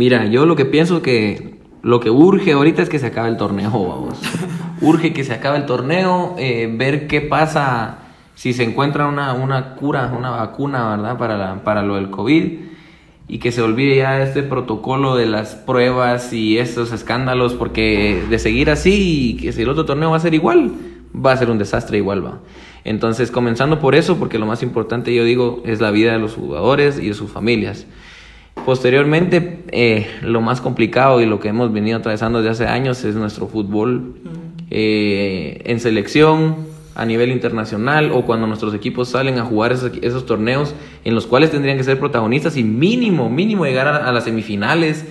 Mira, 0.00 0.24
yo 0.24 0.46
lo 0.46 0.56
que 0.56 0.64
pienso 0.64 1.02
que 1.02 1.58
lo 1.82 2.00
que 2.00 2.08
urge 2.08 2.52
ahorita 2.52 2.80
es 2.80 2.88
que 2.88 2.98
se 2.98 3.08
acabe 3.08 3.28
el 3.28 3.36
torneo, 3.36 3.70
vamos. 3.70 4.18
urge 4.80 5.12
que 5.12 5.24
se 5.24 5.34
acabe 5.34 5.58
el 5.58 5.66
torneo, 5.66 6.36
eh, 6.38 6.72
ver 6.74 7.06
qué 7.06 7.20
pasa 7.20 7.98
si 8.34 8.54
se 8.54 8.62
encuentra 8.64 9.06
una, 9.08 9.34
una 9.34 9.74
cura, 9.74 10.10
una 10.16 10.30
vacuna, 10.30 10.88
¿verdad? 10.96 11.18
Para, 11.18 11.36
la- 11.36 11.64
para 11.64 11.82
lo 11.82 11.96
del 11.96 12.08
COVID. 12.08 12.44
y 13.28 13.38
que 13.40 13.52
se 13.52 13.60
olvide 13.60 13.96
ya 13.98 14.22
este 14.22 14.42
protocolo 14.42 15.16
de 15.16 15.26
las 15.26 15.54
pruebas 15.54 16.32
y 16.32 16.56
estos 16.56 16.92
escándalos, 16.92 17.52
porque 17.52 18.22
de 18.30 18.38
seguir 18.38 18.70
así, 18.70 19.36
que 19.38 19.52
si 19.52 19.60
el 19.62 19.68
otro 19.68 19.84
torneo 19.84 20.10
va 20.12 20.16
a 20.16 20.20
ser 20.20 20.32
igual, 20.32 20.72
va 21.14 21.32
a 21.32 21.36
ser 21.36 21.50
un 21.50 21.58
desastre 21.58 21.98
igual, 21.98 22.24
va. 22.24 22.40
Entonces, 22.84 23.30
comenzando 23.30 23.78
por 23.78 23.94
eso, 23.94 24.16
porque 24.18 24.38
lo 24.38 24.46
más 24.46 24.62
importante, 24.62 25.14
yo 25.14 25.24
digo, 25.24 25.62
es 25.66 25.80
la 25.82 25.90
vida 25.90 26.12
de 26.14 26.18
los 26.18 26.34
jugadores 26.36 26.98
y 26.98 27.08
de 27.08 27.14
sus 27.14 27.30
familias. 27.30 27.86
Posteriormente, 28.64 29.64
eh, 29.72 30.06
lo 30.22 30.40
más 30.40 30.60
complicado 30.60 31.20
y 31.20 31.26
lo 31.26 31.40
que 31.40 31.48
hemos 31.48 31.72
venido 31.72 31.98
atravesando 31.98 32.42
desde 32.42 32.64
hace 32.64 32.72
años 32.72 33.04
es 33.04 33.14
nuestro 33.14 33.46
fútbol 33.46 34.14
eh, 34.70 35.62
en 35.64 35.80
selección, 35.80 36.70
a 36.94 37.06
nivel 37.06 37.30
internacional 37.30 38.10
o 38.12 38.26
cuando 38.26 38.46
nuestros 38.46 38.74
equipos 38.74 39.08
salen 39.08 39.38
a 39.38 39.44
jugar 39.44 39.72
esos, 39.72 40.26
torneos 40.26 40.74
en 41.04 41.14
los 41.14 41.26
cuales 41.26 41.50
tendrían 41.50 41.78
que 41.78 41.84
ser 41.84 41.98
protagonistas 41.98 42.56
y 42.56 42.64
mínimo, 42.64 43.30
mínimo 43.30 43.64
llegar 43.64 43.88
a 43.88 44.12
las 44.12 44.24
semifinales 44.24 45.06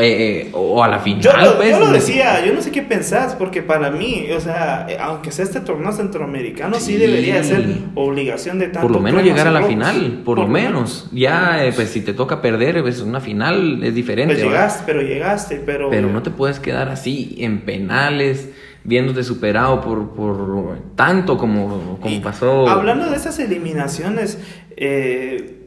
eh, 0.00 0.40
eh, 0.40 0.50
o 0.52 0.82
a 0.82 0.88
la 0.88 0.98
final. 0.98 1.22
Yo, 1.22 1.32
lo, 1.36 1.56
pues, 1.56 1.70
yo 1.70 1.78
lo 1.78 1.90
decía, 1.90 2.44
yo 2.44 2.52
no 2.54 2.62
sé 2.62 2.70
qué 2.70 2.82
pensás, 2.82 3.34
porque 3.34 3.62
para 3.62 3.90
mí, 3.90 4.26
o 4.34 4.40
sea, 4.40 4.86
eh, 4.88 4.96
aunque 5.00 5.32
sea 5.32 5.44
este 5.44 5.60
torneo 5.60 5.92
centroamericano, 5.92 6.78
sí, 6.78 6.96
debería 6.96 7.42
ser 7.44 7.66
obligación 7.94 8.58
de 8.58 8.66
tanto. 8.68 8.82
Por 8.82 8.90
lo 8.90 9.00
menos 9.00 9.22
llegar 9.22 9.46
a 9.46 9.50
la 9.50 9.62
final, 9.62 10.22
por, 10.24 10.38
lo 10.38 10.48
menos. 10.48 11.08
Ya, 11.12 11.60
pues 11.74 11.90
si 11.90 12.00
te 12.00 12.12
toca 12.12 12.40
perder, 12.40 12.82
pues 12.82 13.00
una 13.00 13.20
final 13.20 13.82
es 13.82 13.94
diferente. 13.94 14.34
Pues 14.34 14.44
llegaste, 14.44 14.82
pero 14.86 15.02
llegaste, 15.02 15.62
pero. 15.64 15.90
Pero 15.90 16.08
no 16.08 16.22
te 16.22 16.30
puedes 16.30 16.60
quedar 16.60 16.88
así 16.88 17.36
en 17.38 17.60
penales 17.62 18.50
viéndote 18.84 19.22
superado 19.22 19.82
por, 19.82 20.14
por 20.14 20.78
tanto 20.94 21.36
como, 21.36 21.98
como 22.00 22.22
pasó. 22.22 22.66
Hablando 22.68 23.10
de 23.10 23.16
esas 23.16 23.38
eliminaciones, 23.38 24.38
eh, 24.76 25.57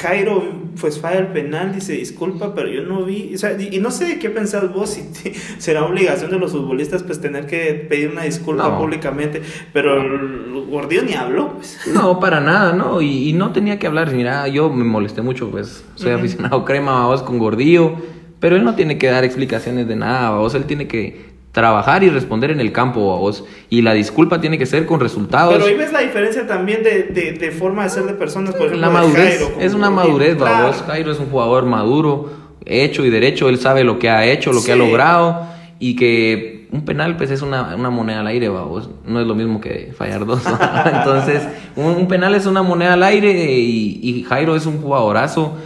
Jairo 0.00 0.42
pues 0.80 1.00
falla 1.00 1.18
el 1.18 1.26
penal, 1.28 1.74
dice 1.74 1.92
disculpa, 1.92 2.54
pero 2.54 2.68
yo 2.68 2.82
no 2.82 3.04
vi, 3.04 3.34
o 3.34 3.38
sea, 3.38 3.60
y, 3.60 3.80
no 3.80 3.90
sé 3.90 4.04
de 4.04 4.18
qué 4.20 4.30
pensás 4.30 4.72
vos, 4.72 4.90
si 4.90 5.02
será 5.58 5.84
obligación 5.84 6.30
de 6.30 6.38
los 6.38 6.52
futbolistas 6.52 7.02
pues 7.02 7.20
tener 7.20 7.46
que 7.46 7.74
pedir 7.74 8.10
una 8.10 8.22
disculpa 8.22 8.78
públicamente, 8.78 9.42
pero 9.72 10.00
el 10.00 10.66
Gordillo 10.70 11.02
ni 11.02 11.14
habló. 11.14 11.54
Pues. 11.54 11.78
No, 11.92 12.20
para 12.20 12.40
nada, 12.40 12.72
no, 12.72 13.02
y, 13.02 13.32
no 13.32 13.52
tenía 13.52 13.80
que 13.80 13.88
hablar, 13.88 14.12
mira, 14.12 14.46
yo 14.46 14.70
me 14.70 14.84
molesté 14.84 15.22
mucho, 15.22 15.50
pues 15.50 15.84
soy 15.96 16.12
aficionado 16.12 16.64
crema, 16.64 17.06
vos 17.06 17.22
con 17.22 17.38
Gordillo, 17.38 17.96
pero 18.38 18.54
él 18.54 18.62
no 18.62 18.76
tiene 18.76 18.96
que 18.96 19.08
dar 19.08 19.24
explicaciones 19.24 19.88
de 19.88 19.96
nada, 19.96 20.38
vos, 20.38 20.54
él 20.54 20.64
tiene 20.64 20.86
que 20.86 21.37
trabajar 21.52 22.04
y 22.04 22.10
responder 22.10 22.50
en 22.50 22.60
el 22.60 22.72
campo 22.72 23.14
a 23.14 23.18
vos. 23.18 23.44
Y 23.70 23.82
la 23.82 23.94
disculpa 23.94 24.40
tiene 24.40 24.58
que 24.58 24.66
ser 24.66 24.86
con 24.86 25.00
resultados. 25.00 25.54
Pero 25.54 25.66
ahí 25.66 25.74
ves 25.74 25.92
la 25.92 26.00
diferencia 26.00 26.46
también 26.46 26.82
de, 26.82 27.04
de, 27.38 27.50
forma 27.50 27.84
de 27.84 27.90
ser 27.90 28.04
de 28.04 28.14
personas, 28.14 28.54
por 28.54 28.66
ejemplo, 28.66 28.86
la 28.86 28.90
madurez. 28.90 29.42
es 29.60 29.74
una 29.74 29.90
madurez, 29.90 30.36
claro. 30.36 30.68
vos. 30.68 30.84
Jairo 30.86 31.12
es 31.12 31.18
un 31.18 31.26
jugador 31.26 31.64
maduro, 31.64 32.30
hecho 32.64 33.04
y 33.04 33.10
derecho. 33.10 33.48
Él 33.48 33.58
sabe 33.58 33.84
lo 33.84 33.98
que 33.98 34.10
ha 34.10 34.26
hecho, 34.26 34.52
lo 34.52 34.62
que 34.62 34.72
ha 34.72 34.76
logrado. 34.76 35.46
Y 35.80 35.94
que 35.94 36.68
un 36.72 36.84
penal, 36.84 37.16
pues 37.16 37.30
es 37.30 37.40
una, 37.40 37.74
una 37.76 37.90
moneda 37.90 38.20
al 38.20 38.26
aire, 38.26 38.48
vos. 38.48 38.90
No 39.04 39.20
es 39.20 39.26
lo 39.26 39.34
mismo 39.34 39.60
que 39.60 39.92
fallar 39.96 40.26
dos. 40.26 40.42
Entonces, 40.92 41.42
un, 41.76 42.08
penal 42.08 42.34
es 42.34 42.46
una 42.46 42.62
moneda 42.62 42.94
al 42.94 43.02
aire 43.02 43.30
y, 43.30 44.00
y 44.02 44.22
Jairo 44.24 44.54
es 44.54 44.66
un 44.66 44.80
jugadorazo 44.82 45.56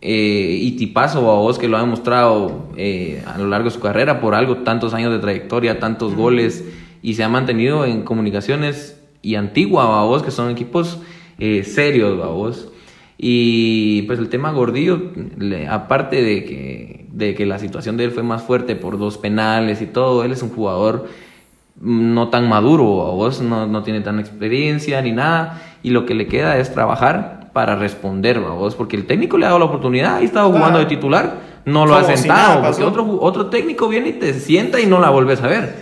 eh, 0.00 0.58
y 0.60 0.72
tipazo 0.72 1.18
a 1.30 1.38
vos 1.38 1.58
que 1.58 1.66
lo 1.66 1.76
ha 1.76 1.80
demostrado 1.80 2.68
eh, 2.76 3.22
a 3.26 3.36
lo 3.36 3.48
largo 3.48 3.64
de 3.64 3.74
su 3.74 3.80
carrera 3.80 4.20
por 4.20 4.34
algo, 4.34 4.58
tantos 4.58 4.94
años 4.94 5.12
de 5.12 5.18
trayectoria, 5.18 5.80
tantos 5.80 6.14
goles 6.14 6.64
y 7.02 7.14
se 7.14 7.24
ha 7.24 7.28
mantenido 7.28 7.84
en 7.84 8.02
comunicaciones 8.02 9.00
y 9.22 9.34
antigua 9.34 10.00
a 10.00 10.04
vos 10.04 10.22
que 10.22 10.30
son 10.30 10.50
equipos 10.50 11.00
eh, 11.38 11.64
serios 11.64 12.22
a 12.22 12.28
vos. 12.28 12.70
Y 13.20 14.02
pues 14.02 14.20
el 14.20 14.28
tema 14.28 14.52
Gordillo, 14.52 15.10
aparte 15.68 16.22
de 16.22 16.44
que, 16.44 17.06
de 17.10 17.34
que 17.34 17.46
la 17.46 17.58
situación 17.58 17.96
de 17.96 18.04
él 18.04 18.12
fue 18.12 18.22
más 18.22 18.42
fuerte 18.42 18.76
por 18.76 18.98
dos 18.98 19.18
penales 19.18 19.82
y 19.82 19.86
todo, 19.86 20.22
él 20.22 20.30
es 20.30 20.42
un 20.42 20.50
jugador 20.50 21.08
no 21.80 22.28
tan 22.28 22.48
maduro, 22.48 23.06
a 23.06 23.10
vos 23.10 23.40
no, 23.40 23.66
no 23.66 23.82
tiene 23.82 24.00
tan 24.00 24.20
experiencia 24.20 25.02
ni 25.02 25.12
nada, 25.12 25.60
y 25.82 25.90
lo 25.90 26.06
que 26.06 26.14
le 26.14 26.26
queda 26.26 26.58
es 26.58 26.72
trabajar 26.72 27.37
para 27.58 27.74
responder, 27.74 28.38
vos, 28.38 28.76
porque 28.76 28.94
el 28.94 29.04
técnico 29.04 29.36
le 29.36 29.44
ha 29.44 29.48
dado 29.48 29.58
la 29.58 29.64
oportunidad, 29.64 30.18
ha 30.18 30.20
estado 30.20 30.52
jugando 30.52 30.78
de 30.78 30.86
titular, 30.86 31.40
no 31.64 31.86
lo 31.86 31.96
ha 31.96 32.04
sentado, 32.04 32.62
porque 32.62 32.84
otro, 32.84 33.18
otro 33.20 33.46
técnico 33.46 33.88
viene 33.88 34.10
y 34.10 34.12
te 34.12 34.32
sienta 34.34 34.78
y 34.78 34.86
no 34.86 35.00
la 35.00 35.10
vuelves 35.10 35.42
a 35.42 35.48
ver. 35.48 35.74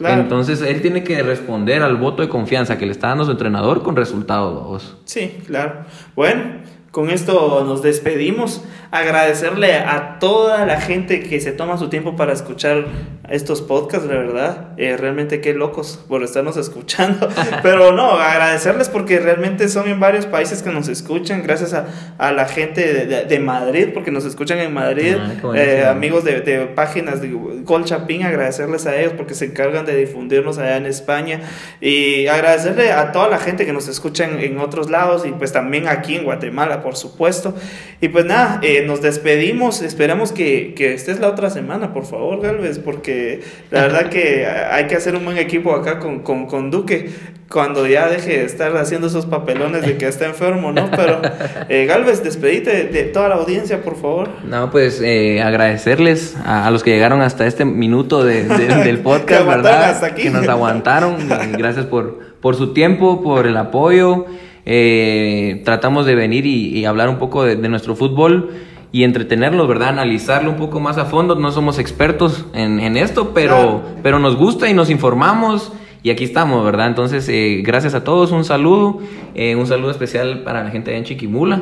Entonces 0.00 0.60
él 0.60 0.82
tiene 0.82 1.04
que 1.04 1.22
responder 1.22 1.84
al 1.84 1.94
voto 1.98 2.22
de 2.22 2.28
confianza 2.28 2.78
que 2.78 2.84
le 2.84 2.90
está 2.90 3.10
dando 3.10 3.24
su 3.26 3.30
entrenador 3.30 3.84
con 3.84 3.94
resultados, 3.94 4.66
vos. 4.66 4.96
Sí, 5.04 5.38
claro. 5.46 5.84
Bueno, 6.16 6.42
con 6.90 7.10
esto 7.10 7.62
nos 7.64 7.80
despedimos. 7.80 8.64
Agradecerle 8.90 9.74
a 9.74 10.18
toda 10.18 10.66
la 10.66 10.80
gente 10.80 11.22
que 11.22 11.40
se 11.40 11.52
toma 11.52 11.78
su 11.78 11.88
tiempo 11.88 12.16
para 12.16 12.32
escuchar 12.32 12.86
estos 13.30 13.62
podcasts, 13.62 14.06
la 14.08 14.14
verdad. 14.14 14.68
Eh, 14.76 14.96
realmente 14.96 15.40
qué 15.40 15.54
locos 15.54 16.00
por 16.08 16.24
estarnos 16.24 16.56
escuchando. 16.56 17.28
Pero 17.62 17.92
no, 17.92 18.10
agradecerles 18.12 18.88
porque 18.88 19.20
realmente 19.20 19.68
son 19.68 19.88
en 19.88 20.00
varios 20.00 20.26
países 20.26 20.62
que 20.62 20.70
nos 20.70 20.88
escuchan. 20.88 21.42
Gracias 21.44 21.72
a, 21.72 21.86
a 22.18 22.32
la 22.32 22.46
gente 22.46 23.06
de, 23.06 23.24
de, 23.24 23.38
Madrid, 23.38 23.90
porque 23.94 24.10
nos 24.10 24.24
escuchan 24.24 24.58
en 24.58 24.74
Madrid. 24.74 25.14
Ah, 25.16 25.52
eh, 25.54 25.84
amigos 25.88 26.24
de, 26.24 26.40
de, 26.40 26.66
páginas 26.66 27.22
de 27.22 27.32
Colchapín, 27.64 28.24
agradecerles 28.24 28.86
a 28.86 28.98
ellos 28.98 29.12
porque 29.16 29.34
se 29.34 29.44
encargan 29.44 29.86
de 29.86 29.96
difundirnos 29.96 30.58
allá 30.58 30.76
en 30.76 30.86
España. 30.86 31.40
Y 31.80 32.26
agradecerle 32.26 32.90
a 32.90 33.12
toda 33.12 33.28
la 33.28 33.38
gente 33.38 33.64
que 33.64 33.72
nos 33.72 33.86
escucha 33.86 34.24
en, 34.24 34.40
en 34.40 34.58
otros 34.58 34.90
lados 34.90 35.24
y 35.24 35.30
pues 35.30 35.52
también 35.52 35.86
aquí 35.86 36.16
en 36.16 36.24
Guatemala, 36.24 36.82
por 36.82 36.96
supuesto. 36.96 37.54
Y 38.00 38.08
pues 38.08 38.24
nada, 38.24 38.58
eh, 38.62 38.82
nos 38.86 39.02
despedimos. 39.02 39.82
Esperamos 39.82 40.32
que, 40.32 40.74
que 40.74 40.94
estés 40.94 41.20
la 41.20 41.28
otra 41.28 41.48
semana, 41.48 41.92
por 41.92 42.06
favor, 42.06 42.40
Galvez, 42.40 42.80
porque 42.80 43.19
la 43.70 43.82
verdad 43.82 44.08
que 44.08 44.46
hay 44.46 44.86
que 44.86 44.96
hacer 44.96 45.14
un 45.14 45.24
buen 45.24 45.38
equipo 45.38 45.74
acá 45.74 45.98
con, 45.98 46.20
con, 46.20 46.46
con 46.46 46.70
Duque 46.70 47.10
cuando 47.50 47.84
ya 47.86 48.08
deje 48.08 48.38
de 48.38 48.44
estar 48.44 48.76
haciendo 48.76 49.08
esos 49.08 49.26
papelones 49.26 49.82
de 49.82 49.96
que 49.96 50.06
está 50.06 50.26
enfermo, 50.26 50.70
¿no? 50.70 50.88
Pero 50.92 51.20
eh, 51.68 51.84
Galvez, 51.84 52.22
despedite 52.22 52.84
de, 52.84 53.02
toda 53.04 53.28
la 53.28 53.34
audiencia, 53.34 53.82
por 53.82 53.96
favor. 53.96 54.28
No, 54.48 54.70
pues 54.70 55.02
eh, 55.02 55.42
agradecerles 55.42 56.36
a, 56.44 56.70
los 56.70 56.84
que 56.84 56.90
llegaron 56.90 57.22
hasta 57.22 57.48
este 57.48 57.64
minuto 57.64 58.22
de, 58.22 58.44
del 58.84 59.00
podcast, 59.00 59.46
¿verdad? 59.46 60.14
Que 60.14 60.30
nos 60.30 60.46
aguantaron. 60.46 61.16
Gracias 61.58 61.86
por, 61.86 62.20
por 62.40 62.54
su 62.54 62.72
tiempo, 62.72 63.20
por 63.20 63.48
el 63.48 63.56
apoyo. 63.56 64.26
Eh, 64.64 65.62
tratamos 65.64 66.06
de 66.06 66.14
venir 66.14 66.46
y, 66.46 66.84
hablar 66.84 67.08
un 67.08 67.18
poco 67.18 67.44
de 67.44 67.68
nuestro 67.68 67.96
fútbol 67.96 68.50
y 68.92 69.04
entretenerlos, 69.04 69.68
¿verdad? 69.68 69.90
Analizarlo 69.90 70.50
un 70.50 70.56
poco 70.56 70.80
más 70.80 70.98
a 70.98 71.04
fondo. 71.04 71.34
No 71.34 71.52
somos 71.52 71.78
expertos 71.78 72.46
en, 72.54 72.80
en 72.80 72.96
esto, 72.96 73.32
pero, 73.32 73.82
pero 74.02 74.18
nos 74.18 74.36
gusta 74.36 74.68
y 74.68 74.74
nos 74.74 74.90
informamos. 74.90 75.72
Y 76.02 76.10
aquí 76.10 76.24
estamos, 76.24 76.64
¿verdad? 76.64 76.86
Entonces, 76.86 77.28
eh, 77.28 77.60
gracias 77.62 77.94
a 77.94 78.04
todos, 78.04 78.32
un 78.32 78.44
saludo, 78.44 79.00
eh, 79.34 79.54
un 79.54 79.66
saludo 79.66 79.90
especial 79.90 80.42
para 80.44 80.64
la 80.64 80.70
gente 80.70 80.90
de 80.90 80.96
en 80.96 81.04
Chiquimula. 81.04 81.60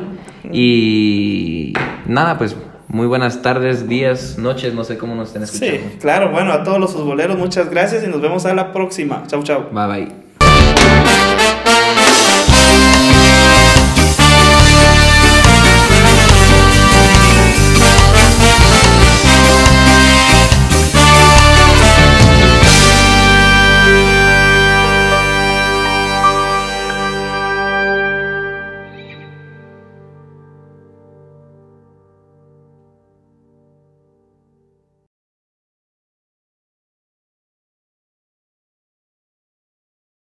Y 0.51 1.73
nada, 2.05 2.37
pues 2.37 2.55
muy 2.87 3.05
buenas 3.05 3.41
tardes, 3.41 3.87
días, 3.87 4.37
noches, 4.39 4.73
no 4.73 4.83
sé 4.83 4.97
cómo 4.97 5.13
nos 5.13 5.27
estén 5.27 5.43
escuchando. 5.43 5.77
Sí, 5.77 5.97
claro, 5.99 6.31
bueno, 6.31 6.53
a 6.53 6.63
todos 6.63 6.79
los 6.79 6.93
futboleros, 6.93 7.37
muchas 7.37 7.69
gracias 7.69 8.03
y 8.03 8.07
nos 8.07 8.21
vemos 8.21 8.45
a 8.45 8.53
la 8.53 8.71
próxima. 8.71 9.23
Chau, 9.27 9.43
chau. 9.43 9.65
Bye, 9.71 9.87
bye. 9.87 10.28